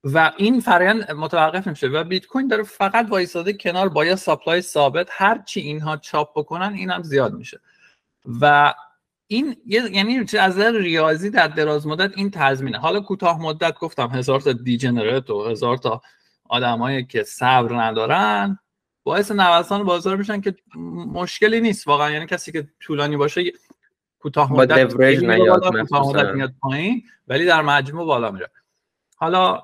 و 0.05 0.33
این 0.37 0.61
فرایند 0.61 1.11
متوقف 1.11 1.67
نمیشه. 1.67 1.87
و 1.87 2.05
بیت 2.05 2.27
کوین 2.27 2.49
داره 2.49 2.63
فقط 2.63 3.07
وایساده 3.09 3.53
کنار 3.53 3.89
با 3.89 4.05
یه 4.05 4.15
سپلای 4.15 4.63
ثابت. 4.63 5.09
هر 5.11 5.43
چی 5.43 5.61
اینها 5.61 5.97
چاپ 5.97 6.39
بکنن 6.39 6.75
این 6.75 6.91
هم 6.91 7.03
زیاد 7.03 7.35
میشه. 7.35 7.61
و 8.41 8.75
این 9.33 9.57
یعنی 9.67 10.19
از 10.19 10.35
نظر 10.35 10.73
ریاضی 10.73 11.31
در 11.31 11.49
دراز 11.49 11.87
مدت 11.87 12.13
این 12.17 12.31
تضمینه. 12.31 12.79
حالا 12.79 13.01
کوتاه 13.01 13.43
مدت 13.43 13.79
گفتم 13.79 14.11
هزار 14.11 14.41
تا 14.41 14.53
دیجنرات 14.53 15.31
و 15.31 15.45
هزار 15.45 15.77
تا 15.77 16.01
آدمایی 16.49 17.05
که 17.05 17.23
صبر 17.23 17.75
ندارن 17.75 18.59
باعث 19.03 19.31
نوسان 19.31 19.85
بازار 19.85 20.17
میشن 20.17 20.41
که 20.41 20.55
مشکلی 21.13 21.61
نیست. 21.61 21.89
واقعا 21.89 22.11
یعنی 22.11 22.27
کسی 22.27 22.53
که 22.53 22.69
طولانی 22.81 23.17
باشه 23.17 23.53
کوتاه 24.19 24.53
مدت 24.53 24.97
میاد 26.35 26.55
پایین 26.61 27.03
ولی 27.29 27.45
در 27.45 27.63
مجموع 27.63 28.07
بالا 28.07 28.31
میره. 28.31 28.51
حالا 29.17 29.63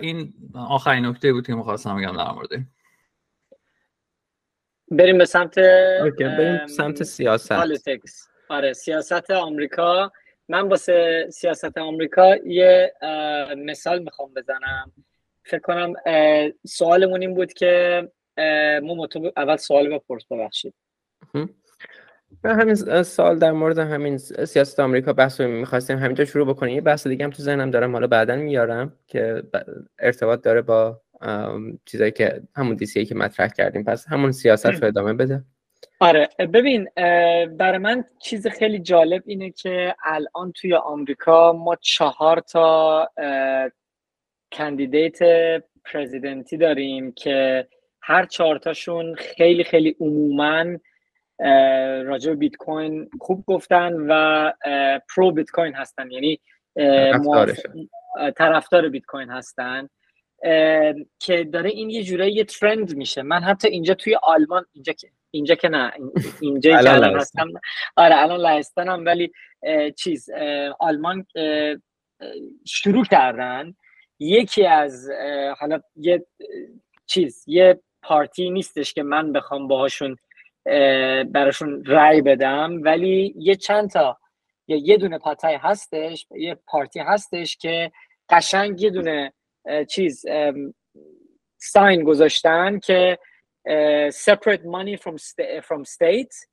این 0.00 0.34
آخرین 0.54 1.06
نکته 1.06 1.32
بود 1.32 1.46
که 1.46 1.54
می‌خواستم 1.54 1.96
بگم 1.96 2.16
در 2.16 2.32
مورد 2.32 2.48
بریم 4.90 5.18
به 5.18 5.24
سمت 5.24 5.58
بریم 5.58 6.66
سمت 6.66 7.02
سیاست. 7.02 7.52
آره 8.48 8.72
سیاست 8.72 9.30
آمریکا. 9.30 10.12
من 10.48 10.68
واسه 10.68 11.26
سیاست 11.30 11.78
آمریکا 11.78 12.36
یه 12.36 12.92
مثال 13.56 14.02
می‌خوام 14.02 14.34
بزنم. 14.34 14.92
فکر 15.44 15.60
کنم 15.60 15.92
سوالمون 16.66 17.20
این 17.20 17.34
بود 17.34 17.52
که 17.52 18.02
ما 18.82 19.08
اول 19.36 19.56
سوال 19.56 19.88
بپرس 19.88 20.24
ببخشید. 20.30 20.74
همین 22.44 22.74
سال 23.02 23.38
در 23.38 23.52
مورد 23.52 23.78
همین 23.78 24.18
سیاست 24.18 24.80
آمریکا 24.80 25.12
بحث 25.12 25.40
رو 25.40 25.48
می‌خواستیم. 25.48 25.98
همینجا 25.98 26.24
شروع 26.24 26.48
بکنیم. 26.48 26.74
یه 26.74 26.80
بحث 26.80 27.06
دیگه 27.06 27.24
هم 27.24 27.30
تو 27.30 27.42
ذهنم 27.42 27.70
دارم 27.70 27.92
حالا 27.92 28.06
بعدا 28.06 28.36
میارم 28.36 28.98
که 29.06 29.42
ارتباط 29.98 30.40
داره 30.40 30.62
با 30.62 31.00
چیزایی 31.84 32.10
که 32.10 32.42
همون 32.56 32.76
دیسی 32.76 33.04
که 33.04 33.14
مطرح 33.14 33.48
کردیم. 33.48 33.84
پس 33.84 34.08
همون 34.08 34.32
سیاست 34.32 34.66
رو 34.66 34.88
ادامه 34.88 35.12
بده. 35.12 35.44
آره. 36.00 36.28
ببین 36.38 36.88
برای 37.56 37.78
من 37.78 38.04
چیز 38.22 38.46
خیلی 38.46 38.78
جالب 38.78 39.22
اینه 39.26 39.50
که 39.50 39.94
الان 40.04 40.52
توی 40.52 40.74
آمریکا 40.74 41.52
ما 41.52 41.76
چهار 41.80 42.40
تا 42.40 43.08
کندیدیت 44.52 45.18
پرزیدنتی 45.84 46.56
داریم 46.56 47.12
که 47.12 47.68
هر 48.02 48.26
چهارتاشون 48.26 49.14
خیلی 49.14 49.64
خیلی 49.64 49.96
عموما 50.00 50.64
راجع 52.04 52.30
به 52.30 52.36
بیت 52.36 52.56
کوین 52.56 53.10
خوب 53.20 53.44
گفتن 53.46 53.92
و 54.08 54.52
پرو 55.14 55.32
بیت 55.32 55.50
کوین 55.50 55.74
هستن. 55.74 56.10
یعنی 56.10 56.40
طرفدار 58.36 58.88
بیت 58.88 59.04
کوین 59.04 59.30
هستن. 59.30 59.88
که 61.18 61.44
داره 61.52 61.70
این 61.70 61.90
یه 61.90 62.02
جورایی 62.02 62.32
یه 62.32 62.44
ترند 62.44 62.96
میشه. 62.96 63.22
من 63.22 63.42
حتی 63.42 63.68
اینجا 63.68 63.94
توی 63.94 64.14
آلمان 64.22 64.66
اینجا 64.72 64.92
که 64.92 65.08
اینجا 65.30 65.54
که 65.54 65.68
نه 65.68 65.92
اینجا 66.40 66.78
الان 66.78 67.16
هستم. 67.16 67.48
آره 67.96 68.16
الان 68.16 68.40
لهستانم 68.40 69.04
ولی 69.04 69.32
چیز 69.96 70.30
آلمان 70.80 71.26
شروع 72.66 73.04
کردن. 73.04 73.74
یکی 74.18 74.66
از 74.66 75.10
حالا 75.58 75.80
یه 75.96 76.26
چیز 77.06 77.44
یه 77.46 77.80
پارتی 78.02 78.50
نیستش 78.50 78.92
که 78.92 79.02
من 79.02 79.32
بخوام 79.32 79.68
باهاشون 79.68 80.16
براشون 81.24 81.84
رأی 81.84 82.22
بدم. 82.22 82.80
ولی 82.82 83.34
یه 83.38 83.54
چند 83.54 83.90
تا 83.90 84.18
یه 84.68 84.96
دونه 84.96 85.18
پاتای 85.18 85.54
هستش 85.54 86.26
یه 86.30 86.54
پارتی 86.66 87.00
هستش 87.00 87.56
که 87.56 87.92
قشنگ 88.28 88.82
یه 88.82 88.90
دونه 88.90 89.32
چیز 89.88 90.24
ساین 91.58 92.04
گذاشتن 92.04 92.78
که 92.78 93.18
separate 94.10 94.62
money 94.62 94.96
from, 94.96 95.16
from 95.60 95.84
state. 95.84 96.46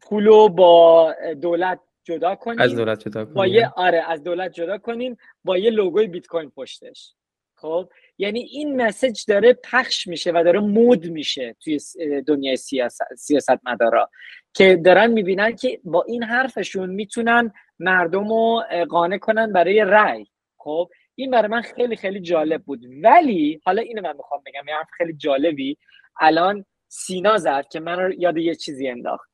پولو 0.00 0.48
با 0.48 1.14
دولت 1.42 1.80
جدا 2.04 2.34
کنیم. 2.34 2.60
از 2.60 2.76
دولت 2.76 3.08
جدا 3.08 3.24
کنیم 3.24 3.34
با 3.34 3.46
یه 3.46 3.72
آره 3.76 4.04
از 4.08 4.24
دولت 4.24 4.52
جدا 4.52 4.78
کنیم. 4.78 5.16
با 5.44 5.58
یه 5.58 5.70
لوگوی 5.70 6.06
بیت 6.06 6.26
کوین 6.26 6.50
پشتش. 6.50 7.14
خب؟ 7.56 7.88
یعنی 8.18 8.40
این 8.40 8.82
مسج 8.82 9.24
داره 9.28 9.52
پخش 9.52 10.06
میشه 10.06 10.32
و 10.34 10.42
داره 10.44 10.60
مود 10.60 11.06
میشه 11.06 11.56
توی 11.60 11.80
دنیای 12.26 12.56
سیاست, 12.56 13.14
سیاست 13.14 13.66
مدارا 13.66 14.10
که 14.54 14.76
دارن 14.76 15.10
می‌بینن 15.10 15.56
که 15.56 15.80
با 15.84 16.02
این 16.02 16.22
حرفشون 16.22 16.90
می‌تونن 16.90 17.52
مردم 17.78 18.28
رو 18.28 18.62
قانع 18.88 19.18
کنن 19.18 19.52
برای 19.52 19.80
رأی. 19.80 20.26
خب؟ 20.58 20.90
این 21.14 21.30
برای 21.30 21.48
من 21.48 21.62
خیلی 21.62 21.96
خیلی 21.96 22.20
جالب 22.20 22.62
بود. 22.62 22.80
ولی 23.02 23.60
حالا 23.64 23.82
اینو 23.82 24.02
من 24.02 24.16
می‌خوام 24.16 24.42
بگم 24.46 24.68
یه 24.68 24.74
خیلی 24.96 25.12
جالبی. 25.12 25.78
الان 26.20 26.64
سینا 26.88 27.38
زد 27.38 27.68
که 27.68 27.80
من 27.80 27.98
رو 27.98 28.12
یاد 28.12 28.36
یه 28.36 28.54
چیزی 28.54 28.88
انداخت. 28.88 29.30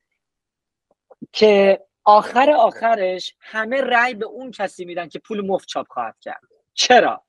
که 1.32 1.80
آخر 2.04 2.50
آخرش 2.50 3.34
همه 3.40 3.80
رأی 3.80 4.14
به 4.14 4.26
اون 4.26 4.50
کسی 4.50 4.84
میدن 4.84 5.08
که 5.08 5.18
پول 5.18 5.46
مفت 5.46 5.68
چاپ 5.68 5.86
خواهد 5.88 6.16
کرد. 6.20 6.40
چرا؟ 6.74 7.24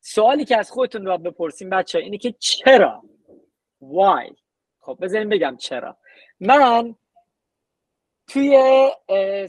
سوالی 0.00 0.44
که 0.44 0.56
از 0.56 0.70
خودتون 0.70 1.04
باید 1.04 1.22
بپرسیم 1.22 1.70
بچه 1.70 1.98
اینه 1.98 2.18
که 2.18 2.32
چرا؟ 2.32 3.02
Why 3.82 4.34
خب 4.80 4.98
بذاریم 5.00 5.28
بگم 5.28 5.56
چرا. 5.56 5.96
من 6.40 6.94
توی 8.26 8.56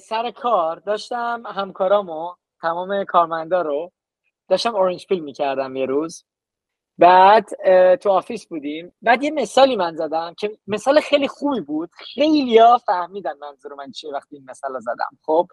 سر 0.01 0.31
کار 0.31 0.75
داشتم 0.75 1.43
همکارامو 1.45 2.35
تمام 2.61 3.03
کارمندا 3.03 3.61
رو 3.61 3.91
داشتم 4.53 4.75
orange 4.75 5.07
pill 5.07 5.19
می‌کردم 5.19 5.75
یه 5.75 5.85
روز. 5.85 6.25
بعد 6.97 7.49
تو 7.95 8.09
office 8.09 8.47
بودیم. 8.47 8.93
بعد 9.01 9.23
یه 9.23 9.31
مثالی 9.31 9.75
من 9.75 9.95
زدم 9.95 10.33
که 10.37 10.57
مثال 10.67 10.99
خیلی 10.99 11.27
خوبی 11.27 11.61
بود. 11.61 11.89
خیلی 11.93 12.57
ها 12.57 12.77
فهمیدن 12.77 13.37
منظور 13.37 13.73
من 13.73 13.91
چیه 13.91 14.13
وقتی 14.13 14.35
این 14.35 14.45
مثال 14.49 14.79
زدم. 14.79 15.09
خب 15.21 15.47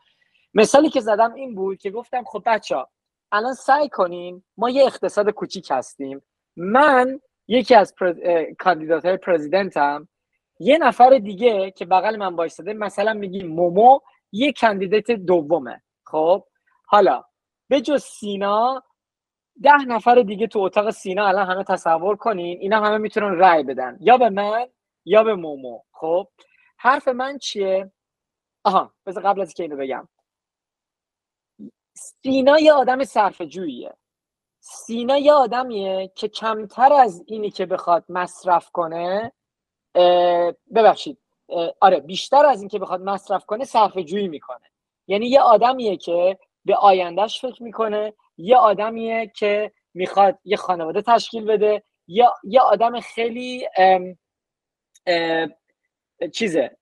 مثالی 0.55 0.91
که 0.91 1.01
زدم 1.01 1.35
این 1.35 1.55
بود 1.55 1.79
که 1.79 1.91
گفتم 1.91 2.25
خب 2.25 2.43
بچه 2.47 2.77
ها 2.77 2.89
الان 3.33 3.55
سعی 3.55 3.89
کنین 3.89 4.43
ما 4.57 4.71
یه 4.71 4.85
اقتصاد 4.85 5.31
کوچیک 5.31 5.69
هستیم. 5.71 6.23
من 6.57 7.21
یکی 7.49 7.75
از 7.75 7.95
کاندیدات 8.59 9.05
های 9.05 9.17
پرزیدنتم. 9.17 10.09
یه 10.59 10.79
نفر 10.79 11.19
دیگه 11.19 11.71
که 11.71 11.85
بغل 11.85 12.17
من 12.17 12.37
بایستده 12.37 12.73
مثلا 12.73 13.13
میگیم 13.13 13.47
مومو 13.47 13.99
یه 14.33 14.53
کاندیدات 14.53 15.11
دومه. 15.11 15.83
خب 16.05 16.45
حالا 16.85 17.25
به 17.69 17.81
جز 17.81 18.03
سینا 18.03 18.83
ده 19.63 19.85
نفر 19.85 20.15
دیگه 20.23 20.47
تو 20.47 20.59
اتاق 20.59 20.91
سینا 20.91 21.27
الان 21.27 21.51
همه 21.51 21.65
تصور 21.65 22.17
کنین 22.17 22.59
اینا 22.61 22.81
همه 22.81 22.99
می‌تونن 22.99 23.39
رأی 23.39 23.63
بدن. 23.63 23.99
یا 24.01 24.17
به 24.17 24.31
من 24.31 24.67
یا 25.05 25.25
به 25.25 25.35
مومو. 25.35 25.83
خب؟ 25.93 26.29
حرف 26.77 27.09
من 27.09 27.39
چیه؟ 27.39 27.93
آها 28.65 28.95
بذار 29.07 29.25
قبل 29.25 29.41
از 29.41 29.55
که 29.55 29.63
اینو 29.63 29.77
بگم. 29.77 30.09
سینا 31.95 32.59
یه 32.59 32.73
آدم 32.73 33.05
صرف 33.05 33.43
جوییه 33.43 33.95
سینا 34.61 35.19
یه 35.19 35.33
آدمیه 35.33 36.13
که 36.15 36.29
کمتر 36.29 36.93
از 36.93 37.25
اینی 37.27 37.51
که 37.51 37.67
بخواد 37.67 38.05
مصرف 38.09 38.71
کنه 38.71 39.33
ببخشید. 40.75 41.19
آره 41.81 42.01
بیشتر 42.01 42.47
از 42.47 42.61
این 42.61 42.69
که 42.69 42.79
بخواد 42.79 43.01
مصرف 43.01 43.45
کنه 43.45 43.65
صرف 43.65 43.99
جویی 43.99 44.29
می‌کنه. 44.29 44.71
یعنی 45.07 45.27
یه 45.27 45.41
آدمیه 45.41 45.97
که 45.97 46.39
به 46.65 46.77
آیندهش 46.77 47.41
فکر 47.41 47.63
می‌کنه. 47.63 48.13
یه 48.37 48.57
آدمیه 48.57 49.33
که 49.37 49.73
می‌خواد 49.95 50.39
یه 50.45 50.57
خانواده 50.57 51.03
تشکیل 51.03 51.45
بده. 51.45 51.83
یا 52.09 52.35
یه 52.45 52.61
آدم 52.61 53.01
خیلی 53.01 53.69
ام 53.77 54.19
چیزه 56.33 56.77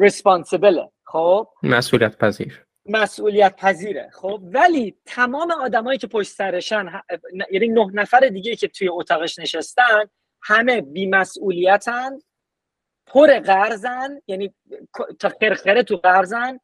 ریسپانسیبل 0.00 0.84
خب؟ 1.04 1.48
مسئولیت 1.62 2.18
پذیر 2.18 2.64
مسئولیت 2.86 3.56
پذیره 3.56 4.10
خب؟ 4.12 4.40
ولی 4.42 4.96
تمام 5.06 5.50
آدمایی 5.50 5.98
که 5.98 6.06
پشت 6.06 6.32
سرشن 6.32 7.02
یعنی 7.50 7.68
نه 7.68 7.86
نفر 7.94 8.20
دیگه 8.20 8.56
که 8.56 8.68
توی 8.68 8.88
اتاقش 8.88 9.38
نشستن 9.38 10.10
همه 10.42 10.80
بیمسئولیتن 10.80 12.18
پر 13.06 13.38
قرضن 13.38 14.22
یعنی 14.26 14.54
تا 15.18 15.28
خرخره 15.40 15.82
تو 15.82 15.96
قرضن 15.96 16.60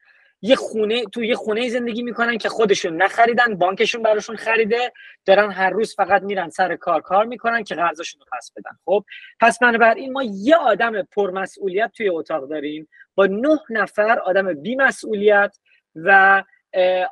یه 0.46 0.56
خونه 0.56 1.04
تو 1.04 1.24
یه 1.24 1.34
خونه 1.34 1.68
زندگی 1.68 2.02
می‌کنن 2.02 2.38
که 2.38 2.48
خودشون 2.48 3.02
نخریدن 3.02 3.54
بانکشون 3.58 4.02
براشون 4.02 4.36
خریده 4.36 4.92
دارن 5.24 5.50
هر 5.50 5.70
روز 5.70 5.94
فقط 5.94 6.22
میرن 6.22 6.50
سر 6.50 6.76
کار 6.76 7.00
کار 7.00 7.24
می‌کنن 7.24 7.64
که 7.64 7.74
قرضشون 7.74 8.20
رو 8.20 8.26
پس 8.38 8.52
بدن. 8.56 8.78
خب 8.84 9.04
پس 9.40 9.58
بنابراین 9.58 10.12
ما 10.12 10.22
یه 10.22 10.56
آدم 10.56 11.02
پرمسئولیت 11.02 11.90
توی 11.96 12.08
اتاق 12.08 12.48
داریم. 12.48 12.88
با 13.14 13.26
نه 13.26 13.58
نفر 13.70 14.18
آدم 14.18 14.54
بیمسئولیت 14.54 15.58
و 15.94 16.42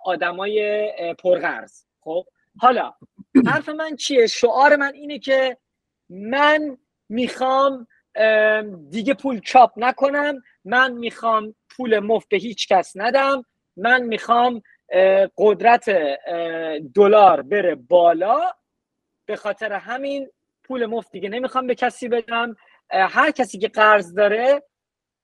آدمای 0.04 0.92
پرقرض. 1.18 1.84
خب 2.00 2.24
حالا 2.58 2.94
حرف 3.46 3.68
من 3.68 3.96
چیه؟ 3.96 4.26
شعار 4.26 4.76
من 4.76 4.92
اینه 4.94 5.18
که 5.18 5.56
من 6.08 6.78
می‌خوام 7.08 7.86
دیگه 8.90 9.14
پول 9.14 9.40
چاپ 9.40 9.72
نکنم. 9.76 10.42
من 10.64 10.92
می‌خوام 10.92 11.54
پول 11.70 11.98
مفت 11.98 12.28
به 12.28 12.36
هیچ 12.36 12.68
کس 12.68 12.92
ندم. 12.94 13.44
من 13.76 14.02
می‌خوام 14.02 14.62
قدرت 15.36 15.90
دلار 16.94 17.42
بره 17.42 17.74
بالا. 17.74 18.40
به 19.26 19.36
خاطر 19.36 19.72
همین 19.72 20.30
پول 20.64 20.86
مفت 20.86 21.10
دیگه 21.12 21.28
نمی‌خوام 21.28 21.66
به 21.66 21.74
کسی 21.74 22.08
بدم. 22.08 22.56
هر 22.90 23.30
کسی 23.30 23.58
که 23.58 23.68
قرض 23.68 24.14
داره 24.14 24.62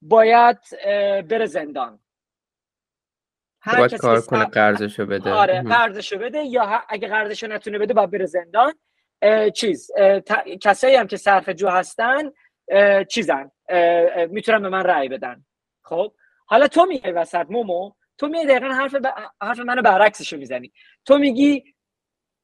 باید 0.03 0.59
بره 1.28 1.47
زندان. 1.47 2.01
هر 3.62 3.78
باید 3.78 3.95
کار 3.95 4.20
کنه 4.20 4.45
قرضشو 4.45 5.07
بده. 5.07 5.30
آره 5.30 5.62
قرضشو 5.62 6.18
بده 6.18 6.45
یا 6.45 6.82
اگه 6.88 7.09
قرضشو 7.09 7.47
نتونه 7.47 7.78
بده 7.78 7.95
باید 7.95 8.11
بره 8.11 8.26
زندان. 8.26 8.74
چیز 9.55 9.91
کسایی 10.61 10.97
هم 10.97 11.07
که 11.07 11.16
صرف 11.16 11.49
جو 11.49 11.68
هستن 11.68 12.30
چیزن. 13.09 13.51
می‌تونن 14.31 14.62
به 14.62 14.68
من 14.68 14.83
رأی 14.83 15.09
بدن. 15.09 15.45
خب؟ 15.85 16.14
حالا 16.47 16.68
تو 16.68 16.85
میگی 16.85 17.11
وسط 17.11 17.47
مومو 17.51 17.93
تو 18.18 18.29
میگی 18.29 18.47
دقیقا 18.47 18.75
حرف, 18.75 18.95
ب... 18.95 19.07
حرف 19.43 19.59
منو 19.59 19.83
برعکسشو 19.83 20.37
می‌زنی. 20.37 20.73
تو 21.05 21.18
میگی 21.18 21.75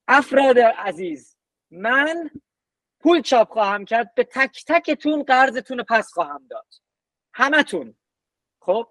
افراد 0.09 0.59
عزیز 0.59 1.37
من 1.71 2.31
پول 3.01 3.21
چاپ 3.21 3.49
خواهم 3.49 3.85
کرد 3.85 4.15
به 4.15 4.25
تک 4.25 4.65
تکتون 4.67 5.23
قرضتون 5.23 5.83
پس 5.83 6.13
خواهم 6.13 6.47
داد. 6.51 6.67
همتون. 7.35 7.97
خب؟ 8.61 8.87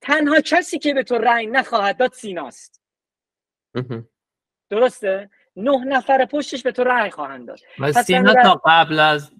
تنها 0.00 0.40
کسی 0.40 0.78
که 0.78 0.94
به 0.94 1.02
تو 1.02 1.18
رأی 1.18 1.46
نخواهد 1.46 1.96
داد 1.96 2.12
سیناست. 2.12 2.82
درسته؟ 4.70 5.30
نه 5.56 5.84
نفر 5.84 6.24
پشتش 6.24 6.62
به 6.62 6.72
تو 6.72 6.84
رأی 6.84 7.10
خواهند 7.10 7.46
داد. 7.46 7.58
و 7.78 7.92
سینا 7.92 8.34
تا 8.42 8.62
قبل 8.64 8.98
از 8.98 9.30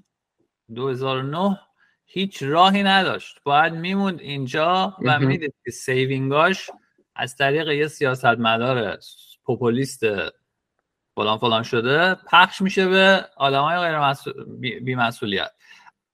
2009 0.74 1.60
هیچ 2.04 2.42
راهی 2.42 2.82
نداشت. 2.82 3.38
باید 3.44 3.72
میموند 3.72 4.20
اینجا 4.20 4.96
و 5.02 5.18
می‌دید 5.18 5.54
که 5.64 5.70
سیوینگاش 5.70 6.70
از 7.14 7.36
طریق 7.36 7.68
یه 7.68 7.86
سیاستمدار 7.86 8.98
پوپولیست 9.44 10.00
فلان 11.14 11.38
فلان 11.38 11.62
شده 11.62 12.14
پخش 12.14 12.60
میشه 12.62 12.88
به 12.88 13.24
آدمای 13.36 13.78
غیر 13.78 13.98
مسئول... 13.98 14.34
بیمسئولیت. 14.80 15.50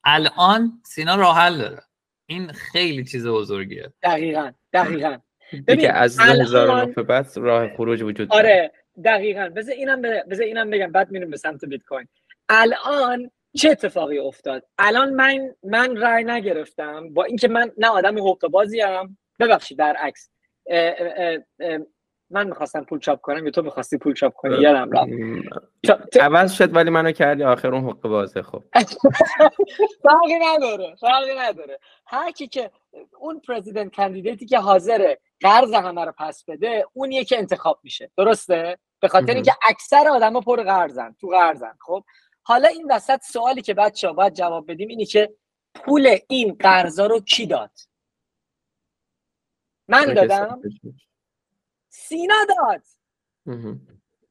الان 0.04 0.82
سینا 0.84 1.16
راه 1.16 1.38
حل 1.38 1.58
داره. 1.58 1.82
این 2.26 2.52
خیلی 2.52 3.04
چیز 3.04 3.26
بزرگیه. 3.26 3.92
دقیقا 4.02 4.52
دقیقا. 4.72 5.18
ببین 5.66 5.90
از 5.90 6.16
2009 6.16 7.02
بعد 7.02 7.32
راه 7.36 7.76
خروج 7.76 8.02
وجود 8.02 8.28
داره. 8.28 8.42
آره 8.42 8.72
دقیقا. 9.04 9.48
بذار 9.48 9.74
اینم 9.74 10.02
بذار 10.02 10.46
اینم 10.46 10.70
بگم. 10.70 10.92
بعد 10.92 11.10
میریم 11.10 11.30
به 11.30 11.36
سمت 11.36 11.64
بیت 11.64 11.82
کوین. 11.82 12.08
الان 12.48 13.30
چه 13.56 13.70
اتفاقی 13.70 14.18
افتاد؟ 14.18 14.66
الان 14.78 15.14
من 15.14 15.54
من 15.62 15.96
رای 15.96 16.24
نگرفتم. 16.24 17.14
با 17.14 17.24
اینکه 17.24 17.48
من 17.48 17.72
نه 17.78 17.88
آدم 17.88 18.18
حقوق 18.18 18.48
بازی 18.48 18.82
ام 18.82 19.18
ببخشید 19.40 19.78
برعکس 19.78 20.30
من 22.30 22.46
می‌خواستم 22.46 22.84
پول 22.84 22.98
چاپ 22.98 23.20
کنم 23.20 23.44
یا 23.44 23.50
تو 23.50 23.62
می‌خواستی 23.62 23.98
پول 23.98 24.14
چاپ 24.14 24.32
کنی؟ 24.32 24.56
یادم 24.56 24.90
رفت. 24.92 25.10
عوض 26.20 26.52
شد 26.52 26.76
ولی 26.76 26.90
منو 26.90 27.12
کردی 27.12 27.44
آخر 27.44 27.74
اون 27.74 27.84
حقوق 27.84 28.00
بازه 28.00 28.42
خب. 28.42 28.62
فرقی 30.04 30.38
نداره 30.42 30.94
فرقی 31.00 31.38
نداره. 31.38 31.78
هر 32.06 32.30
کی 32.30 32.46
که 32.46 32.70
اون 33.20 33.40
پرزیدنت 33.40 33.96
کاندیدیتی 33.96 34.46
که 34.46 34.58
حاضره 34.58 35.20
قرض 35.40 35.72
همه 35.72 36.04
رو 36.04 36.12
پس 36.18 36.44
بده 36.48 36.86
اون 36.92 37.12
یکی 37.12 37.36
انتخاب 37.36 37.80
میشه. 37.82 38.10
درسته؟ 38.16 38.78
به 39.00 39.08
خاطر 39.08 39.34
اینکه 39.34 39.52
اکثر 39.68 40.08
آدما 40.08 40.40
پر 40.40 40.62
قرضن 40.62 41.16
تو 41.20 41.28
قرضن 41.28 41.72
خب؟ 41.80 42.04
حالا 42.46 42.68
این 42.68 42.92
وسط 42.92 43.22
سوالی 43.22 43.62
که 43.62 43.74
بچه 43.74 44.06
ها 44.06 44.12
باید 44.12 44.34
جواب 44.34 44.70
بدیم 44.70 44.88
اینی 44.88 45.06
که 45.06 45.34
پول 45.74 46.18
این 46.28 46.54
قرضا 46.54 47.06
رو 47.06 47.20
کی 47.20 47.46
داد؟ 47.46 47.70
من 49.88 50.14
دادم. 50.14 50.62
سینا 51.88 52.34
داد. 52.48 52.82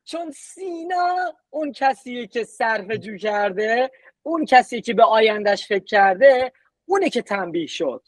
چون 0.04 0.32
سینا 0.32 1.34
اون 1.50 1.72
کسیه 1.72 2.28
که 2.28 2.44
صرف 2.44 2.92
جو 2.92 3.18
کرده 3.18 3.92
اون 4.24 4.46
کسی 4.46 4.82
که 4.82 4.94
به 4.94 5.04
آیندهش 5.04 5.68
فکر 5.68 5.86
کرده 5.86 6.54
اونه 6.86 7.10
که 7.10 7.22
تنبیه 7.22 7.68
شد. 7.68 8.08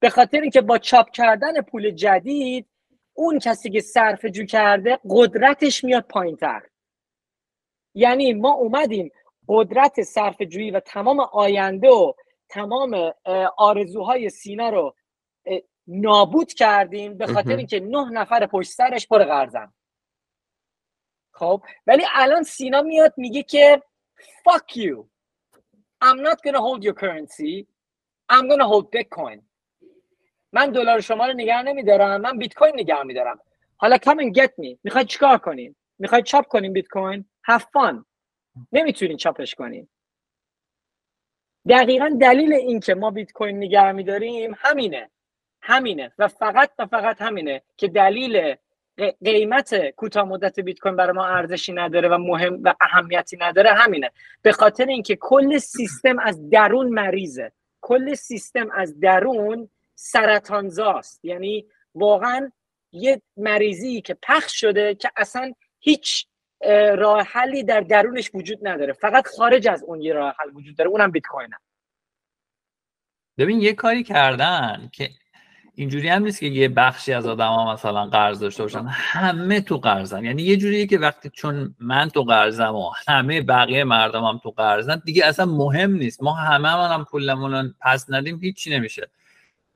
به 0.00 0.10
خاطر 0.10 0.40
اینکه 0.40 0.60
با 0.60 0.78
چاپ 0.78 1.10
کردن 1.10 1.60
پول 1.60 1.90
جدید 1.90 2.68
اون 3.12 3.38
کسی 3.38 3.70
که 3.70 3.80
صرف 3.80 4.24
جو 4.24 4.44
کرده 4.44 4.98
قدرتش 5.10 5.84
میاد 5.84 6.02
پایین 6.02 6.36
تر 6.36 6.62
یعنی 7.94 8.32
ما 8.32 8.52
اومدیم 8.52 9.12
قدرت 9.48 10.02
صرف 10.02 10.42
جویی 10.42 10.70
و 10.70 10.80
تمام 10.80 11.20
آینده 11.20 11.88
و 11.88 12.12
تمام 12.48 13.12
آرزوهای 13.56 14.30
سینا 14.30 14.68
رو 14.68 14.94
نابود 15.86 16.52
کردیم 16.52 17.18
به 17.18 17.26
خاطر 17.26 17.56
اینکه 17.56 17.80
نه 17.80 18.10
نفر 18.10 18.46
پشت 18.46 18.70
سرش 18.70 19.06
پر 19.06 19.24
قرضن 19.24 19.72
خب 21.32 21.62
ولی 21.86 22.04
الان 22.14 22.42
سینا 22.42 22.82
میاد 22.82 23.14
میگه 23.16 23.42
که 23.42 23.82
fuck 24.48 24.76
you. 24.76 25.06
I'm 26.04 26.20
not 26.28 26.38
gonna 26.44 26.60
hold 26.60 26.82
your 26.84 26.94
currency. 26.94 27.66
I'm 28.28 28.48
gonna 28.50 28.68
hold 28.72 28.86
bitcoin. 28.90 29.42
من 30.52 30.70
دلار 30.70 31.00
شما 31.00 31.26
رو 31.26 31.32
نگه 31.32 31.62
نمیدارم 31.62 32.20
من 32.20 32.38
بیت 32.38 32.54
کوین 32.54 32.72
نگه 32.74 33.02
میدارم. 33.02 33.40
حالا 33.76 33.96
come 33.96 34.18
and 34.18 34.40
get 34.40 34.50
me. 34.50 34.78
می‌خوای 34.84 35.04
چیکار 35.04 35.38
کنین 35.38 35.74
می‌خوای 35.98 36.22
چاپ 36.22 36.46
کنین 36.46 36.72
بیت 36.72 36.88
کوین؟ 36.88 37.24
Have 37.50 37.62
fun. 37.62 38.04
نمی‌تونین 38.72 39.16
چاپش 39.16 39.54
کنین. 39.54 39.88
دقیقا 41.68 42.16
دلیل 42.20 42.52
این 42.52 42.80
که 42.80 42.94
ما 42.94 43.10
بیت 43.10 43.32
کوین 43.32 43.56
نگه 43.56 43.92
میداریم 43.92 44.54
همینه. 44.58 45.10
همینه. 45.62 46.12
و 46.18 46.28
فقط 46.28 46.70
و 46.78 46.86
فقط 46.86 47.22
همینه 47.22 47.62
که 47.76 47.88
دلیل 47.88 48.54
قیمت 49.24 49.90
کوتاه 49.90 50.24
مدت 50.24 50.60
بیت 50.60 50.78
کوین 50.78 50.96
برای 50.96 51.12
ما 51.12 51.26
ارزشی 51.26 51.72
نداره 51.72 52.08
و 52.08 52.18
مهم 52.18 52.60
و 52.62 52.74
اهمیتی 52.80 53.36
نداره 53.36 53.70
همینه. 53.72 54.10
به 54.42 54.52
خاطر 54.52 54.86
اینکه 54.86 55.16
کل 55.16 55.58
سیستم 55.58 56.18
از 56.18 56.50
درون 56.50 56.88
مریضه. 56.88 57.52
کل 57.80 58.14
سیستم 58.14 58.70
از 58.70 59.00
درون 59.00 59.68
سرطانزاست. 59.94 61.24
یعنی 61.24 61.66
واقعا 61.94 62.52
یه 62.92 63.22
مریضی 63.36 64.00
که 64.00 64.14
پخش 64.22 64.60
شده 64.60 64.94
که 64.94 65.10
اصلا 65.16 65.52
هیچ 65.80 66.26
راه 66.98 67.22
حلی 67.22 67.64
در 67.64 67.80
درونش 67.80 68.30
وجود 68.34 68.58
نداره. 68.68 68.92
فقط 68.92 69.26
خارج 69.36 69.68
از 69.68 69.82
اون 69.82 70.00
یه 70.00 70.12
راه 70.12 70.34
حل 70.38 70.50
وجود 70.54 70.76
داره 70.76 70.90
اونم 70.90 71.10
بیت 71.10 71.26
کوینه 71.26 71.56
ببین 73.38 73.60
یه 73.60 73.72
کاری 73.72 74.02
کردن 74.02 74.88
که 74.92 75.10
اینجوری 75.74 76.08
هم 76.08 76.22
نیست 76.22 76.40
که 76.40 76.46
یه 76.46 76.68
بخشی 76.68 77.12
از 77.12 77.26
ها 77.26 77.72
مثلا 77.72 78.06
قرض 78.06 78.40
داشته 78.40 78.62
باشن. 78.62 78.86
همه 78.88 79.60
تو 79.60 79.78
قرضن. 79.78 80.24
یعنی 80.24 80.42
یه 80.42 80.56
جوریه 80.56 80.86
که 80.86 80.98
وقتی 80.98 81.30
چون 81.30 81.74
من 81.78 82.08
تو 82.08 82.22
قرضم 82.22 82.74
و 82.74 82.90
همه 83.08 83.42
بقیه 83.42 83.84
مردم 83.84 84.24
هم 84.24 84.40
تو 84.42 84.50
قرضن 84.50 85.02
دیگه 85.04 85.26
اصلا 85.26 85.46
مهم 85.46 85.92
نیست. 85.92 86.22
ما 86.22 86.32
همه 86.32 86.68
هم, 86.68 86.92
هم 86.92 87.04
پولمون 87.04 87.74
پس 87.80 88.06
ندیم 88.08 88.38
هیچی 88.42 88.70
نمیشه. 88.70 89.10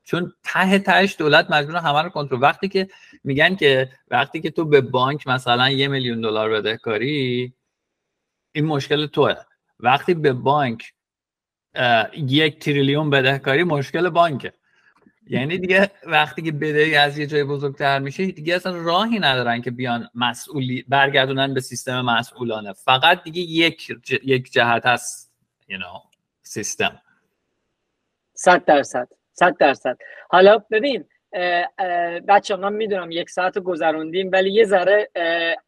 چون 0.06 0.32
ته 0.44 0.78
تهش 0.78 1.16
دولت 1.18 1.50
مجبور 1.50 1.76
همه 1.76 2.02
رو 2.02 2.08
کنترل. 2.08 2.42
وقتی 2.42 2.68
که 2.68 2.88
میگن 3.24 3.56
که 3.56 3.90
وقتی 4.10 4.40
که 4.40 4.50
تو 4.50 4.64
به 4.64 4.80
بانک 4.80 5.26
مثلا 5.26 5.70
یه 5.70 5.88
میلیون 5.88 6.20
دلار 6.20 6.50
بدهکاری 6.50 7.52
این 8.52 8.64
مشکل 8.64 9.06
توه. 9.06 9.34
وقتی 9.80 10.14
به 10.14 10.32
بانک 10.32 10.92
یک 12.14 12.58
تریلیون 12.58 13.10
بدهکاری 13.10 13.64
مشکل 13.64 14.08
بانکه. 14.08 14.52
یعنی 15.28 15.58
دیگه 15.58 15.90
وقتی 16.06 16.42
که 16.42 16.52
بدهی 16.52 16.94
از 16.94 17.18
یه 17.18 17.26
جای 17.26 17.44
بزرگتر 17.44 17.98
میشه 17.98 18.26
دیگه 18.26 18.54
اصلا 18.54 18.76
راهی 18.76 19.18
ندارن 19.18 19.62
که 19.62 19.70
بیان 19.70 20.10
مسئولی 20.14 20.84
برگردونن 20.88 21.54
به 21.54 21.60
سیستم 21.60 22.00
مسئولانه. 22.00 22.72
فقط 22.72 23.22
دیگه 23.22 23.40
یک 23.40 23.92
یک 24.24 24.52
جهت 24.52 24.86
هست 24.86 25.32
you 25.70 25.74
know, 25.74 26.16
سیستم. 26.42 27.02
صد 28.34 28.64
درصد. 28.64 29.08
صد 29.38 29.56
درصد. 29.56 29.98
حالا 30.30 30.58
ببین 30.70 31.04
بچه 32.28 32.56
من 32.56 32.72
می‌دونم 32.72 33.10
یک 33.10 33.30
ساعت 33.30 33.58
گذروندیم 33.58 34.30
ولی 34.32 34.50
یه 34.50 34.64
ذره 34.64 35.10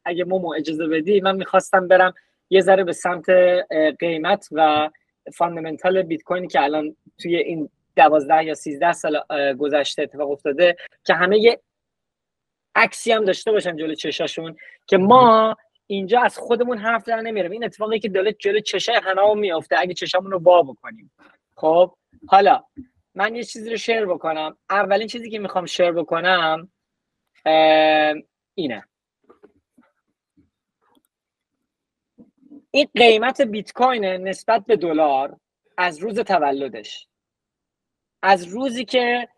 اگه 0.05 0.25
مومو 0.25 0.53
اجازه 0.53 0.87
بدی 0.87 1.21
من 1.21 1.37
می‌خواستم 1.37 1.89
برم 1.89 2.15
یه 2.51 2.61
ذره 2.61 2.85
به 2.85 2.93
سمت 2.93 3.31
قیمت 3.99 4.49
و 4.53 4.91
fundamental 5.35 6.03
بیت 6.03 6.23
کوینی 6.23 6.49
که 6.49 6.63
الان 6.63 6.97
توی 7.19 7.37
این 7.37 7.71
دوازده 7.97 8.45
یا 8.45 8.55
سیزده 8.55 8.93
سال 8.93 9.23
گذشته 9.59 10.03
اتفاق 10.03 10.31
افتاده 10.31 10.77
که 11.05 11.15
همه 11.15 11.39
یه 11.39 11.61
عکسی 12.75 13.13
هم 13.13 13.25
داشته 13.25 13.53
باشن 13.53 13.77
جلو 13.77 13.95
چشاشون 13.95 14.57
که 14.87 14.97
ما 14.97 15.57
اینجا 15.87 16.21
از 16.21 16.39
خودمون 16.39 16.79
حرف 16.79 17.05
در 17.05 17.21
نمیرم 17.21 17.51
این 17.51 17.65
اتفاقی 17.65 17.99
که 17.99 18.09
داره 18.09 18.33
جلو 18.33 18.61
چشه 18.61 18.93
همه 19.03 19.35
میافته 19.35 19.77
اگه 19.79 19.95
چشامون 19.95 20.31
رو 20.31 20.39
وا 20.39 20.63
بکنیم. 20.63 21.11
خب 21.57 21.95
حالا 22.29 22.65
من 23.19 23.35
یه 23.35 23.45
چیزی 23.45 23.71
رو 23.71 23.77
شیر 23.77 24.07
بکنم. 24.07 24.57
اولین 24.71 25.07
چیزی 25.07 25.31
که 25.31 25.39
می‌خوام 25.39 25.67
شیر 25.67 25.93
بکنم 25.93 26.73
اینه. 28.55 28.85
این 32.71 32.89
قیمت 32.95 33.41
بیت 33.41 33.73
کوین 33.73 34.05
نسبت 34.05 34.65
به 34.67 34.77
دلار 34.77 35.41
از 35.79 35.99
روز 35.99 36.21
تولدش. 36.21 37.09
از 38.23 38.45
روزی 38.45 38.85
که 38.85 39.29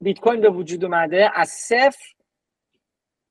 بیت 0.00 0.18
کوین 0.20 0.40
به 0.40 0.50
وجود 0.50 0.84
اومده 0.84 1.30
از 1.34 1.48
صفر 1.48 2.14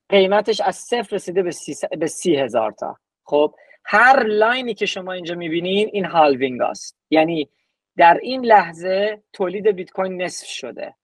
قیمتش 0.10 0.62
از 0.62 0.76
صفر 0.76 1.16
رسیده 1.16 1.44
به 1.44 1.52
سی, 1.52 1.76
به 2.00 2.08
سی 2.08 2.36
هزار 2.36 2.72
تا. 2.72 2.98
خب 3.24 3.56
هر 3.86 4.24
line 4.24 4.64
ی 4.64 4.74
که 4.74 4.86
شما 4.86 5.12
اینجا 5.12 5.36
می‌بینین 5.36 5.90
این 5.94 6.06
halving 6.06 6.62
است. 6.62 6.98
یعنی 7.10 7.50
در 7.98 8.20
این 8.22 8.46
لحظه 8.46 9.24
تولید 9.34 9.68
بیت 9.68 9.92
کوین 9.92 10.22
نصف 10.22 10.48
شده. 10.48 10.96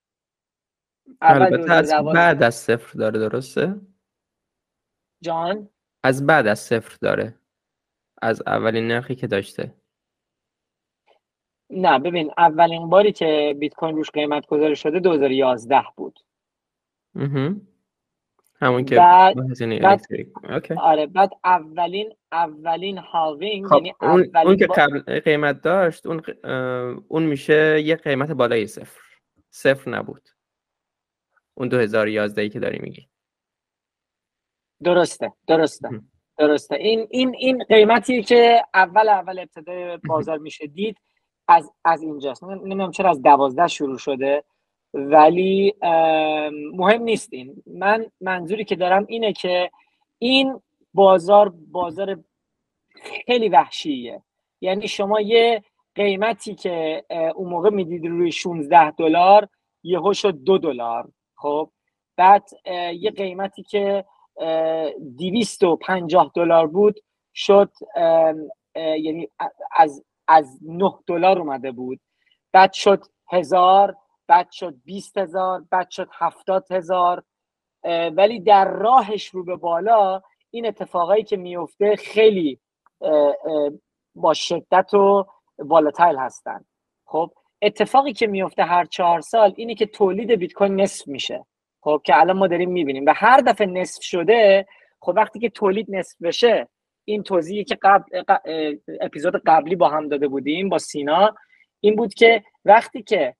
البته 1.20 1.72
از 1.72 1.92
بعد 2.14 2.42
از 2.42 2.54
صفر 2.54 2.98
داره 2.98 3.18
درسته؟ 3.18 3.80
جان؟ 5.22 5.68
از 6.02 6.26
بعد 6.26 6.46
از 6.46 6.58
صفر 6.58 6.98
داره. 7.00 7.34
از 8.22 8.42
اولین 8.46 8.88
نرخی 8.88 9.14
که 9.14 9.26
داشته. 9.26 9.74
نه 11.70 11.98
ببین 11.98 12.32
اولین 12.38 12.88
باری 12.88 13.12
که 13.12 13.56
بیت 13.58 13.74
کوین 13.74 13.96
روش 13.96 14.10
قیمت 14.10 14.46
گذاری 14.46 14.76
شده 14.76 15.00
2011 15.00 15.82
بود. 15.96 16.20
همون 18.62 18.84
که 18.84 18.96
بعد, 18.96 19.34
بعد 19.80 20.72
آره 20.78 21.06
بعد 21.06 21.30
اولین 21.44 22.14
اولین 22.32 22.98
هاوینگ 22.98 23.66
خب 23.66 23.74
یعنی 23.74 23.94
اون, 24.00 24.30
اون 24.44 24.56
که 24.56 24.66
قبل 24.66 25.20
قیمت 25.20 25.60
داشت 25.60 26.06
اون 26.06 26.22
اون 27.08 27.22
میشه 27.22 27.80
یه 27.80 27.96
قیمت 27.96 28.30
بالای 28.30 28.66
صفر. 28.66 29.00
صفر 29.50 29.90
نبود. 29.90 30.28
اون 31.54 31.68
2011 31.68 32.42
ای 32.42 32.48
که 32.48 32.60
داری 32.60 32.78
میگی. 32.78 33.08
درسته 34.82 35.32
درسته 35.46 35.88
درسته. 36.38 36.74
این 36.74 37.06
این 37.10 37.34
این 37.38 37.64
قیمتی 37.64 38.22
که 38.22 38.62
اول 38.74 39.08
اول 39.08 39.38
ابتدای 39.38 39.96
بازار 39.96 40.38
میشه 40.38 40.66
دید 40.66 40.96
از 41.48 41.72
از 41.84 42.02
اینجاست. 42.02 42.44
نمی‌دونم 42.44 42.90
چرا 42.90 43.10
از 43.10 43.22
دوازده 43.22 43.66
شروع 43.66 43.98
شده. 43.98 44.44
ولی 44.94 45.74
مهم 46.72 47.02
نیست 47.02 47.32
این 47.32 47.62
من 47.66 48.06
منظوری 48.20 48.64
که 48.64 48.76
دارم 48.76 49.06
اینه 49.08 49.32
که 49.32 49.70
این 50.18 50.60
بازار 50.94 51.54
بازار 51.70 52.24
خیلی 53.26 53.48
وحشیه. 53.48 54.22
یعنی 54.60 54.88
شما 54.88 55.20
یه 55.20 55.62
قیمتی 55.94 56.54
که 56.54 57.04
اون 57.34 57.48
موقع 57.50 57.70
می‌دید 57.70 58.06
روی 58.06 58.32
16 58.32 58.90
دلار 58.90 59.48
یهو 59.82 60.12
شد 60.12 60.34
دو 60.34 60.58
دلار. 60.58 61.08
خب؟ 61.36 61.70
بعد 62.16 62.48
یه 62.94 63.10
قیمتی 63.10 63.62
که 63.62 64.04
250 65.18 66.30
دلار 66.34 66.66
بود 66.66 67.00
شد 67.34 67.70
یعنی 68.76 69.28
از 69.76 70.04
از 70.28 70.58
9 70.62 70.92
دلار 71.06 71.38
اومده 71.38 71.72
بود. 71.72 72.00
بعد 72.52 72.72
شد 72.72 73.04
هزار 73.32 73.96
بعد 74.30 74.50
شد 74.50 74.74
20 74.84 75.18
هزار 75.18 75.64
بعد 75.70 75.90
شد 75.90 76.08
70 76.12 76.72
هزار 76.72 77.22
ولی 78.16 78.40
در 78.40 78.64
راهش 78.64 79.26
رو 79.26 79.44
به 79.44 79.56
بالا 79.56 80.22
این 80.50 80.66
اتفاقایی 80.66 81.24
که 81.24 81.36
میفته 81.36 81.96
خیلی 81.96 82.60
با 84.14 84.34
شدت 84.34 84.94
و 84.94 85.26
والاتایل 85.58 86.16
هستن. 86.16 86.64
خب 87.06 87.30
اتفاقی 87.62 88.12
که 88.12 88.26
میفته 88.26 88.64
هر 88.64 88.84
چهار 88.84 89.20
سال 89.20 89.54
اینه 89.56 89.74
که 89.74 89.86
تولید 89.86 90.30
بیت 90.30 90.52
کوین 90.52 90.80
نصف 90.80 91.08
میشه. 91.08 91.46
خب 91.80 92.00
که 92.04 92.20
الان 92.20 92.36
ما 92.36 92.46
داریم 92.46 92.70
می‌بینیم 92.70 93.04
و 93.06 93.12
هر 93.16 93.40
دفعه 93.40 93.66
نصف 93.66 94.02
شده 94.02 94.66
خب 95.00 95.12
وقتی 95.16 95.38
که 95.38 95.48
تولید 95.48 95.86
نصف 95.88 96.22
بشه 96.22 96.68
این 97.04 97.22
توضیحی 97.22 97.64
که 97.64 97.78
قبل 97.82 98.22
اپیزود 99.00 99.42
قبلی 99.46 99.76
با 99.76 99.88
هم 99.88 100.08
داده 100.08 100.28
بودیم 100.28 100.68
با 100.68 100.78
سینا 100.78 101.34
این 101.80 101.96
بود 101.96 102.14
که 102.14 102.44
وقتی 102.64 103.02
که 103.02 103.34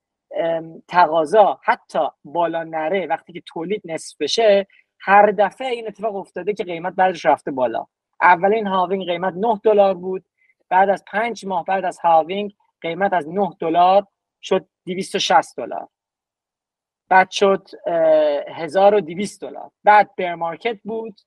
تقاضا 0.87 1.59
حتی 1.63 1.99
بالا 2.23 2.63
نره 2.63 3.07
وقتی 3.07 3.33
که 3.33 3.41
تولید 3.45 3.81
نصف 3.85 4.17
بشه 4.19 4.67
هر 4.99 5.31
دفعه 5.31 5.67
این 5.67 5.87
اتفاق 5.87 6.15
افتاده 6.15 6.53
که 6.53 6.63
قیمت 6.63 6.93
بعدش 6.93 7.25
رفته 7.25 7.51
بالا. 7.51 7.85
اولین 8.21 8.67
هاوینگ 8.67 9.05
قیمت 9.05 9.33
9 9.33 9.59
دلار 9.63 9.93
بود 9.93 10.25
بعد 10.69 10.89
از 10.89 11.03
پنج 11.11 11.45
ماه 11.45 11.65
بعد 11.65 11.85
از 11.85 11.99
halving 11.99 12.53
قیمت 12.81 13.13
از 13.13 13.29
9 13.29 13.49
دلار 13.59 14.07
شد 14.41 14.67
260 14.85 15.57
دلار. 15.57 15.87
بعد 17.09 17.31
شد 17.31 17.67
1200 18.47 19.41
دلار. 19.41 19.71
بعد 19.83 20.15
bear 20.15 20.35
market 20.35 20.79
بود 20.83 21.21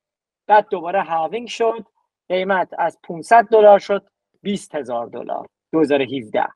بعد 0.46 0.68
دوباره 0.68 1.02
halving 1.02 1.48
شد 1.48 1.86
قیمت 2.28 2.68
از 2.78 2.98
500 3.04 3.44
دلار 3.44 3.78
شد 3.78 4.08
20 4.42 4.74
هزار 4.74 5.06
دلار 5.06 5.48
2017 5.72 6.46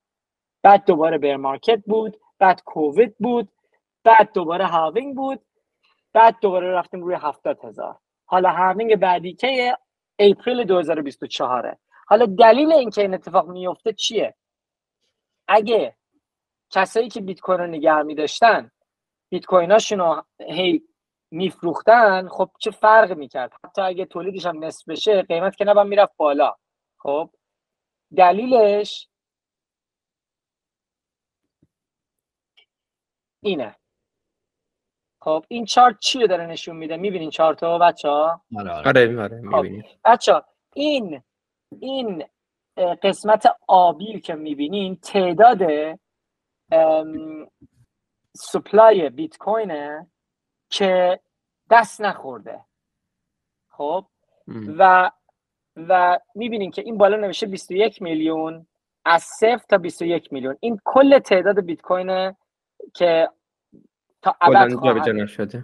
بعد 0.63 0.85
دوباره 0.85 1.19
bear 1.19 1.37
market 1.37 1.83
بود 1.87 2.21
بعد 2.39 2.63
کووید 2.65 3.17
بود 3.19 3.49
بعد 4.05 4.33
دوباره 4.33 4.67
halving 4.67 5.17
بود 5.17 5.41
بعد 6.13 6.37
دوباره 6.41 6.73
رفتیم 6.73 7.01
روی 7.03 7.15
70 7.15 7.65
هزار. 7.65 7.99
حالا 8.27 8.51
هاوینگ 8.51 8.97
بعدی 8.97 9.35
که 9.35 9.79
اپریل 10.19 10.65
2024 10.65 11.77
حالا 12.07 12.27
دلیل 12.27 12.73
اینکه 12.73 13.01
این 13.01 13.15
اتفاق 13.15 13.49
میفته 13.49 13.93
چیه؟ 13.93 14.35
اگه 15.49 15.97
کسایی 16.71 17.09
که 17.09 17.21
بیت 17.21 17.41
کوین 17.41 17.59
رو 17.59 17.67
نگه 17.67 18.03
می 18.03 18.15
داشتن 18.15 18.71
بیت 19.31 19.47
کویناشون 19.47 19.99
رو 19.99 20.25
هی 20.41 20.83
میفروختن 21.31 22.29
خب 22.29 22.51
چه 22.59 22.71
فرق 22.71 23.13
می‌کرد؟ 23.13 23.53
حتی 23.65 23.83
اگه 23.83 24.05
تولیدش 24.05 24.47
هم 24.47 24.65
نصف 24.65 24.89
بشه 24.89 25.23
قیمت 25.23 25.57
که 25.57 25.65
نباید 25.65 25.87
می‌رفت 25.87 26.13
بالا. 26.17 26.55
خب 26.99 27.31
دلیلش 28.17 29.09
اینه. 33.41 33.77
خب 35.21 35.45
این 35.49 35.65
چارت 35.65 35.99
چی 35.99 36.21
رو 36.21 36.27
داره 36.27 36.47
نشون 36.47 36.77
میده؟ 36.77 36.97
می‌بینین 36.97 37.31
چارت 37.31 37.63
رو 37.63 37.79
بچه 37.79 38.09
ها 38.09 38.43
آره. 38.59 38.71
آره, 38.73 39.23
آره، 39.23 39.43
خب. 39.51 39.67
بچه 40.05 40.33
ها 40.33 40.45
این 40.75 41.23
این 41.81 42.25
قسمت 43.03 43.45
آبی 43.69 44.21
که 44.21 44.35
می‌بینین 44.35 44.97
تعداد 44.97 45.63
سپلای 48.37 49.11
بیت 49.11 49.37
کوینه 49.37 50.07
که 50.71 51.21
دست 51.71 52.01
نخورده. 52.01 52.65
خب؟ 53.71 54.07
و 54.79 55.11
و 55.77 56.19
می‌بینین 56.35 56.71
که 56.71 56.83
این 56.83 56.99
بالا 56.99 57.17
نوشته 57.17 57.47
21 57.47 58.03
میلیون 58.03 58.67
از 59.05 59.23
صفر 59.23 59.65
تا 59.69 59.79
21 59.79 60.33
میلیون. 60.33 60.57
این 60.61 60.81
کل 60.85 61.19
تعداد 61.19 61.61
بیت 61.61 61.81
کوینه 61.81 62.37
که 62.95 63.29
تا 64.23 64.37
ابد 64.41 64.73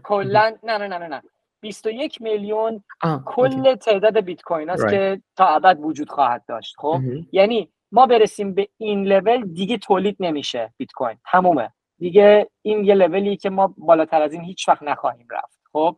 کلا 0.11 0.57
نه 0.63 0.79
نه 0.79 0.99
نه 0.99 1.09
نه 1.09 1.23
21 1.61 2.23
میلیون 2.23 2.85
کل 3.27 3.75
تعداد 3.75 4.21
بیت 4.21 4.43
کوین 4.43 4.71
است 4.71 4.89
که 4.89 5.23
تا 5.37 5.47
ابد 5.47 5.79
وجود 5.81 6.11
خواهد 6.11 6.45
داشت 6.49 6.75
خب؟ 6.79 7.01
یعنی 7.33 7.71
ما 7.93 8.07
برسیم 8.07 8.55
به 8.55 8.69
این 8.79 9.05
لول 9.05 9.53
دیگه 9.53 9.79
تولید 9.79 10.17
نمیشه 10.21 10.75
بیت 10.77 10.93
کوین 10.93 11.17
تمومه. 11.33 11.73
دیگه 11.99 12.51
این 12.63 12.85
یه 12.85 12.95
لولی 12.95 13.37
که 13.37 13.51
ما 13.51 13.75
بالاتر 13.79 14.23
از 14.23 14.33
این 14.33 14.43
هیچ 14.43 14.69
وقت 14.69 14.83
نخواهیم 14.83 15.27
رفت 15.31 15.61
خب؟ 15.73 15.97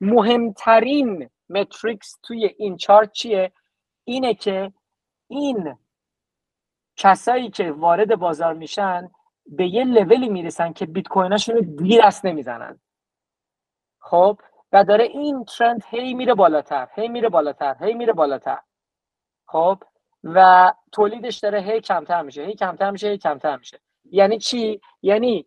مهمترین 0.00 1.30
متریکس 1.48 2.18
توی 2.22 2.54
این 2.58 2.76
چارت 2.76 3.12
چیه؟ 3.12 3.52
اینه 4.04 4.34
که 4.34 4.72
این 5.28 5.76
کسایی 6.96 7.50
که 7.50 7.72
وارد 7.72 8.16
بازار 8.16 8.54
میشن 8.54 9.10
به 9.48 9.66
یه 9.66 9.84
لولی 9.84 10.28
می‌رسن 10.28 10.72
که 10.72 10.86
بیت 10.86 11.08
کویناشون 11.08 11.56
رو 11.56 11.62
دیگه 11.62 12.00
دست 12.06 12.24
نمی‌زنن. 12.24 12.80
خب؟ 14.00 14.40
و 14.72 14.84
داره 14.84 15.04
این 15.04 15.44
ترند 15.44 15.84
هی 15.90 16.14
میره 16.14 16.34
بالاتر 16.34 16.88
هی 16.94 17.08
میره 17.08 17.28
بالاتر 17.28 17.76
هی 17.80 17.94
میره 17.94 18.12
بالاتر. 18.12 18.58
خب؟ 19.46 19.82
و 20.24 20.72
تولیدش 20.92 21.38
داره 21.38 21.60
هی 21.60 21.80
کمتر 21.80 22.22
میشه 22.22 22.42
هی 22.42 22.54
کمتر 22.54 22.90
میشه 22.90 23.08
هی 23.08 23.18
کمتر 23.18 23.56
میشه. 23.56 23.80
یعنی 24.10 24.38
چی؟ 24.38 24.80
یعنی 25.02 25.46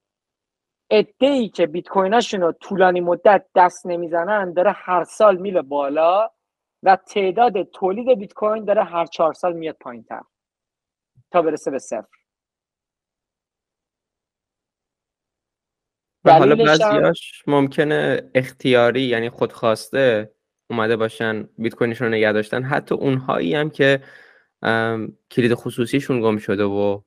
ای 1.19 1.49
که 1.49 1.67
بیت 1.67 1.87
کویناشون 1.87 2.41
رو 2.41 2.51
طولانی 2.51 3.01
مدت 3.01 3.45
دست 3.55 3.85
نمی‌زنن 3.85 4.53
داره 4.53 4.71
هر 4.71 5.03
سال 5.03 5.37
میره 5.37 5.61
بالا 5.61 6.29
و 6.83 6.95
تعداد 6.95 7.63
تولید 7.63 8.19
بیت 8.19 8.33
کوین 8.33 8.65
داره 8.65 8.83
هر 8.83 9.05
چهار 9.05 9.33
سال 9.33 9.53
میاد 9.53 9.75
پایین 9.75 10.03
تر 10.03 10.21
تا 11.31 11.41
برسه 11.41 11.71
به 11.71 11.79
صفر. 11.79 12.20
و 16.25 16.33
حالا 16.33 16.55
بعضیاش 16.55 17.43
ممکنه 17.47 18.29
اختیاری 18.35 19.01
یعنی 19.01 19.29
خودخواسته 19.29 20.31
اومده 20.69 20.95
باشن 20.95 21.49
بیت 21.57 21.75
کوینشون 21.75 22.07
رو 22.07 22.13
نگه 22.13 22.31
داشتن. 22.31 22.63
حتی 22.63 22.95
اونهایی 22.95 23.55
هم 23.55 23.69
که 23.69 23.99
کلید 25.31 25.53
خصوصیشون 25.53 26.21
گم 26.21 26.37
شده 26.37 26.63
و 26.63 27.01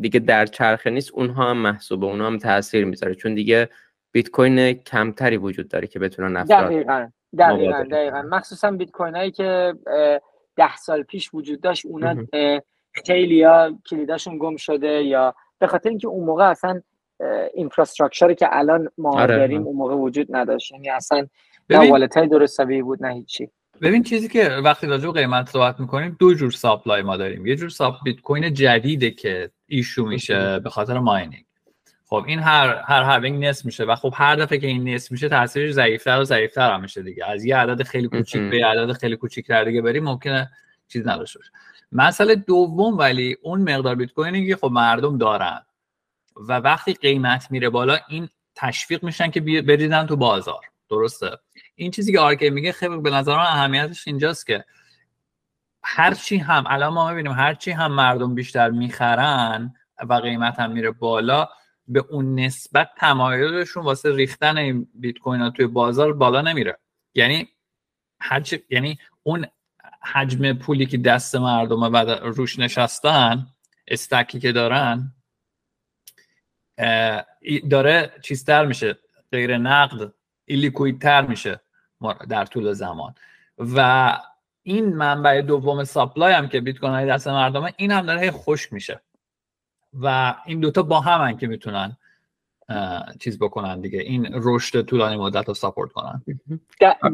دیگه 0.00 0.20
در 0.20 0.46
چرخه 0.46 0.90
نیست 0.90 1.10
اونها 1.12 1.50
هم 1.50 1.56
محسوبه 1.56 2.06
اونها 2.06 2.26
هم 2.26 2.38
تاثیر 2.38 2.84
می‌ذاره. 2.84 3.14
چون 3.14 3.34
دیگه 3.34 3.68
بیت 4.12 4.30
کوین 4.30 4.72
کمتری 4.72 5.36
وجود 5.36 5.68
داره 5.68 5.86
که 5.86 5.98
بتونن 5.98 6.36
افراد 6.36 6.64
دقیقا 6.64 7.08
دقیقا 7.38 7.86
دقیقا. 7.90 8.22
مخصوصا 8.22 8.70
بیت 8.70 8.90
کوین 8.90 9.16
هایی 9.16 9.30
که 9.30 9.74
ده 10.56 10.76
سال 10.76 11.02
پیش 11.02 11.34
وجود 11.34 11.60
داشت 11.60 11.86
اونا 11.86 12.26
خیلی 13.06 13.42
ها 13.42 13.78
کلیداشون 13.90 14.38
گم 14.38 14.56
شده 14.56 15.02
یا 15.02 15.34
به 15.58 15.66
خاطر 15.66 15.88
اینکه 15.88 16.08
اون 16.08 16.24
موقع 16.24 16.44
اصلا 16.44 16.82
infrastructure 17.54 18.29
ی 18.29 18.34
که 18.34 18.48
الان 18.50 18.88
ما 18.98 19.20
آره. 19.20 19.36
داریم 19.36 19.62
اون 19.62 19.76
موقع 19.76 19.94
وجود 19.94 20.36
نداشت. 20.36 20.72
یعنی 20.72 20.90
اصلا 20.90 21.26
نه 21.70 21.90
wallet 21.90 22.16
های 22.16 22.28
درست 22.28 22.60
بود 22.62 23.04
نه 23.04 23.14
هیچی. 23.14 23.48
ببین 23.82 24.02
چیزی 24.02 24.28
که 24.28 24.48
وقتی 24.48 24.86
راجع 24.86 25.06
به 25.06 25.12
قیمت 25.12 25.48
صحبت 25.48 25.80
می‌کنیم 25.80 26.16
دو 26.18 26.34
جور 26.34 26.50
supply 26.50 27.02
ما 27.02 27.16
داریم. 27.16 27.46
یه 27.46 27.56
جور 27.56 27.68
supply 27.68 27.94
بیت 28.04 28.20
کوین 28.20 28.54
جدیده 28.54 29.10
که 29.10 29.50
issue 29.66 30.04
میشه 30.04 30.58
به 30.58 30.70
خاطر 30.70 30.98
mining 30.98 31.44
خب 32.06 32.24
این 32.26 32.38
هر 32.38 32.82
هر 32.86 33.02
halving 33.02 33.44
نصف 33.44 33.64
میشه 33.64 33.84
و 33.84 33.94
خب 33.94 34.12
هر 34.14 34.36
دفعه 34.36 34.58
که 34.58 34.66
این 34.66 34.88
نصف 34.88 35.12
میشه 35.12 35.28
تاثیرش 35.28 35.72
ضعیفتر 35.72 36.20
و 36.20 36.24
ضعیفتر 36.24 36.72
هم 36.74 36.80
میشه 36.80 37.02
دیگه. 37.02 37.26
از 37.26 37.44
یه 37.44 37.56
عدد 37.56 37.82
خیلی 37.82 38.08
کوچیک 38.08 38.50
به 38.50 38.66
عدد 38.66 38.92
خیلی 38.92 39.16
کوچیک‌تر 39.16 39.64
دیگه 39.64 39.82
بریم 39.82 40.04
ممکنه 40.04 40.50
چیز 40.88 41.08
نداشته 41.08 41.38
باشه. 41.38 41.50
مسئله 41.92 42.34
دوم 42.34 42.98
ولی 42.98 43.36
اون 43.42 43.60
مقدار 43.60 43.94
بیت 43.94 44.12
کوینی 44.12 44.46
که 44.46 44.56
خب 44.56 44.70
مردم 44.72 45.18
دارن. 45.18 45.60
و 46.48 46.52
وقتی 46.52 46.92
قیمت 46.92 47.50
میره 47.50 47.70
بالا 47.70 47.98
این 48.08 48.28
تشویق 48.54 49.04
میشن 49.04 49.30
که 49.30 49.40
بریدن 49.40 50.06
تو 50.06 50.16
بازار. 50.16 50.60
درسته؟ 50.90 51.30
این 51.74 51.90
چیزی 51.90 52.12
که 52.12 52.20
آرکی 52.20 52.50
میگه 52.50 52.72
خیلی 52.72 52.96
به 52.96 53.10
نظر 53.10 53.36
من 53.36 53.42
اهمیتش 53.42 54.08
اینجاست 54.08 54.46
که 54.46 54.64
هرچی 55.82 56.36
هم 56.36 56.64
الان 56.66 56.92
ما 56.92 57.08
می‌بینیم 57.08 57.32
هرچی 57.32 57.70
هم 57.70 57.92
مردم 57.92 58.34
بیشتر 58.34 58.70
می‌خرن 58.70 59.74
و 60.08 60.14
قیمت 60.14 60.58
هم 60.60 60.70
میره 60.70 60.90
بالا 60.90 61.48
به 61.88 62.04
اون 62.10 62.40
نسبت 62.40 62.90
تمایلشون 62.96 63.84
واسه 63.84 64.16
ریختن 64.16 64.86
بیت 64.94 65.18
کوین 65.18 65.40
ها 65.40 65.50
توی 65.50 65.66
بازار 65.66 66.12
بالا 66.12 66.40
نمیره. 66.40 66.78
یعنی 67.14 67.48
هرچی 68.20 68.62
یعنی 68.70 68.98
اون 69.22 69.46
حجم 70.02 70.52
پولی 70.52 70.86
که 70.86 70.98
دست 70.98 71.36
مردم 71.36 71.82
و 71.82 71.96
روش 72.22 72.58
نشستن 72.58 73.46
استکی 73.88 74.40
که 74.40 74.52
دارن 74.52 75.12
داره 77.70 78.12
چیزتر 78.22 78.66
میشه 78.66 78.98
غیر 79.32 79.58
نقد 79.58 80.12
ایلیکویدتر 80.44 81.26
میشه 81.26 81.60
در 82.28 82.44
طول 82.44 82.72
زمان. 82.72 83.14
و 83.58 84.18
این 84.62 84.96
منبع 84.96 85.40
دوم 85.40 85.84
ساپلای 85.84 86.32
هم 86.32 86.48
که 86.48 86.60
بیت 86.60 86.78
کوین 86.78 87.06
دست 87.06 87.28
مردمه 87.28 87.74
این 87.76 87.90
هم 87.90 88.06
داره 88.06 88.30
خشک 88.30 88.72
میشه. 88.72 89.00
و 89.92 90.34
این 90.46 90.60
دوتا 90.60 90.82
با 90.82 91.00
هم 91.00 91.36
که 91.36 91.46
می‌تونن 91.46 91.96
چیز 93.20 93.38
بکنن 93.38 93.80
دیگه. 93.80 93.98
این 93.98 94.28
رشد 94.32 94.82
طولانی 94.82 95.16
مدت 95.16 95.48
رو 95.48 95.54
ساپورت 95.54 95.92
کنن. 95.92 96.22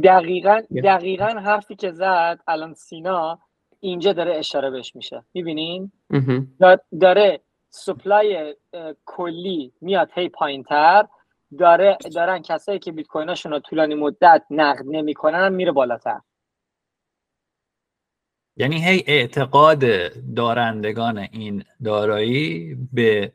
دقیقا 0.05 0.63
دقیقا 0.85 1.27
حرفی 1.27 1.77
که 1.77 1.93
زد 1.93 2.41
الان 2.49 2.75
سینا 2.75 3.39
اینجا 3.81 4.13
داره 4.13 4.37
اشاره 4.37 4.71
بهش 4.71 4.97
میشه. 4.97 5.23
می‌بینین؟ 5.35 5.93
داره 7.01 7.41
سپلای 7.75 8.57
کلی 9.05 9.73
میاد 9.81 10.11
هی 10.15 10.29
پایین 10.29 10.63
تر 10.63 11.07
داره 11.59 11.99
دارن 12.15 12.43
کسایی 12.43 12.79
که 12.79 12.93
بیت 12.93 13.07
کویناشون 13.07 13.53
رو 13.53 13.59
طولانی 13.59 13.95
مدت 13.95 14.43
نقد 14.51 14.85
نمی‌کنن 14.87 15.53
میره 15.53 15.73
بالاتر. 15.73 16.21
یعنی 18.57 18.85
هی 18.85 19.05
اعتقاد 19.07 19.85
دارندگان 20.35 21.19
این 21.19 21.65
دارایی 21.85 22.75
به 22.93 23.33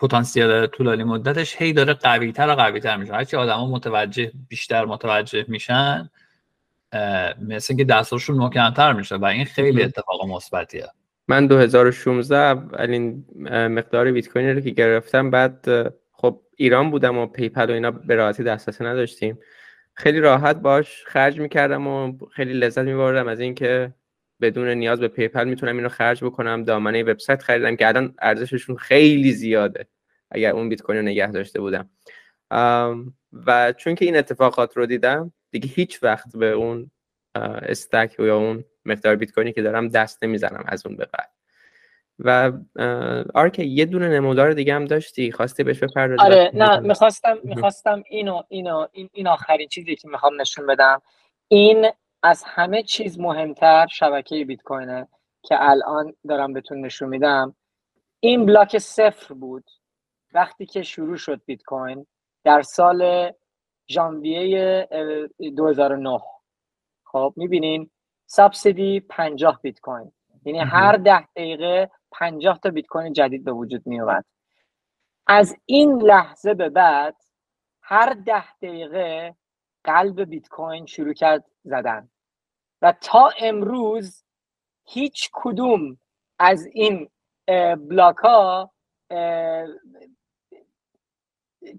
پتانسیل 0.00 0.66
طولانی 0.66 1.04
مدتش 1.04 1.56
هی 1.56 1.72
داره 1.72 1.94
قوی 1.94 2.32
تر 2.32 2.48
و 2.48 2.54
قوی 2.54 2.80
تر 2.80 2.96
میشه. 2.96 3.12
هرچی 3.12 3.36
آدما 3.36 3.66
متوجه 3.66 4.32
بیشتر 4.48 4.84
متوجه 4.84 5.44
میشن 5.48 6.10
مثل 7.38 7.76
که 7.76 7.84
دستاشون 7.84 8.36
محکمتر 8.36 8.92
میشه 8.92 9.16
و 9.16 9.24
این 9.24 9.44
خیلی 9.44 9.82
اتفاق 9.82 10.26
مثبتیه. 10.26 10.86
من 11.28 11.46
2016 11.46 12.36
اولین 12.36 13.24
مقدار 13.50 14.12
بیت 14.12 14.28
کوین 14.28 14.48
رو 14.48 14.60
که 14.60 14.70
گرفتم 14.70 15.30
بعد 15.30 15.66
خب 16.12 16.42
ایران 16.56 16.90
بودم 16.90 17.18
و 17.18 17.26
PayPal 17.26 17.70
و 17.70 17.72
اینا 17.72 17.90
به 17.90 18.14
راحتی 18.14 18.42
دسترسی 18.42 18.84
نداشتیم. 18.84 19.38
خیلی 19.94 20.20
راحت 20.20 20.56
باش 20.56 21.04
خرج 21.06 21.40
می‌کردم 21.40 21.86
و 21.86 22.18
خیلی 22.32 22.52
لذت 22.52 22.78
میبردم 22.78 23.28
از 23.28 23.40
اینکه 23.40 23.94
بدون 24.40 24.68
نیاز 24.68 25.00
به 25.00 25.08
PayPal 25.08 25.48
می‌تونم 25.48 25.76
اینو 25.76 25.88
خرج 25.88 26.24
بکنم. 26.24 26.64
دامنه 26.64 27.02
وبسایت 27.02 27.42
خریدم 27.42 27.76
که 27.76 27.88
الان 27.88 28.14
ارزششون 28.18 28.76
خیلی 28.76 29.32
زیاده 29.32 29.86
اگر 30.30 30.52
اون 30.52 30.68
بیت 30.68 30.82
کوین 30.82 30.98
رو 30.98 31.04
نگه 31.04 31.32
داشته 31.32 31.60
بودم. 31.60 31.90
و 33.46 33.72
چون 33.76 33.94
که 33.94 34.04
این 34.04 34.16
اتفاقات 34.16 34.76
رو 34.76 34.86
دیدم 34.86 35.32
دیگه 35.50 35.68
هیچ 35.68 36.02
وقت 36.02 36.36
به 36.36 36.50
اون 36.50 36.90
استک 37.34 38.16
یا 38.18 38.36
اون 38.36 38.64
مقدار 38.84 39.16
بیت 39.16 39.32
کوینی 39.32 39.52
که 39.52 39.62
دارم 39.62 39.88
دست 39.88 40.24
نمی‌زنم 40.24 40.64
از 40.66 40.86
اون 40.86 40.96
به 40.96 41.08
بعد. 41.12 41.30
و 42.18 42.52
آرکه 43.34 43.62
یه 43.62 43.84
دونه 43.84 44.08
نمودار 44.08 44.52
دیگه 44.52 44.74
هم 44.74 44.84
داشتی؟ 44.84 45.32
خواستی 45.32 45.64
بهش 45.64 45.78
بپردازی؟ 45.78 46.22
آره 46.22 46.50
نه 46.54 46.80
می‌خواستم 46.80 47.38
می‌خواستم 47.44 48.02
اینو 48.10 48.42
اینو 48.48 48.86
این, 48.92 49.10
این 49.12 49.28
آخرین 49.28 49.68
چیزی 49.68 49.96
که 49.96 50.08
می‌خوام 50.08 50.40
نشون 50.40 50.66
بدم. 50.66 51.02
این 51.48 51.90
از 52.22 52.44
همه 52.46 52.82
چیز 52.82 53.18
مهمتر 53.18 53.86
شبکه 53.86 54.44
بیت 54.44 54.62
کوینه 54.62 55.08
که 55.42 55.56
الان 55.60 56.14
دارم 56.28 56.52
بهتون 56.52 56.80
نشون 56.80 57.08
میدم. 57.08 57.54
این 58.20 58.46
بلاک 58.46 58.78
صفر 58.78 59.34
بود 59.34 59.64
وقتی 60.34 60.66
که 60.66 60.82
شروع 60.82 61.16
شد 61.16 61.40
بیت 61.46 61.62
کوین 61.62 62.06
در 62.44 62.62
سال 62.62 63.32
ژانویه 63.88 64.88
2009 65.56 66.20
خب 67.04 67.34
می‌بینین 67.36 67.90
سابسیدی 68.34 69.00
50 69.00 69.60
بیت 69.62 69.80
کوین. 69.80 70.12
یعنی 70.44 70.58
هر 70.58 70.96
ده 70.96 71.28
دقیقه 71.36 71.90
50 72.10 72.58
تا 72.58 72.70
بیت 72.70 72.86
کوین 72.86 73.12
جدید 73.12 73.44
به 73.44 73.52
وجود 73.52 73.86
می 73.86 74.00
از 75.26 75.56
این 75.66 76.02
لحظه 76.02 76.54
به 76.54 76.68
بعد 76.68 77.16
هر 77.82 78.12
ده 78.12 78.54
دقیقه 78.62 79.36
قلب 79.84 80.20
بیت 80.20 80.48
کوین 80.48 80.86
شروع 80.86 81.12
کرد 81.12 81.44
زدن. 81.64 82.10
و 82.82 82.92
تا 83.00 83.30
امروز 83.40 84.24
هیچ 84.84 85.30
کدوم 85.32 85.98
از 86.38 86.66
این 86.66 87.10
block 87.88 88.16
ها 88.16 88.72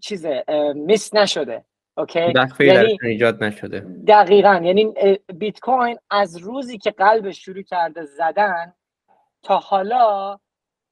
چیزه 0.01 0.43
miss 0.76 1.14
نشده. 1.14 1.66
اوکی؟ 1.98 2.34
یعنی 2.60 2.98
ایجاد 3.04 3.44
نشده. 3.44 3.80
دقیقا. 4.08 4.62
یعنی 4.64 4.94
بیت 5.34 5.60
کوین 5.60 5.98
از 6.10 6.38
روزی 6.38 6.78
که 6.78 6.91
قلبش 6.91 7.46
شروع 7.46 7.62
کرده 7.62 8.06
زدن 8.06 8.74
تا 9.44 9.58
حالا 9.58 10.39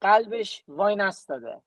قلبش 0.00 0.62
وای 0.68 0.96
نستاده. 0.96 1.62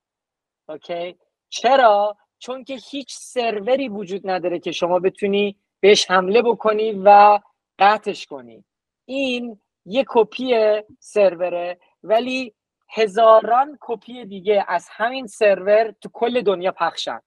اوکی؟ 0.70 1.18
چرا؟ 1.50 2.18
چون 2.40 2.64
که 2.64 2.78
هیچ 2.90 3.14
سروری 3.14 3.90
وجود 3.90 4.30
نداره 4.30 4.60
که 4.60 4.72
شما 4.72 5.00
بتونی 5.00 5.58
بهش 5.80 6.12
حمله 6.12 6.42
بکنی 6.42 7.02
و 7.06 7.40
قطعش 7.80 8.26
کنی. 8.26 8.66
این 9.06 9.60
یه 9.86 10.06
کپی 10.08 10.56
سروره 11.00 11.80
ولی 12.04 12.54
هزاران 12.90 13.78
کپی 13.82 14.26
دیگه 14.26 14.66
از 14.68 14.88
همین 14.92 15.28
سرور 15.28 15.92
تو 16.02 16.10
کل 16.14 16.42
دنیا 16.42 16.72
پخشن. 16.72 17.20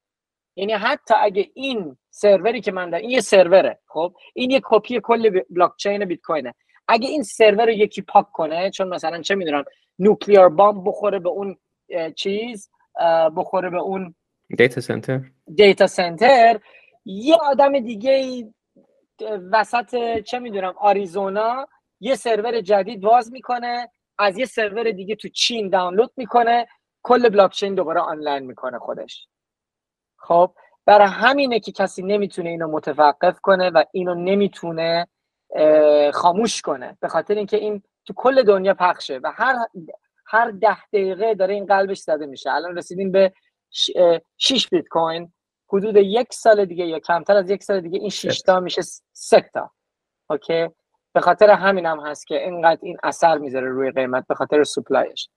یعنی 0.59 0.73
حتی 0.73 1.15
اگه 1.15 1.51
این 1.55 1.97
سروری 2.11 2.61
که 2.61 2.73
من 2.73 2.91
دارم 2.91 3.03
این 3.03 3.11
یه 3.11 3.21
سروره 3.21 3.79
خب؟ 3.87 4.15
این 4.35 4.51
یه 4.51 4.61
کپی 4.65 5.01
کل 5.01 5.41
بلاک 5.51 5.73
چین 5.77 6.05
بیت 6.05 6.21
کوینه 6.21 6.55
اگه 6.89 7.09
این 7.09 7.23
سرور 7.23 7.67
رو 7.67 7.71
یکی 7.71 8.03
پاک 8.03 8.33
کنه 8.33 8.71
چون 8.71 8.89
مثلا 8.89 9.23
چه 9.23 9.35
می‌دونم 9.35 9.65
nuclear 9.99 10.49
bomb 10.49 10.89
بخوره 10.89 11.19
به 11.19 11.29
اون 11.29 11.57
چیز 12.17 12.71
بخوره 13.37 13.71
به 13.71 13.79
اون 13.79 14.15
data 14.59 14.81
center 14.81 15.21
دیتا 15.55 15.87
سنتر 15.87 16.61
یه 17.05 17.37
آدم 17.37 17.81
دیگه 17.81 18.45
وسط 19.53 20.19
چه 20.19 20.39
می‌دونم 20.39 20.75
آریزونا 20.79 21.67
یه 22.01 22.15
سرور 22.15 22.61
جدید 22.61 23.01
باز 23.01 23.33
می‌کنه 23.33 23.89
از 24.19 24.39
یه 24.39 24.45
سرور 24.45 24.91
دیگه 24.91 25.17
تو 25.17 25.29
چین 25.29 25.69
دانلود 25.69 26.11
می‌کنه 26.17 26.67
کل 27.03 27.29
بلاکچین 27.29 27.75
دوباره 27.75 28.01
آنلاین 28.01 28.47
می‌کنه 28.47 28.79
خودش. 28.79 29.29
خب 30.19 30.55
برای 30.87 31.09
همینه 31.09 31.61
که 31.61 31.73
کسی 31.73 32.03
نمی‌تونه 32.03 32.49
اینو 32.49 32.69
متوقف 32.69 33.41
کنه 33.41 33.71
و 33.71 33.85
اینو 33.93 34.15
نمی‌تونه 34.15 35.07
خاموش 36.15 36.63
کنه. 36.63 36.99
به 37.01 37.09
خاطر 37.09 37.35
اینکه 37.35 37.57
این 37.57 37.83
تو 38.05 38.13
کل 38.17 38.43
دنیا 38.43 38.75
پخشه 38.75 39.21
و 39.23 39.33
هر 39.35 39.57
هر 40.27 40.51
ده 40.51 40.87
دقیقه 40.93 41.35
داره 41.35 41.55
این 41.55 41.67
قلبش 41.67 41.99
زده 41.99 42.27
میشه. 42.27 42.51
الان 42.51 42.77
رسیدیم 42.77 43.13
به 43.13 43.33
6 44.39 44.69
بیت 44.71 44.89
کوین 44.89 45.33
حدود 45.73 45.97
یک 45.97 46.33
سال 46.33 46.65
دیگه 46.65 46.87
یا 46.87 46.99
کمتر 46.99 47.37
از 47.37 47.51
یک 47.51 47.63
سال 47.63 47.81
دیگه 47.81 47.99
این 47.99 48.11
6 48.11 48.43
تا 48.43 48.61
میشه 48.61 48.83
3 49.13 49.51
تا. 49.55 49.71
اوکی؟ 50.31 50.69
به 51.13 51.21
خاطر 51.21 51.51
همین 51.51 51.87
هم 51.87 52.01
هست 52.01 52.27
که 52.27 52.45
اینقدر 52.45 52.79
این 52.83 52.97
اثر 53.03 53.39
می‌ذاره 53.39 53.69
روی 53.69 53.91
قیمت 53.91 54.27
به 54.27 54.35
خاطر 54.35 54.65
supply 54.65 55.13
ش 55.13 55.29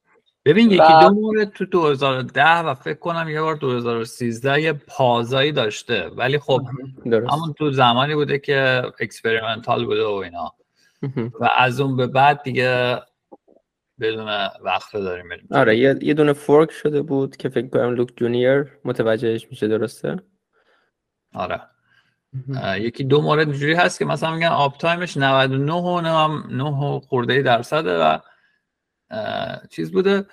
ببین 0.45 0.71
یکی 0.71 0.93
دو 1.01 1.09
مورد 1.09 1.49
تو 1.49 1.65
2010 1.65 2.59
و 2.59 2.73
فکر 2.73 2.99
کنم 2.99 3.29
یه 3.29 3.41
بار 3.41 3.55
2013 3.55 4.61
یه 4.61 4.73
pause 4.73 5.29
ایی 5.29 5.51
داشته. 5.51 6.07
ولی 6.07 6.39
خب 6.39 6.61
همون 7.05 7.53
تو 7.57 7.71
زمانی 7.71 8.15
بوده 8.15 8.39
که 8.39 8.83
experimental 8.99 9.85
بوده 9.85 10.03
و 10.05 10.11
اینا. 10.11 10.53
و 11.39 11.49
از 11.57 11.79
اون 11.79 11.97
به 11.97 12.07
بعد 12.07 12.43
دیگه 12.43 13.01
بدون 13.99 14.27
وقت 14.61 14.93
داریم 14.93 15.29
بریم 15.29 15.47
آره 15.51 15.77
یه, 15.77 15.95
یه 16.01 16.13
دونه 16.13 16.33
fork 16.33 16.71
شده 16.71 17.01
بود 17.01 17.37
که 17.37 17.49
فکر 17.49 17.67
کنم 17.67 17.95
Luke 17.95 18.09
Jr 18.15 18.69
متوجهش 18.85 19.47
میشه 19.49 19.67
درسته؟ 19.67 20.17
آره. 21.33 21.61
یکی 22.77 23.03
دو 23.03 23.21
مورد 23.21 23.49
اینجوری 23.49 23.73
هست 23.73 23.99
که 23.99 24.05
مثلا 24.05 24.35
میگن 24.35 24.47
uptime 24.47 24.77
ش 24.77 25.17
99 25.17 25.73
و 25.73 26.01
9 26.49 26.99
خورده 26.99 27.41
درصده 27.41 27.97
و 27.97 28.17
چیز 29.69 29.91
بوده. 29.91 30.25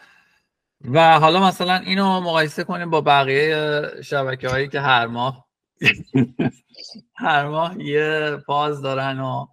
و 0.85 1.19
حالا 1.21 1.47
مثلا 1.47 1.75
اینو 1.75 2.21
مقایسه 2.21 2.65
کنیم 2.65 2.91
با 2.91 3.01
بقیه 3.01 3.83
شبکه 4.03 4.49
هایی 4.49 4.69
که 4.69 4.81
هر 4.81 5.07
ماه 5.07 5.49
هر 7.17 7.49
ماه 7.49 7.83
یه 7.83 8.37
pause 8.47 8.83
دارن 8.83 9.21
و 9.21 9.47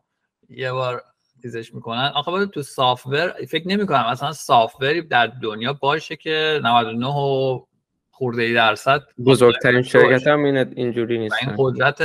یه 0.50 0.72
بار 0.72 1.04
چیزش 1.42 1.74
می‌کنن. 1.74 2.12
آخه 2.16 2.32
باید 2.32 2.50
تو 2.50 2.62
سافتور 2.62 3.46
فکر 3.50 3.68
نمی 3.68 3.86
کنم 3.86 4.12
مثلا 4.12 4.32
سافتوری 4.32 5.02
در 5.02 5.28
دنیا 5.28 5.74
باشه 5.74 6.16
که 6.16 6.60
99 6.64 7.08
و 7.08 7.66
خورده 8.12 8.42
ای 8.42 8.54
درصد 8.54 9.02
بزرگترین 9.26 9.82
شرکت 9.82 10.28
هم 10.28 10.44
اینجوری 10.76 11.18
نیست 11.18 11.36
این 11.42 11.56
قدرت 11.58 12.02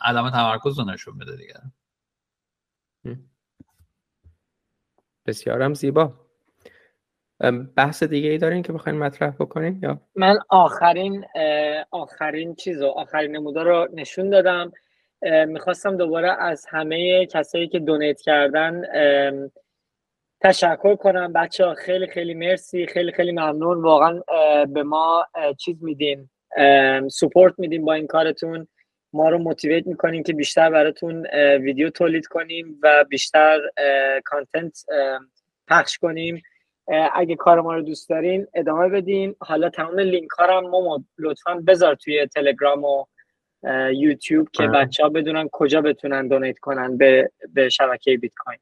عدم 0.00 0.30
تمرکز 0.30 0.78
رو 0.78 0.84
نشون 0.84 1.18
بده 1.18 1.36
دیگه. 1.36 1.54
بسیارم 5.26 5.74
زیبا. 5.74 6.25
بحث 7.76 8.02
دیگه 8.02 8.30
ای 8.30 8.38
دارین 8.38 8.62
که 8.62 8.72
بخواین 8.72 8.98
مطرح 8.98 9.30
بکنین 9.30 9.80
یا؟ 9.82 10.00
من 10.14 10.38
آخرین 10.48 11.24
آخرین 11.90 12.54
چیز 12.54 12.82
و 12.82 12.86
آخرین 12.86 13.36
نمودار 13.36 13.66
رو 13.66 13.88
نشون 13.94 14.30
دادم. 14.30 14.72
می‌خواستم 15.46 15.96
دوباره 15.96 16.42
از 16.42 16.66
همه 16.68 17.26
کسایی 17.26 17.68
که 17.68 17.78
دونیت 17.78 18.20
کردن 18.20 18.82
تشکر 20.40 20.96
کنم. 20.96 21.32
بچه 21.32 21.64
ها 21.64 21.74
خیلی 21.74 22.06
خیلی 22.06 22.34
مرسی. 22.34 22.86
خیلی 22.86 23.12
خیلی 23.12 23.32
ممنون. 23.32 23.82
واقعا 23.82 24.22
به 24.68 24.82
ما 24.82 25.26
چیز 25.58 25.84
میدین. 25.84 26.28
سپورت 27.08 27.54
میدین 27.58 27.84
با 27.84 27.92
این 27.92 28.06
کارتون. 28.06 28.68
ما 29.12 29.28
رو 29.28 29.38
موتیویت 29.38 29.86
می‌کنیم 29.86 30.22
که 30.22 30.32
بیشتر 30.32 30.70
براتون 30.70 31.26
ویدیو 31.60 31.90
تولید 31.90 32.26
کنیم 32.26 32.78
و 32.82 33.04
بیشتر 33.08 33.60
کانتنت 34.24 34.84
پخش 35.68 35.98
کنیم. 35.98 36.42
اگه 37.14 37.36
کار 37.36 37.60
ما 37.60 37.74
رو 37.74 37.82
دوست 37.82 38.08
دارین 38.08 38.46
ادامه 38.54 38.88
بدین. 38.88 39.34
حالا 39.40 39.70
تمام 39.70 39.98
لینک 39.98 40.30
ها 40.30 40.46
رو 40.46 41.04
لطفا 41.18 41.54
بذار 41.66 41.94
توی 41.94 42.26
تلگرام 42.26 42.84
و 42.84 43.04
یوتیوب 43.92 44.48
که 44.52 44.66
بچه 44.66 45.02
ها 45.02 45.08
بدونن 45.08 45.48
کجا 45.52 45.80
بتونن 45.80 46.28
دونیت 46.28 46.58
کنن 46.58 46.96
به, 46.96 47.30
به 47.54 47.68
شبکه 47.68 48.16
بیت 48.16 48.32
کوین 48.44 48.58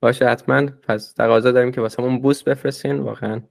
باشه 0.00 0.28
حتما. 0.28 0.66
پس 0.66 1.12
تقاضا 1.12 1.52
داریم 1.52 1.72
که 1.72 1.80
واسه 1.80 2.02
همون 2.02 2.20
بوست 2.20 2.44
بفرستین 2.44 2.98
واقعا. 2.98 3.42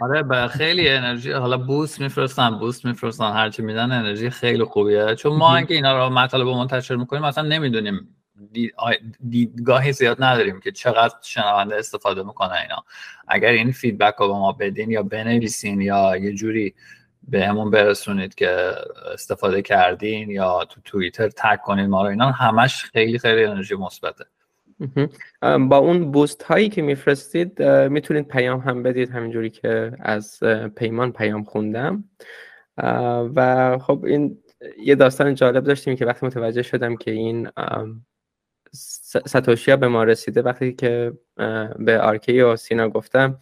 آره 0.00 0.22
به 0.22 0.48
خیلی 0.48 0.88
انرژی. 0.88 1.32
حالا 1.32 1.58
بوست 1.58 2.00
میفرستن 2.00 2.58
بوست 2.58 2.84
میفرستن 2.84 3.32
هرچی 3.32 3.62
میدن 3.62 3.92
انرژی 3.92 4.30
خیلی 4.30 4.64
خوبیه. 4.64 5.14
چون 5.14 5.36
ما 5.36 5.56
اینکه 5.56 5.74
اینا 5.74 6.06
رو 6.06 6.14
مطالب 6.14 6.46
منتشر 6.46 6.96
می‌کنیم 6.96 7.24
اصلا 7.24 7.48
نمی‌دونیم 7.48 8.23
دیدگاهی 9.28 9.92
زیاد 9.92 10.22
نداریم 10.22 10.60
که 10.60 10.72
چقدر 10.72 11.14
شنونده 11.22 11.76
استفاده 11.76 12.22
می‌کنه 12.22 12.60
اینا. 12.62 12.84
اگر 13.28 13.48
این 13.48 13.72
فیدبک 13.72 14.14
رو 14.14 14.28
به 14.28 14.34
ما 14.34 14.52
بدین 14.52 14.90
یا 14.90 15.02
بنویسین 15.02 15.80
یا 15.80 16.16
یه 16.16 16.32
جوری 16.32 16.74
به 17.28 17.46
همون 17.46 17.70
برسونید 17.70 18.34
که 18.34 18.74
استفاده 19.12 19.62
کردین 19.62 20.30
یا 20.30 20.64
تو 20.64 20.80
توییتر 20.84 21.28
تک 21.28 21.60
کنید 21.62 21.88
ما 21.88 22.02
رو 22.02 22.08
اینا 22.08 22.30
همش 22.30 22.84
خیلی 22.84 23.18
خیلی 23.18 23.44
انرژی 23.44 23.74
مثبته. 23.74 24.24
با 25.42 25.76
اون 25.76 26.12
بوست 26.12 26.42
هایی 26.42 26.68
که 26.68 26.82
میفرستید 26.82 27.62
می‌تونید 27.62 28.28
پیام 28.28 28.60
هم 28.60 28.82
بدید 28.82 29.10
همینجوری 29.10 29.50
که 29.50 29.92
از 30.00 30.40
پیمان 30.76 31.12
پیام 31.12 31.44
خوندم. 31.44 32.04
و 33.34 33.78
خب 33.78 34.04
این 34.04 34.38
یه 34.78 34.94
داستان 34.94 35.34
جالب 35.34 35.64
داشتیم 35.64 35.96
که 35.96 36.06
وقتی 36.06 36.26
متوجه 36.26 36.62
شدم 36.62 36.96
که 36.96 37.10
این 37.10 37.48
ستوشیا 39.26 39.76
به 39.76 39.88
ما 39.88 40.04
رسیده. 40.04 40.42
وقتی 40.42 40.72
که 40.72 41.12
به 41.78 42.00
آرکی 42.00 42.40
و 42.40 42.56
سینا 42.56 42.88
گفتم 42.88 43.38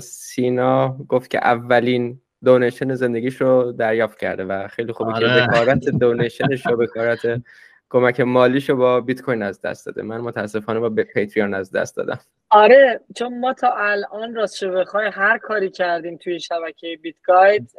سینا 0.00 0.96
گفت 1.08 1.30
که 1.30 1.38
اولین 1.38 2.20
دونیشن 2.44 2.94
زندگیش 2.94 3.40
رو 3.40 3.72
دریافت 3.72 4.18
کرده 4.18 4.44
و 4.44 4.68
خیلی 4.68 4.92
خوبه 4.92 5.12
که 5.12 5.26
آره. 5.26 5.46
بکارت 5.46 5.88
دونیشنش 6.00 6.66
رو 6.66 6.76
بکارت 6.76 7.42
کمک 7.90 8.20
مالیش 8.20 8.70
رو 8.70 8.76
با 8.76 9.00
بیت 9.00 9.22
کوین 9.22 9.42
از 9.42 9.60
دست 9.60 9.86
داده. 9.86 10.02
من 10.02 10.20
متاسفانه 10.20 10.80
با 10.80 10.90
پیتریان 10.90 11.54
از 11.54 11.70
دست 11.70 11.96
دادم. 11.96 12.18
آره 12.50 13.00
چون 13.16 13.40
ما 13.40 13.52
تا 13.52 13.74
الان 13.76 14.34
راست 14.34 14.56
شو 14.56 14.84
هر 15.12 15.38
کاری 15.38 15.70
کردیم 15.70 16.16
توی 16.16 16.40
شبکه 16.40 16.98
بیت 17.02 17.16
گاید 17.22 17.70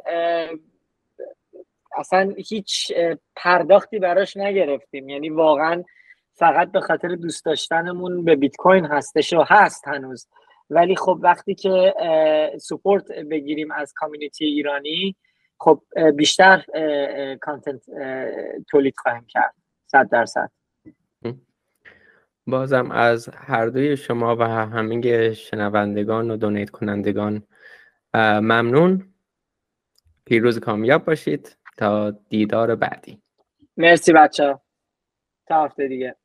اصلا 1.98 2.34
هیچ 2.48 2.92
پرداختی 3.36 3.98
براش 3.98 4.36
نگرفتیم. 4.36 5.08
یعنی 5.08 5.30
واقعا 5.30 5.82
فقط 6.38 6.72
به 6.72 6.80
خاطر 6.80 7.08
دوست 7.08 7.44
داشتنمون 7.44 8.24
به 8.24 8.36
بیت 8.36 8.56
کوین 8.56 8.84
هستش 8.84 9.32
و 9.32 9.44
هست 9.48 9.88
هنوز. 9.88 10.28
ولی 10.70 10.96
خب 10.96 11.18
وقتی 11.22 11.54
که 11.54 11.94
سپورت 12.60 13.12
بگیریم 13.12 13.70
از 13.70 13.92
کامیونیتی 13.96 14.44
ایرانی 14.44 15.16
خب 15.58 15.82
بیشتر 16.16 16.64
کانتنت 17.40 17.84
تولید 18.70 18.94
خواهیم 18.96 19.26
کرد. 19.28 19.54
صد 19.86 20.08
درصد. 20.08 20.50
بازم 22.46 22.90
از 22.90 23.28
هر 23.28 23.66
دوی 23.66 23.96
شما 23.96 24.36
و 24.36 24.42
همه 24.42 25.32
شنوندگان 25.32 26.30
و 26.30 26.36
دونیت 26.36 26.70
کنندگان 26.70 27.42
ممنون. 28.14 29.14
پیروز 30.24 30.60
کامیاب 30.60 31.04
باشید 31.04 31.56
تا 31.76 32.10
دیدار 32.10 32.74
بعدی. 32.74 33.22
مرسی 33.76 34.12
بچه 34.12 34.58
تا 35.46 35.64
هفته 35.64 35.88
دیگه. 35.88 36.16